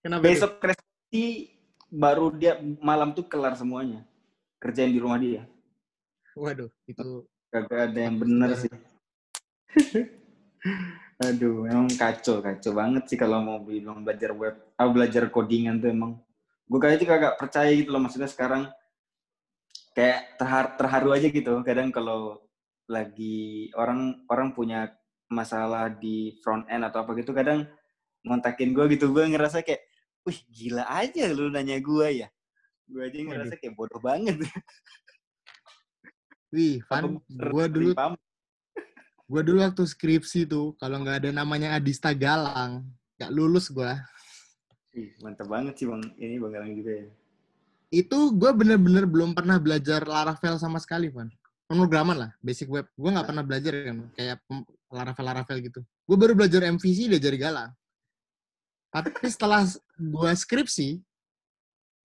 Kenapa? 0.04 0.28
Besok 0.28 0.60
resepsi 0.60 1.56
baru 1.88 2.34
dia 2.36 2.60
malam 2.84 3.16
tuh 3.16 3.24
kelar 3.24 3.56
semuanya. 3.56 4.04
Kerjain 4.60 4.92
di 4.92 5.00
rumah 5.00 5.16
dia. 5.22 5.48
Waduh, 6.36 6.68
itu 6.90 7.24
kagak 7.54 7.94
ada 7.94 8.00
yang 8.02 8.18
bener 8.18 8.58
sih. 8.58 8.74
Aduh, 11.24 11.70
emang 11.70 11.88
kacau, 11.94 12.42
kacau 12.42 12.72
banget 12.74 13.04
sih 13.08 13.16
kalau 13.16 13.40
mau 13.40 13.62
bilang 13.62 14.02
belajar 14.02 14.34
web, 14.34 14.58
ah, 14.76 14.90
belajar 14.90 15.30
codingan 15.30 15.78
tuh 15.80 15.94
emang. 15.94 16.18
Gue 16.68 16.80
kayaknya 16.80 17.08
kagak 17.08 17.36
percaya 17.40 17.70
gitu 17.72 17.90
loh, 17.92 18.02
maksudnya 18.02 18.30
sekarang 18.30 18.72
kayak 19.94 20.40
terhar 20.40 20.66
terharu 20.80 21.10
aja 21.14 21.28
gitu. 21.30 21.62
Kadang 21.62 21.94
kalau 21.94 22.42
lagi 22.90 23.70
orang 23.80 24.26
orang 24.28 24.52
punya 24.52 24.92
masalah 25.32 25.90
di 25.90 26.38
front 26.44 26.68
end 26.70 26.84
atau 26.88 27.04
apa 27.04 27.16
gitu, 27.20 27.32
kadang 27.32 27.66
ngontakin 28.24 28.72
gue 28.72 28.86
gitu, 28.96 29.12
gue 29.12 29.24
ngerasa 29.28 29.66
kayak, 29.66 29.84
wih 30.24 30.40
gila 30.52 30.88
aja 30.88 31.28
lu 31.32 31.52
nanya 31.52 31.80
gue 31.80 32.26
ya. 32.26 32.28
Gue 32.88 33.08
aja 33.08 33.18
ngerasa 33.20 33.56
kayak 33.60 33.76
bodoh 33.76 34.00
banget. 34.00 34.40
Wih, 36.54 36.86
Van, 36.86 37.18
gue 37.26 37.66
dulu 37.66 37.98
gue 39.24 39.42
dulu 39.42 39.66
waktu 39.66 39.84
skripsi 39.90 40.46
tuh 40.46 40.78
kalau 40.78 41.02
nggak 41.02 41.26
ada 41.26 41.30
namanya 41.34 41.74
Adista 41.74 42.14
Galang 42.14 42.86
nggak 43.18 43.32
lulus 43.34 43.74
gue 43.74 43.90
Ih, 44.94 45.10
mantap 45.26 45.50
banget 45.50 45.74
sih 45.82 45.86
bang. 45.90 46.02
Ini 46.18 46.38
bang 46.38 46.52
Galang 46.54 46.74
juga 46.78 46.92
ya. 46.94 47.08
Itu 47.94 48.34
gue 48.34 48.52
bener-bener 48.54 49.06
belum 49.06 49.38
pernah 49.38 49.62
belajar 49.62 50.06
Laravel 50.06 50.58
sama 50.58 50.82
sekali 50.82 51.10
Van. 51.14 51.30
Pemrograman 51.70 52.18
lah 52.28 52.32
basic 52.42 52.70
web. 52.70 52.86
Gue 52.94 53.10
nggak 53.10 53.28
pernah 53.30 53.44
belajar 53.46 53.74
kan 53.74 53.98
kayak 54.14 54.38
Laravel 54.94 55.26
Laravel 55.26 55.58
gitu. 55.62 55.82
Gue 56.06 56.18
baru 56.18 56.34
belajar 56.38 56.62
MVC 56.70 57.10
dari 57.10 57.22
jari 57.22 57.38
Galang 57.42 57.72
tapi 58.94 59.10
setelah 59.26 59.66
gue 59.98 60.32
skripsi 60.38 61.02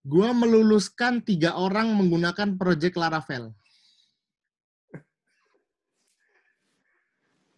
gue 0.08 0.28
meluluskan 0.32 1.20
tiga 1.20 1.52
orang 1.52 1.92
menggunakan 1.92 2.56
project 2.56 2.96
Laravel 2.96 3.52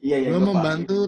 Iya, 0.00 0.16
iya, 0.16 0.28
gue 0.32 0.40
membantu 0.40 0.98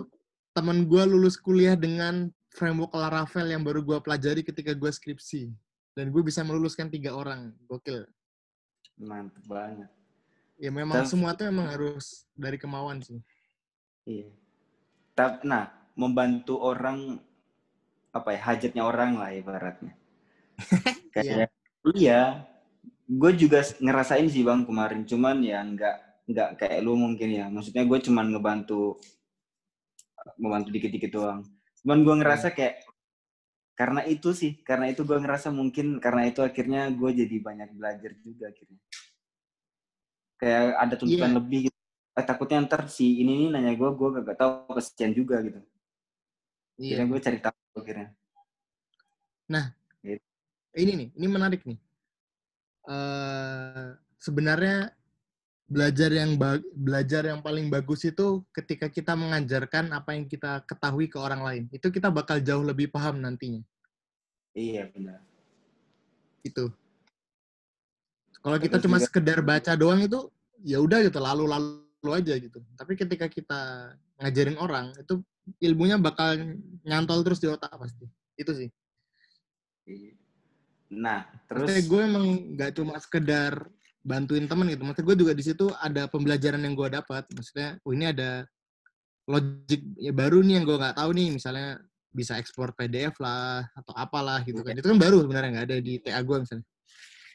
teman 0.53 0.85
gue 0.85 1.03
lulus 1.09 1.41
kuliah 1.41 1.73
dengan 1.73 2.29
framework 2.53 2.93
Laravel 2.93 3.49
yang 3.49 3.63
baru 3.65 3.81
gue 3.81 3.99
pelajari 4.01 4.45
ketika 4.45 4.77
gue 4.77 4.91
skripsi. 4.93 5.53
Dan 5.93 6.09
gue 6.09 6.23
bisa 6.25 6.41
meluluskan 6.41 6.89
tiga 6.89 7.13
orang. 7.13 7.53
Gokil. 7.69 8.09
Mantap 9.01 9.45
banget. 9.49 9.91
Ya 10.61 10.71
memang 10.71 11.05
Dan, 11.05 11.09
semua 11.09 11.35
tuh 11.37 11.49
emang 11.49 11.69
harus 11.69 12.29
dari 12.33 12.57
kemauan 12.57 13.03
sih. 13.03 13.21
Iya. 14.07 14.31
Nah, 15.45 15.69
membantu 15.99 16.61
orang 16.61 17.21
apa 18.13 18.29
ya 18.37 18.41
hajatnya 18.53 18.83
orang 18.85 19.17
lah 19.21 19.33
ibaratnya. 19.33 19.93
Kayak 21.13 21.27
iya. 21.27 21.47
iya. 21.97 22.23
Gue 23.11 23.37
juga 23.37 23.61
ngerasain 23.83 24.25
sih 24.33 24.41
bang 24.41 24.65
kemarin, 24.65 25.05
cuman 25.05 25.45
ya 25.45 25.61
nggak 25.61 25.97
nggak 26.33 26.49
kayak 26.65 26.81
lu 26.81 26.97
mungkin 26.97 27.29
ya. 27.29 27.51
Maksudnya 27.53 27.85
gue 27.85 27.99
cuman 28.09 28.33
ngebantu 28.33 28.97
membantu 30.39 30.69
dikit-dikit 30.73 31.11
doang. 31.13 31.43
Cuman 31.83 31.99
gue 32.07 32.15
ngerasa 32.23 32.49
hmm. 32.51 32.57
kayak 32.57 32.75
karena 33.73 34.01
itu 34.07 34.31
sih, 34.31 34.63
karena 34.63 34.87
itu 34.89 35.03
gue 35.03 35.19
ngerasa 35.19 35.51
mungkin 35.51 35.99
karena 35.99 36.31
itu 36.31 36.41
akhirnya 36.41 36.87
gue 36.95 37.11
jadi 37.11 37.37
banyak 37.43 37.75
belajar 37.75 38.13
juga 38.23 38.49
akhirnya. 38.49 38.81
Kayak 40.39 40.63
ada 40.79 40.95
tuntutan 40.95 41.31
yeah. 41.31 41.39
lebih 41.39 41.61
gitu. 41.67 41.79
Eh, 42.13 42.25
takutnya 42.29 42.63
ntar 42.69 42.87
si 42.93 43.25
ini 43.25 43.47
nih 43.47 43.49
nanya 43.59 43.73
gue, 43.75 43.91
gue 43.91 44.09
gak, 44.21 44.25
gak 44.31 44.39
tahu 44.39 44.53
kesian 44.79 45.13
juga 45.17 45.43
gitu. 45.43 45.59
Iya. 46.79 47.03
Yeah. 47.03 47.07
gue 47.11 47.19
cari 47.19 47.39
tahu 47.43 47.77
akhirnya. 47.79 48.09
Nah, 49.51 49.65
gitu. 50.07 50.23
ini 50.79 50.93
nih, 50.97 51.09
ini 51.19 51.27
menarik 51.27 51.61
nih. 51.67 51.79
Uh, 52.83 53.95
sebenarnya 54.19 54.95
belajar 55.73 56.13
yang 56.13 56.37
belajar 56.77 57.23
yang 57.25 57.41
paling 57.41 57.73
bagus 57.73 58.05
itu 58.05 58.45
ketika 58.53 58.93
kita 58.93 59.17
mengajarkan 59.17 59.89
apa 59.97 60.13
yang 60.13 60.29
kita 60.29 60.61
ketahui 60.69 61.09
ke 61.09 61.17
orang 61.17 61.41
lain. 61.41 61.65
Itu 61.73 61.89
kita 61.89 62.13
bakal 62.13 62.45
jauh 62.45 62.61
lebih 62.61 62.93
paham 62.93 63.25
nantinya. 63.25 63.65
Iya, 64.53 64.93
benar. 64.93 65.25
Itu. 66.45 66.69
Kalau 68.45 68.59
kita 68.61 68.77
cuma 68.85 69.01
juga. 69.01 69.07
sekedar 69.09 69.41
baca 69.41 69.73
doang 69.73 70.05
itu 70.05 70.29
ya 70.61 70.77
udah 70.77 71.01
gitu, 71.09 71.17
lalu-lalu 71.17 72.11
aja 72.13 72.35
gitu. 72.37 72.61
Tapi 72.77 72.93
ketika 72.93 73.27
kita 73.33 73.95
ngajarin 74.21 74.61
orang, 74.61 74.93
itu 75.01 75.25
ilmunya 75.63 75.97
bakal 75.97 76.37
nyantol 76.85 77.25
terus 77.25 77.41
di 77.41 77.49
otak 77.49 77.73
pasti. 77.73 78.05
Itu 78.37 78.53
sih. 78.53 78.69
Iya. 79.89 80.13
Nah, 80.93 81.25
terus 81.49 81.73
Maksudnya 81.73 81.85
gue 81.89 82.03
emang 82.05 82.27
nggak 82.53 82.73
cuma 82.77 82.95
sekedar 83.01 83.65
bantuin 84.03 84.51
temen 84.51 84.67
gitu. 84.69 84.83
Maksudnya 84.83 85.07
gue 85.07 85.17
juga 85.17 85.33
di 85.33 85.45
situ 85.47 85.67
ada 85.79 86.11
pembelajaran 86.11 86.63
yang 86.63 86.75
gue 86.75 86.89
dapat. 86.91 87.25
Maksudnya, 87.31 87.79
oh 87.87 87.93
ini 87.95 88.11
ada 88.11 88.45
logic 89.31 89.81
ya 89.97 90.11
baru 90.11 90.43
nih 90.43 90.61
yang 90.61 90.65
gue 90.67 90.77
nggak 90.77 90.99
tahu 90.99 91.11
nih. 91.15 91.29
Misalnya 91.35 91.69
bisa 92.13 92.37
ekspor 92.37 92.77
PDF 92.77 93.17
lah 93.23 93.65
atau 93.73 93.95
apalah 93.97 94.43
gitu 94.45 94.61
kan. 94.61 94.77
Itu 94.77 94.91
kan 94.91 94.99
baru 95.01 95.25
sebenarnya 95.25 95.51
nggak 95.57 95.67
ada 95.71 95.79
di 95.81 96.03
TA 96.03 96.21
gue 96.21 96.37
misalnya. 96.43 96.67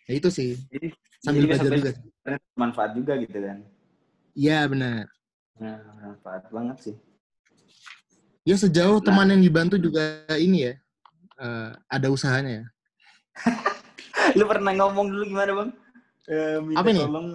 Ya 0.07 0.13
itu 0.15 0.29
sih. 0.31 0.51
Jadi, 0.71 0.87
sambil 1.23 1.41
jadi 1.43 1.49
belajar 1.49 1.71
juga. 1.73 1.91
Manfaat 2.55 2.91
juga 2.93 3.13
gitu 3.19 3.37
kan. 3.41 3.57
Iya 4.37 4.59
benar. 4.69 5.09
Nah, 5.57 5.81
manfaat 5.97 6.43
banget 6.53 6.77
sih. 6.79 6.95
Ya 8.47 8.55
sejauh 8.55 9.01
nah. 9.01 9.05
teman 9.11 9.33
yang 9.33 9.41
dibantu 9.43 9.75
juga 9.75 10.23
ini 10.37 10.71
ya, 10.71 10.73
uh, 11.41 11.75
ada 11.91 12.07
usahanya 12.07 12.63
ya. 12.63 12.65
Lu 14.39 14.47
pernah 14.47 14.71
ngomong 14.71 15.11
dulu 15.11 15.23
gimana 15.27 15.51
bang? 15.51 15.69
Eh, 16.27 16.59
minta 16.61 16.83
apa 16.83 16.89
tolong 16.93 17.27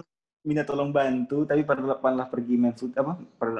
minta 0.43 0.63
tolong 0.67 0.91
bantu 0.91 1.47
tapi 1.47 1.63
pada 1.63 1.97
malah 1.99 2.27
pergi 2.29 2.55
main 2.55 2.75
foot 2.77 2.93
apa? 2.95 3.13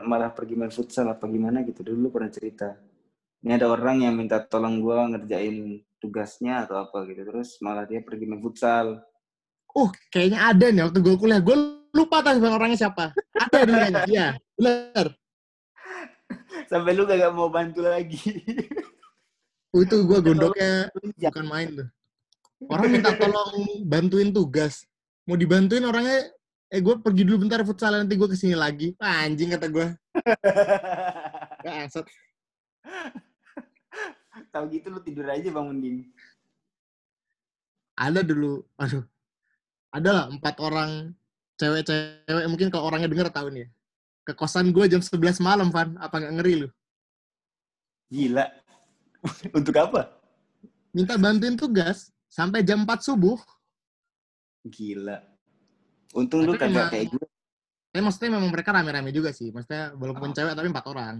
Malah 0.05 0.31
pergi 0.31 0.55
main 0.55 0.71
futsal 0.71 1.09
apa 1.09 1.25
gimana 1.27 1.65
gitu. 1.65 1.81
Dulu 1.83 2.13
pernah 2.13 2.31
cerita. 2.31 2.77
Ini 3.43 3.59
ada 3.59 3.67
orang 3.67 4.07
yang 4.07 4.15
minta 4.15 4.39
tolong 4.39 4.79
gue 4.79 4.97
ngerjain 5.17 5.83
tugasnya 5.99 6.63
atau 6.63 6.79
apa 6.79 7.03
gitu. 7.09 7.27
Terus 7.27 7.59
malah 7.59 7.83
dia 7.83 7.99
pergi 7.99 8.25
main 8.29 8.39
futsal. 8.39 9.01
Oh 9.73 9.89
kayaknya 10.13 10.39
ada 10.53 10.65
nih 10.69 10.83
waktu 10.85 10.99
gue 11.01 11.15
kuliah. 11.17 11.41
Gue 11.43 11.57
lupa 11.91 12.23
tadi 12.23 12.39
orangnya 12.39 12.77
siapa. 12.87 13.11
Ada 13.35 13.67
dulu 13.67 13.75
kayaknya 13.79 14.03
iya 14.13 14.27
benar 14.53 15.07
sampai 16.67 16.91
lu 16.95 17.03
gak 17.05 17.33
mau 17.33 17.49
bantu 17.53 17.85
lagi. 17.85 18.19
Itu 19.73 20.05
gue 20.05 20.19
gondoknya. 20.21 20.89
bukan 20.93 21.45
main 21.49 21.69
tuh. 21.73 21.89
Orang 22.69 22.89
minta 22.93 23.11
tolong 23.17 23.83
bantuin 23.83 24.29
tugas 24.31 24.85
mau 25.27 25.37
dibantuin 25.39 25.85
orangnya? 25.85 26.31
Eh 26.73 26.81
gue 26.81 26.95
pergi 26.99 27.21
dulu 27.27 27.45
bentar 27.45 27.61
futsal 27.61 28.01
nanti 28.01 28.17
gue 28.17 28.27
ke 28.27 28.37
sini 28.37 28.57
lagi. 28.57 28.97
Ah, 28.97 29.29
anjing 29.29 29.53
kata 29.53 29.69
gue 29.69 29.87
ya 31.63 31.87
asat 31.87 32.05
tahu 34.51 34.65
gitu 34.69 34.91
lu 34.91 34.99
tidur 35.01 35.25
aja 35.31 35.49
bangun 35.49 35.79
ding 35.79 35.97
ada 37.97 38.25
dulu. 38.25 38.65
Aduh. 38.77 39.05
Ada 39.93 40.09
lah 40.09 40.25
empat 40.33 40.57
orang 40.57 41.13
cewek-cewek 41.61 42.45
mungkin 42.49 42.73
kalau 42.73 42.89
orangnya 42.89 43.09
denger 43.09 43.29
tahu 43.29 43.53
nih 43.53 43.65
ya. 43.65 43.69
Ke 44.23 44.33
kosan 44.33 44.73
gue 44.73 44.85
jam 44.89 45.01
11 45.03 45.37
malam 45.43 45.69
Van. 45.69 45.93
Apa 46.01 46.17
nggak 46.17 46.33
ngeri 46.41 46.53
lu? 46.65 46.69
Gila. 48.09 48.45
Untuk 49.57 49.75
apa? 49.77 50.09
Minta 50.93 51.17
bantuin 51.17 51.53
tugas 51.53 52.09
sampai 52.29 52.65
jam 52.65 52.85
4 52.85 53.05
subuh 53.05 53.37
Gila. 54.63 55.17
Untung 56.15 56.45
tapi 56.45 56.49
lu 56.49 56.53
kagak 56.55 56.87
kayak 56.93 57.07
gue. 57.11 57.25
Tapi 57.93 58.01
maksudnya 58.01 58.31
memang 58.39 58.49
mereka 58.49 58.69
rame-rame 58.73 59.11
juga 59.13 59.29
sih. 59.35 59.51
Maksudnya 59.51 59.93
walaupun 59.93 60.31
oh. 60.31 60.35
cewek 60.35 60.53
tapi 60.55 60.67
empat 60.71 60.85
orang. 60.89 61.15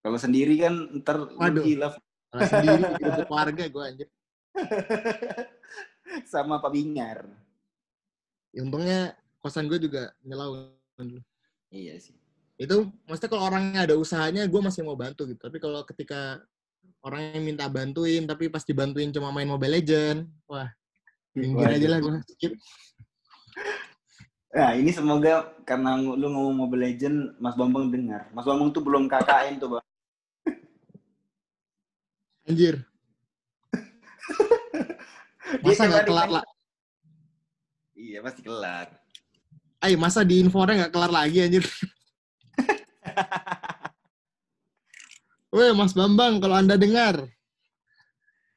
Kalau 0.00 0.18
sendiri 0.18 0.54
kan 0.56 0.74
ntar 1.04 1.16
Waduh. 1.36 1.62
gila. 1.62 1.88
Kalau 2.30 2.42
sendiri 2.46 2.82
hidup 2.96 3.26
keluarga 3.30 3.64
gue 3.68 3.82
anjir. 3.84 4.08
Sama 6.26 6.58
Pak 6.58 6.72
Bingar. 6.72 7.28
Ya, 8.50 8.66
untungnya 8.66 9.14
kosan 9.38 9.70
gue 9.70 9.78
juga 9.78 10.10
nyelau 10.26 10.74
dulu. 10.98 11.22
Iya 11.70 12.00
sih. 12.02 12.16
Itu 12.58 12.90
maksudnya 13.06 13.30
kalau 13.30 13.44
orangnya 13.46 13.80
ada 13.86 13.94
usahanya 13.94 14.42
gue 14.48 14.60
masih 14.60 14.82
mau 14.82 14.98
bantu 14.98 15.28
gitu. 15.28 15.38
Tapi 15.38 15.60
kalau 15.62 15.86
ketika 15.86 16.42
orang 17.04 17.36
yang 17.36 17.44
minta 17.46 17.68
bantuin 17.68 18.26
tapi 18.26 18.50
pas 18.50 18.64
dibantuin 18.64 19.12
cuma 19.14 19.30
main 19.30 19.48
Mobile 19.48 19.80
Legend, 19.80 20.28
wah 20.50 20.68
Minggir 21.34 21.68
aja 21.70 21.88
lah 21.88 21.98
gue 22.02 22.12
skip. 22.34 22.52
Nah, 24.50 24.74
ini 24.74 24.90
semoga 24.90 25.54
karena 25.62 25.94
lu 25.94 26.26
ngomong 26.26 26.66
Mobile 26.66 26.90
Legend, 26.90 27.38
Mas 27.38 27.54
Bambang 27.54 27.86
dengar. 27.86 28.26
Mas 28.34 28.42
Bambang 28.42 28.74
tuh 28.74 28.82
belum 28.82 29.06
KKN 29.06 29.62
tuh, 29.62 29.78
Bang. 29.78 29.86
Anjir. 32.50 32.82
Masa 35.62 35.86
nggak 35.86 36.02
kelar 36.10 36.28
lah? 36.34 36.44
Iya, 37.94 38.18
pasti 38.26 38.42
kelar. 38.42 38.90
Ay, 39.80 39.94
masa 39.94 40.26
di 40.26 40.42
Infora 40.42 40.74
nggak 40.74 40.92
kelar 40.92 41.14
lagi 41.14 41.46
anjir? 41.46 41.62
Weh, 45.54 45.70
Mas 45.74 45.94
Bambang, 45.94 46.42
kalau 46.42 46.58
Anda 46.58 46.74
dengar, 46.74 47.22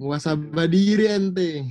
muasabah 0.02 0.66
diri 0.66 1.06
ente. 1.06 1.70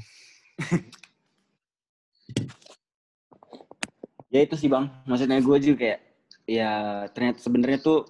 Ya 4.34 4.40
itu 4.44 4.54
sih 4.56 4.68
bang, 4.72 4.88
maksudnya 5.04 5.38
gue 5.40 5.58
juga 5.60 5.76
kayak 5.78 6.00
ya 6.48 6.72
ternyata 7.14 7.38
sebenarnya 7.38 7.78
tuh 7.84 8.00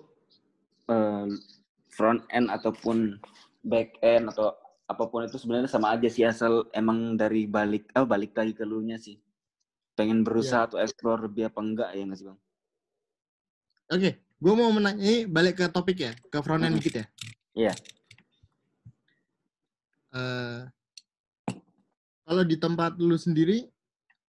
uh, 0.89 1.27
front 1.93 2.25
end 2.33 2.49
ataupun 2.49 3.21
back 3.63 4.01
end 4.01 4.33
atau 4.33 4.57
apa 4.89 5.05
pun 5.09 5.25
itu 5.25 5.39
sebenarnya 5.39 5.71
sama 5.71 5.95
aja 5.95 6.09
sih 6.11 6.27
asal 6.27 6.69
emang 6.75 7.17
dari 7.17 7.47
balik 7.47 7.89
oh 7.97 8.05
balik 8.05 8.37
lagi 8.37 8.53
ke 8.53 8.65
lu 8.67 8.83
nya 8.85 8.99
sih 8.99 9.17
pengen 9.97 10.25
berusaha 10.25 10.65
yeah. 10.65 10.69
atau 10.69 10.79
explore 10.81 11.21
lebih 11.29 11.53
apa 11.53 11.61
enggak 11.61 11.91
ya 11.93 12.03
nggak 12.05 12.19
sih 12.19 12.27
bang? 12.29 12.39
Oke, 13.93 14.01
okay. 14.01 14.13
gue 14.41 14.55
mau 14.57 14.73
menanya 14.73 15.29
balik 15.29 15.61
ke 15.61 15.69
topik 15.69 15.99
ya, 16.01 16.13
ke 16.17 16.39
front 16.41 16.65
end 16.65 16.73
mm 16.73 16.81
-hmm. 16.81 16.81
dikit 16.81 16.95
ya. 16.97 17.07
Iya. 17.53 17.65
Yeah. 17.69 17.77
Uh, 20.13 20.61
kalau 22.23 22.43
di 22.47 22.57
tempat 22.59 22.97
lu 22.99 23.19
sendiri 23.19 23.67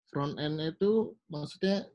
front 0.09 0.37
end 0.37 0.61
itu 0.61 1.13
maksudnya 1.29 1.89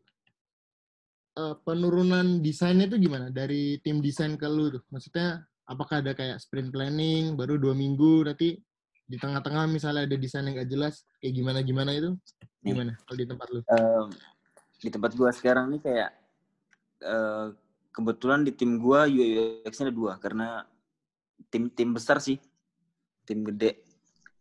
uh, 1.38 1.54
penurunan 1.62 2.42
desainnya 2.42 2.90
itu 2.90 2.98
gimana 2.98 3.30
dari 3.30 3.78
tim 3.82 4.02
desain 4.02 4.34
ke 4.34 4.46
lu 4.50 4.74
tuh? 4.74 4.82
Maksudnya 4.90 5.46
apakah 5.70 6.02
ada 6.02 6.12
kayak 6.16 6.42
sprint 6.42 6.74
planning 6.74 7.38
baru 7.38 7.58
dua 7.60 7.76
minggu 7.78 8.26
nanti 8.26 8.58
di 9.08 9.16
tengah-tengah 9.16 9.64
misalnya 9.70 10.04
ada 10.04 10.16
desain 10.20 10.44
yang 10.44 10.60
gak 10.60 10.68
jelas 10.68 11.08
kayak 11.16 11.32
gimana 11.32 11.64
gimana 11.64 11.90
itu 11.96 12.12
gimana 12.60 12.92
kalau 13.06 13.16
di 13.16 13.26
tempat 13.26 13.46
lu? 13.54 13.60
Um, 13.72 14.08
di 14.78 14.88
tempat 14.92 15.10
gua 15.16 15.30
sekarang 15.32 15.72
nih 15.72 15.80
kayak 15.80 16.10
uh, 17.06 17.54
kebetulan 17.94 18.44
di 18.44 18.52
tim 18.52 18.76
gua 18.76 19.08
UX-nya 19.08 19.88
ada 19.88 19.94
dua 19.94 20.12
karena 20.20 20.48
tim 21.48 21.70
tim 21.72 21.94
besar 21.94 22.20
sih 22.20 22.36
tim 23.24 23.46
gede. 23.46 23.87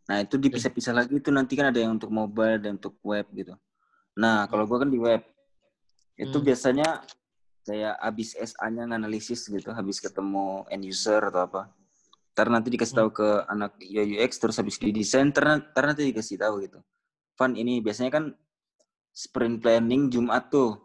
Nah 0.08 0.24
itu 0.24 0.39
dipisah-pisah 0.39 0.95
lagi 0.95 1.20
itu 1.20 1.30
nanti 1.30 1.60
kan 1.60 1.70
ada 1.70 1.80
yang 1.84 1.99
untuk 1.99 2.12
mobile 2.12 2.60
dan 2.64 2.80
untuk 2.80 2.95
web 3.03 3.28
gitu. 3.36 3.53
Nah 4.16 4.47
kalau 4.47 4.64
gua 4.64 4.88
kan 4.88 4.89
di 4.89 4.99
web 4.99 5.22
itu 6.18 6.38
hmm. 6.39 6.45
biasanya 6.47 6.88
kayak 7.68 7.95
abis 7.99 8.34
SA-nya 8.39 8.88
nganalisis 8.88 9.51
gitu, 9.51 9.70
habis 9.76 9.99
ketemu 9.99 10.64
end 10.72 10.88
user 10.88 11.20
atau 11.20 11.45
apa. 11.45 11.62
Ntar 12.34 12.47
nanti 12.47 12.72
dikasih 12.72 12.95
tahu 12.95 13.10
ke 13.12 13.28
anak 13.51 13.76
UX, 13.84 14.39
terus 14.39 14.55
habis 14.62 14.80
di 14.80 14.93
desain, 14.95 15.30
ntar, 15.30 15.60
ntar 15.74 15.84
nanti 15.91 16.08
dikasih 16.08 16.39
tahu 16.39 16.64
gitu. 16.64 16.80
Fun 17.36 17.53
ini 17.60 17.84
biasanya 17.84 18.14
kan 18.14 18.32
sprint 19.12 19.60
planning 19.60 20.08
Jumat 20.08 20.47
tuh 20.47 20.80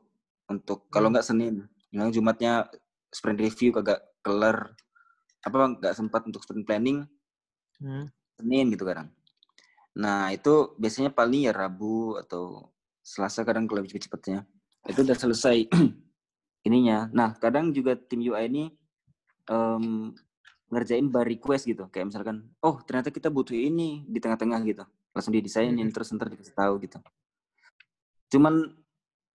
untuk 0.50 0.90
kalau 0.90 1.08
hmm. 1.08 1.14
nggak 1.16 1.26
Senin, 1.28 1.54
yang 1.94 2.10
Jumatnya 2.10 2.66
sprint 3.12 3.38
review 3.38 3.70
kagak 3.76 4.00
kelar 4.24 4.72
apa 5.44 5.56
nggak 5.76 5.94
sempat 5.94 6.24
untuk 6.24 6.40
sprint 6.40 6.64
planning 6.64 7.04
hmm. 7.78 8.08
Senin 8.42 8.74
gitu 8.74 8.82
kadang. 8.82 9.08
Nah 9.94 10.34
itu 10.34 10.74
biasanya 10.76 11.14
paling 11.14 11.46
ya 11.46 11.52
Rabu 11.54 12.18
atau 12.18 12.74
Selasa 13.02 13.42
kadang 13.42 13.66
kalau 13.66 13.82
lebih 13.82 13.98
cepetnya 13.98 14.46
itu 14.86 15.02
udah 15.02 15.14
selesai 15.18 15.66
ininya. 16.66 17.10
Nah, 17.10 17.34
kadang 17.38 17.70
juga 17.70 17.94
tim 17.94 18.22
UI 18.22 18.50
ini 18.50 18.64
um, 19.50 20.10
ngerjain 20.72 21.06
bar 21.10 21.26
request 21.26 21.68
gitu. 21.68 21.86
Kayak 21.90 22.14
misalkan, 22.14 22.50
oh 22.62 22.82
ternyata 22.82 23.14
kita 23.14 23.28
butuh 23.28 23.54
ini 23.54 24.06
di 24.06 24.18
tengah-tengah 24.18 24.60
gitu. 24.66 24.84
Langsung 25.12 25.34
didesainin, 25.34 25.78
hmm. 25.78 25.94
terus 25.94 26.10
ntar 26.14 26.32
dikasih 26.32 26.56
tahu 26.56 26.74
gitu. 26.82 26.98
Cuman 28.32 28.72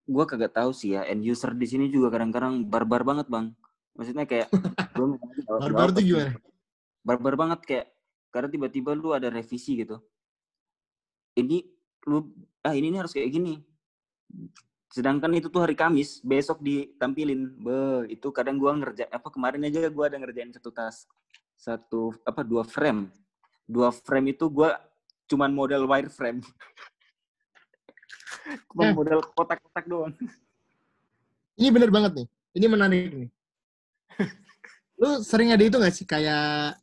gue 0.07 0.25
kagak 0.25 0.55
tahu 0.55 0.71
sih 0.71 0.95
ya, 0.95 1.03
end 1.05 1.21
user 1.23 1.51
di 1.53 1.67
sini 1.67 1.91
juga 1.91 2.11
kadang-kadang 2.11 2.65
barbar 2.65 3.03
banget 3.03 3.27
bang. 3.27 3.53
Maksudnya 3.95 4.25
kayak, 4.25 4.47
barbar 5.61 5.89
tuh 5.91 6.03
gimana? 6.03 6.31
Barbar 7.03 7.33
banget 7.39 7.59
kayak, 7.63 7.85
karena 8.33 8.49
tiba-tiba 8.51 8.93
lu 8.93 9.15
ada 9.15 9.31
revisi 9.31 9.79
gitu. 9.79 10.01
Ini 11.37 11.63
lu, 12.09 12.33
ah 12.65 12.73
ini, 12.73 12.91
ini 12.91 12.97
harus 12.97 13.13
kayak 13.13 13.29
gini. 13.29 13.61
Sedangkan 14.91 15.29
itu 15.35 15.51
tuh 15.51 15.61
hari 15.61 15.77
Kamis 15.77 16.23
besok 16.23 16.63
ditampilin. 16.63 17.53
Be 17.59 17.77
itu 18.11 18.27
kadang 18.33 18.57
gua 18.57 18.73
ngerja 18.75 19.07
apa 19.11 19.29
kemarin 19.29 19.67
aja 19.67 19.87
gua 19.91 20.09
ada 20.09 20.17
ngerjain 20.17 20.51
satu 20.51 20.71
tas 20.73 21.05
satu 21.57 22.15
apa 22.25 22.41
dua 22.41 22.65
frame. 22.65 23.11
Dua 23.67 23.91
frame 23.91 24.33
itu 24.33 24.47
gua 24.47 24.79
cuman 25.27 25.51
model 25.51 25.83
wireframe 25.91 26.39
cuma 28.71 28.83
eh. 28.87 28.95
model 28.95 29.19
kotak-kotak 29.35 29.85
doang. 29.85 30.13
Ini 31.57 31.67
bener 31.73 31.89
banget 31.91 32.11
nih. 32.23 32.27
Ini 32.55 32.65
menarik 32.69 33.11
nih. 33.11 33.29
Lu 35.01 35.21
sering 35.21 35.51
ada 35.51 35.63
itu 35.63 35.77
gak 35.77 35.93
sih? 35.93 36.05
Kayak 36.05 36.77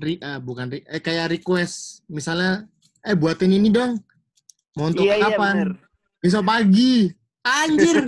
re, 0.00 0.18
uh, 0.18 0.40
bukan 0.42 0.70
re, 0.70 0.80
eh, 0.86 1.02
kayak 1.02 1.38
request 1.38 2.06
misalnya 2.10 2.66
eh 3.04 3.14
buatin 3.14 3.52
ini 3.52 3.68
dong 3.68 4.00
mau 4.74 4.90
untuk 4.90 5.06
iya, 5.06 5.20
iya 5.20 5.24
kapan 5.30 5.56
iya, 5.70 5.84
besok 6.24 6.48
pagi. 6.48 7.12
Anjir. 7.44 8.00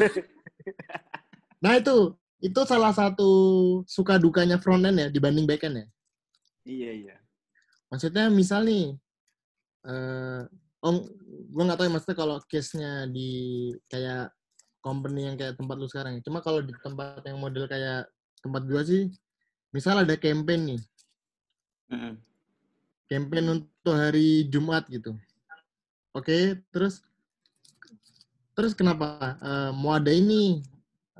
nah 1.62 1.76
itu, 1.76 2.16
itu 2.40 2.60
salah 2.64 2.96
satu 2.96 3.28
suka 3.84 4.16
dukanya 4.16 4.56
front 4.56 4.88
end 4.88 4.96
ya 4.96 5.08
dibanding 5.12 5.44
back 5.44 5.68
end 5.68 5.84
ya. 5.84 5.86
Iya 6.64 6.90
iya. 7.04 7.16
Maksudnya 7.92 8.32
misal 8.32 8.64
nih, 8.64 8.96
uh, 9.84 10.48
om, 10.80 11.04
gue 11.52 11.62
nggak 11.68 11.76
tahu 11.76 11.86
ya 11.86 11.92
maksudnya 11.92 12.16
kalau 12.16 12.36
case-nya 12.48 13.04
di 13.12 13.28
kayak 13.92 14.32
company 14.80 15.28
yang 15.28 15.36
kayak 15.36 15.60
tempat 15.60 15.76
lu 15.76 15.84
sekarang. 15.84 16.16
Ya. 16.16 16.20
Cuma 16.24 16.40
kalau 16.40 16.64
di 16.64 16.72
tempat 16.80 17.20
yang 17.28 17.36
model 17.36 17.68
kayak 17.68 18.08
tempat 18.40 18.62
gue 18.64 18.82
sih, 18.88 19.02
misal 19.76 20.00
ada 20.00 20.16
campaign 20.16 20.74
nih, 20.74 20.80
mm 21.90 22.26
campaign 23.06 23.46
untuk 23.62 23.94
hari 23.94 24.50
Jumat 24.50 24.86
gitu. 24.90 25.14
Oke, 26.10 26.26
okay, 26.26 26.44
terus 26.74 27.06
terus 28.56 28.72
kenapa? 28.74 29.38
Uh, 29.38 29.70
mau 29.76 29.94
ada 29.94 30.10
ini 30.10 30.64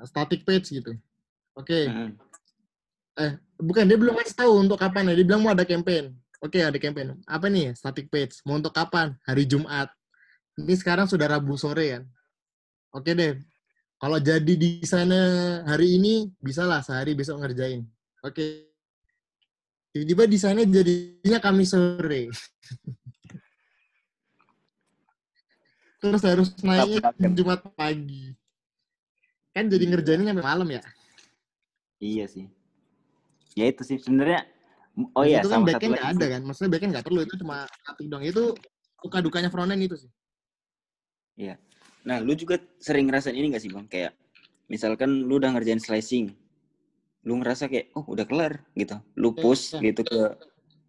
static 0.02 0.42
page 0.42 0.74
gitu. 0.74 0.92
Oke. 1.56 1.88
Okay. 1.88 2.12
eh 3.16 3.32
bukan 3.56 3.88
dia 3.88 3.96
belum 3.96 4.12
ngasih 4.12 4.36
tahu 4.36 4.66
untuk 4.66 4.76
kapan 4.76 5.12
ya. 5.12 5.14
Dia 5.16 5.26
bilang 5.26 5.46
mau 5.46 5.54
ada 5.54 5.64
campaign. 5.64 6.12
Oke 6.44 6.60
okay, 6.60 6.68
ada 6.68 6.76
campaign. 6.76 7.16
Apa 7.24 7.48
nih 7.48 7.72
static 7.72 8.12
page? 8.12 8.44
Mau 8.44 8.60
untuk 8.60 8.74
kapan? 8.74 9.16
Hari 9.24 9.48
Jumat. 9.48 9.88
Ini 10.56 10.74
sekarang 10.76 11.08
sudah 11.08 11.28
Rabu 11.32 11.56
sore 11.56 11.96
kan? 11.96 12.02
Oke 12.92 13.12
okay 13.12 13.14
deh. 13.16 13.32
Kalau 13.96 14.20
jadi 14.20 14.52
desainnya 14.60 15.64
hari 15.64 15.96
ini 15.96 16.28
bisa 16.36 16.68
lah 16.68 16.84
sehari 16.84 17.16
besok 17.16 17.40
ngerjain. 17.40 17.88
Oke. 18.20 18.34
okay. 18.36 18.75
Tiba-tiba 20.04 20.24
desainnya 20.28 20.66
jadinya 20.68 21.38
kami 21.40 21.64
sore 21.64 22.28
terus 25.96 26.22
harus 26.22 26.48
naiknya 26.62 27.30
Jumat 27.34 27.66
pagi. 27.74 28.36
Kan 29.50 29.66
jadi 29.72 29.88
iya. 29.88 29.90
ngerjainnya 29.96 30.30
sampai 30.30 30.46
malam 30.46 30.68
ya? 30.68 30.82
Iya 31.98 32.24
sih. 32.28 32.46
Ya 33.56 33.72
itu 33.72 33.82
sih 33.82 33.98
sebenarnya 33.98 34.44
oh 35.12 35.24
iya 35.24 35.44
itu 35.44 35.48
kan 35.52 35.64
backend 35.64 35.92
nggak 35.92 36.10
ada 36.16 36.26
kan 36.36 36.40
maksudnya 36.44 36.70
backend 36.72 36.90
nggak 36.96 37.04
perlu 37.04 37.20
itu 37.24 37.34
cuma 37.40 37.68
satu 37.84 38.00
dong 38.08 38.24
itu 38.24 38.44
suka 39.04 39.18
dukanya 39.20 39.52
frontend 39.52 39.80
itu 39.84 39.96
sih 40.00 40.10
iya 41.36 41.60
nah 42.06 42.22
lu 42.22 42.32
juga 42.32 42.56
sering 42.80 43.10
ngerasain 43.10 43.36
ini 43.36 43.52
gak 43.52 43.60
sih 43.60 43.68
bang 43.68 43.84
kayak 43.90 44.12
misalkan 44.72 45.26
lu 45.26 45.36
udah 45.36 45.52
ngerjain 45.52 45.82
slicing 45.82 46.32
lu 47.26 47.42
ngerasa 47.42 47.66
kayak 47.66 47.90
oh 47.98 48.06
udah 48.06 48.22
kelar 48.22 48.62
gitu 48.78 49.02
lu 49.18 49.34
iya, 49.34 49.42
push 49.42 49.74
ya, 49.74 49.82
gitu 49.82 50.06
ke 50.06 50.20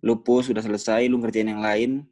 lu 0.05 0.21
push 0.21 0.53
udah 0.53 0.61
selesai 0.61 1.09
lu 1.09 1.17
ngerjain 1.17 1.49
yang 1.49 1.65
lain 1.65 2.05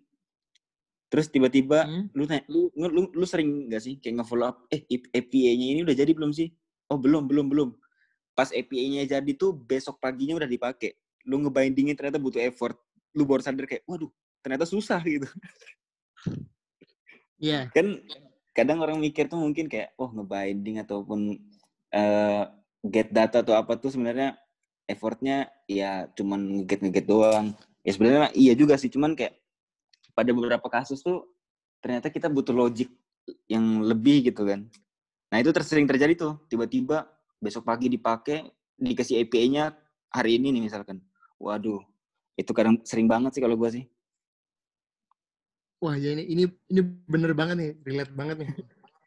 Terus 1.15 1.31
tiba-tiba 1.31 1.85
hmm? 1.85 2.11
lu, 2.17 2.27
lu 2.49 2.61
lu 2.75 3.01
lu 3.13 3.25
sering 3.29 3.69
gak 3.69 3.87
sih 3.87 4.01
kayak 4.01 4.19
nge-follow 4.19 4.51
up, 4.51 4.67
eh 4.73 4.83
API-nya 4.89 5.77
ini 5.77 5.81
udah 5.87 5.95
jadi 5.95 6.11
belum 6.11 6.35
sih? 6.35 6.49
Oh, 6.89 6.99
belum, 6.99 7.29
belum, 7.29 7.47
belum. 7.47 7.69
Pas 8.35 8.51
API-nya 8.51 9.07
jadi 9.07 9.31
tuh 9.37 9.55
besok 9.55 10.01
paginya 10.01 10.35
udah 10.35 10.49
dipakai. 10.49 10.97
Lu 11.23 11.39
ngebindingin 11.39 11.95
ternyata 11.95 12.19
butuh 12.19 12.41
effort. 12.41 12.75
Lu 13.15 13.23
baru 13.23 13.39
sadar 13.39 13.63
kayak, 13.63 13.85
waduh, 13.87 14.11
ternyata 14.41 14.67
susah 14.67 14.99
gitu. 15.07 15.29
Iya. 17.39 17.69
Yeah. 17.69 17.71
Kan 17.71 18.03
kadang 18.51 18.81
orang 18.81 18.99
mikir 18.99 19.29
tuh 19.29 19.39
mungkin 19.39 19.69
kayak, 19.71 19.93
oh 19.95 20.09
ngebinding 20.09 20.83
ataupun 20.83 21.37
uh, 21.93 22.43
get 22.89 23.09
data 23.09 23.41
atau 23.41 23.57
apa 23.57 23.77
tuh 23.77 23.93
sebenarnya 23.93 24.37
effortnya 24.85 25.49
ya 25.65 26.05
cuman 26.13 26.61
ngeget 26.61 26.79
ngeget 26.85 27.05
doang. 27.09 27.53
Ya 27.85 27.91
sebenarnya 27.93 28.33
iya 28.33 28.53
juga 28.57 28.77
sih, 28.77 28.89
cuman 28.89 29.13
kayak 29.13 29.37
pada 30.17 30.31
beberapa 30.33 30.65
kasus 30.69 31.01
tuh 31.05 31.25
ternyata 31.81 32.09
kita 32.09 32.31
butuh 32.31 32.53
logik 32.53 32.89
yang 33.49 33.85
lebih 33.85 34.29
gitu 34.31 34.45
kan. 34.45 34.65
Nah 35.29 35.37
itu 35.41 35.53
tersering 35.53 35.85
terjadi 35.85 36.17
tuh, 36.17 36.33
tiba-tiba 36.49 37.05
besok 37.37 37.65
pagi 37.65 37.89
dipakai, 37.89 38.49
dikasih 38.77 39.25
API-nya 39.25 39.73
hari 40.09 40.41
ini 40.41 40.49
nih 40.55 40.63
misalkan. 40.65 41.01
Waduh, 41.37 41.83
itu 42.39 42.51
kadang 42.55 42.81
sering 42.87 43.05
banget 43.05 43.37
sih 43.37 43.41
kalau 43.43 43.57
gue 43.59 43.69
sih. 43.69 43.83
Wah 45.83 45.99
ya 45.99 46.15
ini 46.15 46.23
ini 46.25 46.43
ini 46.71 46.81
bener 47.05 47.35
banget 47.35 47.55
nih, 47.59 47.71
relate 47.83 48.13
banget 48.15 48.37
nih. 48.41 48.49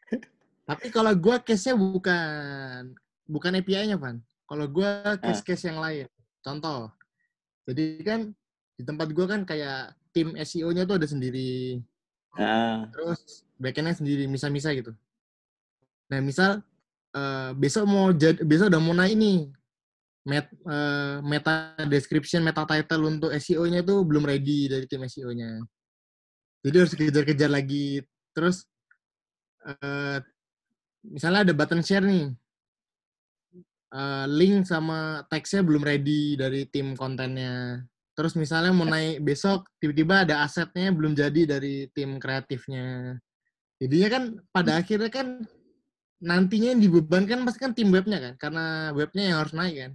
Tapi 0.69 0.85
kalau 0.93 1.11
gue 1.17 1.35
case-nya 1.41 1.75
bukan 1.75 2.93
bukan 3.29 3.61
API-nya, 3.61 4.01
Van. 4.01 4.17
Kalau 4.49 4.65
gue 4.65 4.89
case-case 5.21 5.69
yang 5.69 5.77
lain. 5.77 6.09
Contoh. 6.41 6.89
Jadi 7.69 8.01
kan 8.01 8.33
di 8.73 8.83
tempat 8.83 9.13
gue 9.13 9.25
kan 9.29 9.45
kayak 9.45 9.93
tim 10.09 10.33
SEO-nya 10.33 10.89
tuh 10.89 10.97
ada 10.97 11.05
sendiri. 11.05 11.77
Ah, 12.33 12.89
Terus 12.89 13.45
backend-nya 13.61 13.93
sendiri, 13.93 14.25
misal-misal 14.25 14.73
gitu. 14.73 14.91
Nah, 16.09 16.19
misal 16.25 16.65
eh, 17.13 17.51
besok 17.53 17.85
mau 17.85 18.09
jad, 18.09 18.41
besok 18.41 18.73
udah 18.73 18.81
mau 18.81 18.97
naik 18.97 19.13
nih 19.13 19.39
met, 20.25 20.45
eh, 20.49 21.17
meta 21.21 21.77
description, 21.85 22.41
meta 22.41 22.65
title 22.65 23.05
untuk 23.05 23.29
SEO-nya 23.37 23.85
tuh 23.85 24.01
belum 24.01 24.25
ready 24.25 24.65
dari 24.65 24.85
tim 24.89 25.05
SEO-nya. 25.05 25.61
Jadi 26.65 26.75
harus 26.75 26.93
kejar-kejar 26.97 27.49
lagi. 27.53 28.01
Terus 28.33 28.65
eh, 29.65 30.17
misalnya 31.05 31.45
ada 31.45 31.53
button 31.53 31.85
share 31.85 32.05
nih. 32.05 32.33
Eh, 33.89 34.25
link 34.29 34.69
sama 34.69 35.25
teksnya 35.33 35.65
belum 35.65 35.81
ready 35.81 36.37
dari 36.37 36.69
tim 36.69 36.93
kontennya. 36.93 37.81
Terus 38.13 38.37
misalnya 38.37 38.69
mau 38.69 38.85
naik 38.85 39.25
besok, 39.25 39.65
tiba-tiba 39.81 40.29
ada 40.29 40.45
asetnya 40.45 40.93
belum 40.93 41.17
jadi 41.17 41.57
dari 41.57 41.89
tim 41.89 42.21
kreatifnya. 42.21 43.17
Jadinya 43.81 44.09
kan 44.13 44.23
pada 44.53 44.77
akhirnya 44.77 45.09
kan 45.09 45.41
nantinya 46.21 46.77
yang 46.77 46.83
dibebankan 46.85 47.41
pasti 47.47 47.59
kan 47.65 47.73
tim 47.73 47.89
webnya 47.89 48.21
kan, 48.21 48.33
karena 48.37 48.93
webnya 48.93 49.33
yang 49.33 49.37
harus 49.41 49.55
naik 49.57 49.77
kan. 49.81 49.93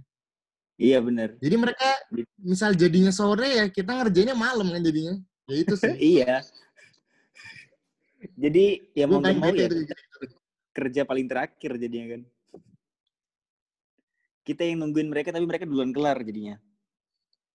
iya 0.75 0.99
bener. 0.99 1.39
Jadi 1.39 1.55
mereka 1.55 1.87
misal 2.35 2.75
jadinya 2.75 3.15
sore 3.15 3.47
ya 3.47 3.65
kita 3.71 3.95
ngerjainnya 3.95 4.35
malam 4.35 4.75
kan 4.75 4.83
jadinya. 4.83 5.15
Ya 5.47 5.55
itu 5.55 5.75
sih. 5.79 5.93
iya. 6.19 6.43
Jadi 8.35 8.91
ya 8.91 9.07
mau 9.07 9.23
nggak 9.23 9.39
mau 9.39 9.55
bete 9.55 9.71
ya 9.71 9.95
kerja 10.75 11.01
paling 11.07 11.31
terakhir 11.31 11.79
jadinya 11.79 12.19
kan. 12.19 12.21
Kita 14.45 14.61
yang 14.61 14.85
nungguin 14.85 15.09
mereka 15.09 15.33
tapi 15.33 15.43
mereka 15.49 15.65
duluan 15.65 15.89
kelar 15.89 16.21
jadinya. 16.21 16.61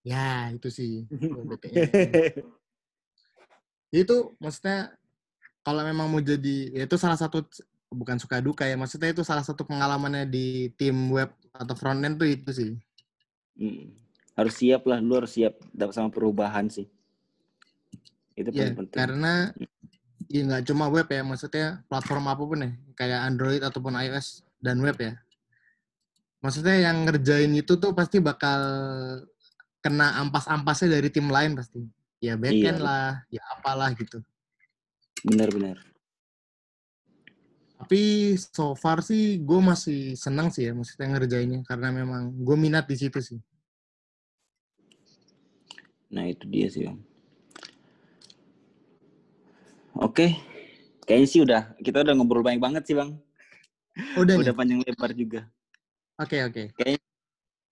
Ya 0.03 0.51
itu 0.51 0.69
sih. 0.69 1.07
Gua 1.31 1.57
betenya. 1.57 1.87
itu 3.91 4.39
maksudnya 4.39 4.95
kalau 5.67 5.83
memang 5.83 6.07
mau 6.07 6.23
jadi 6.23 6.71
ya 6.71 6.83
itu 6.87 6.95
salah 6.95 7.19
satu 7.19 7.43
bukan 7.91 8.23
suka 8.23 8.39
duka 8.39 8.63
ya 8.63 8.79
maksudnya 8.79 9.11
itu 9.11 9.27
salah 9.27 9.43
satu 9.43 9.67
pengalamannya 9.67 10.31
di 10.31 10.71
tim 10.79 11.11
web 11.11 11.35
atau 11.51 11.75
front 11.75 11.99
end 12.07 12.15
tuh 12.15 12.31
itu 12.31 12.51
sih 12.55 12.71
Mm. 13.61 13.93
Harus 14.41 14.55
siap 14.57 14.89
lah, 14.89 15.05
lu 15.05 15.21
harus 15.21 15.37
siap 15.37 15.61
sama 15.93 16.09
perubahan 16.09 16.73
sih. 16.73 16.89
Itu 18.33 18.49
ya 18.57 18.73
penting. 18.73 18.97
karena 18.97 19.53
ya 20.33 20.41
nggak 20.49 20.65
cuma 20.65 20.89
web 20.89 21.05
ya 21.05 21.21
maksudnya 21.21 21.85
platform 21.93 22.25
apa 22.25 22.41
pun 22.41 22.65
ya 22.65 22.71
kayak 22.97 23.21
Android 23.29 23.61
ataupun 23.61 23.93
iOS 24.01 24.47
dan 24.65 24.81
web 24.81 24.97
ya 24.97 25.13
maksudnya 26.41 26.91
yang 26.91 27.05
ngerjain 27.05 27.53
itu 27.53 27.77
tuh 27.77 27.93
pasti 27.93 28.19
bakal 28.21 28.61
kena 29.81 30.21
ampas-ampasnya 30.25 31.01
dari 31.01 31.09
tim 31.09 31.29
lain 31.29 31.57
pasti 31.57 31.81
ya 32.21 32.37
backend 32.37 32.81
Iya. 32.81 32.85
lah 32.85 33.07
ya 33.33 33.43
apalah 33.57 33.93
gitu 33.97 34.21
Benar-benar. 35.21 35.77
Tapi 37.81 38.01
so 38.37 38.73
far 38.77 39.01
sih 39.05 39.41
gue 39.41 39.61
masih 39.61 40.17
senang 40.17 40.49
sih 40.53 40.69
ya 40.69 40.73
maksudnya 40.73 41.13
ngerjainnya 41.17 41.61
karena 41.65 41.93
memang 41.93 42.33
gue 42.41 42.57
minat 42.57 42.89
di 42.89 42.97
situ 42.97 43.21
sih. 43.21 43.41
Nah, 46.11 46.27
itu 46.27 46.43
dia 46.51 46.67
sih, 46.67 46.83
Bang. 46.89 46.99
Oke. 49.95 50.35
Kayaknya 51.07 51.29
sih 51.29 51.41
udah 51.43 51.63
kita 51.85 52.03
udah 52.03 52.15
ngobrol 52.19 52.43
banyak 52.43 52.59
banget 52.59 52.83
sih, 52.89 52.97
Bang. 52.99 53.21
Udah 54.19 54.41
Udah 54.41 54.55
panjang 54.55 54.83
lebar 54.83 55.13
juga. 55.15 55.47
Oke 56.21 56.45
oke. 56.45 56.65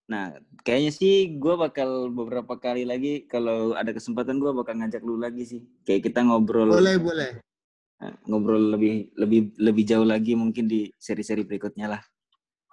Nah, 0.09 0.33
kayaknya 0.65 0.89
sih 0.89 1.37
gue 1.37 1.53
bakal 1.53 2.09
beberapa 2.09 2.57
kali 2.57 2.81
lagi 2.81 3.29
kalau 3.29 3.77
ada 3.77 3.93
kesempatan 3.93 4.41
gue 4.41 4.49
bakal 4.57 4.73
ngajak 4.81 5.05
lu 5.05 5.21
lagi 5.21 5.45
sih. 5.45 5.61
Kayak 5.85 6.09
kita 6.09 6.25
ngobrol 6.25 6.73
Boleh 6.73 6.97
boleh. 6.97 7.31
eh, 8.01 8.13
ngobrol 8.25 8.73
lebih 8.73 9.13
lebih 9.13 9.53
lebih 9.61 9.83
jauh 9.85 10.07
lagi 10.07 10.33
mungkin 10.33 10.65
di 10.65 10.89
seri-seri 10.97 11.45
berikutnya 11.45 11.93
lah. 11.93 12.01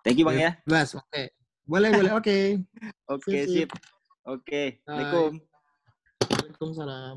Thank 0.00 0.16
you 0.16 0.24
Bang 0.24 0.40
ya. 0.40 0.56
Bebas. 0.64 0.96
Oke. 0.96 1.36
Boleh 1.68 1.92
boleh. 1.92 2.12
Oke. 2.16 2.64
Oke, 3.12 3.38
Sip. 3.44 3.68
Oke. 4.24 4.80
Assalamualaikum. 4.88 5.32
Waalaikumsalam. 6.32 7.16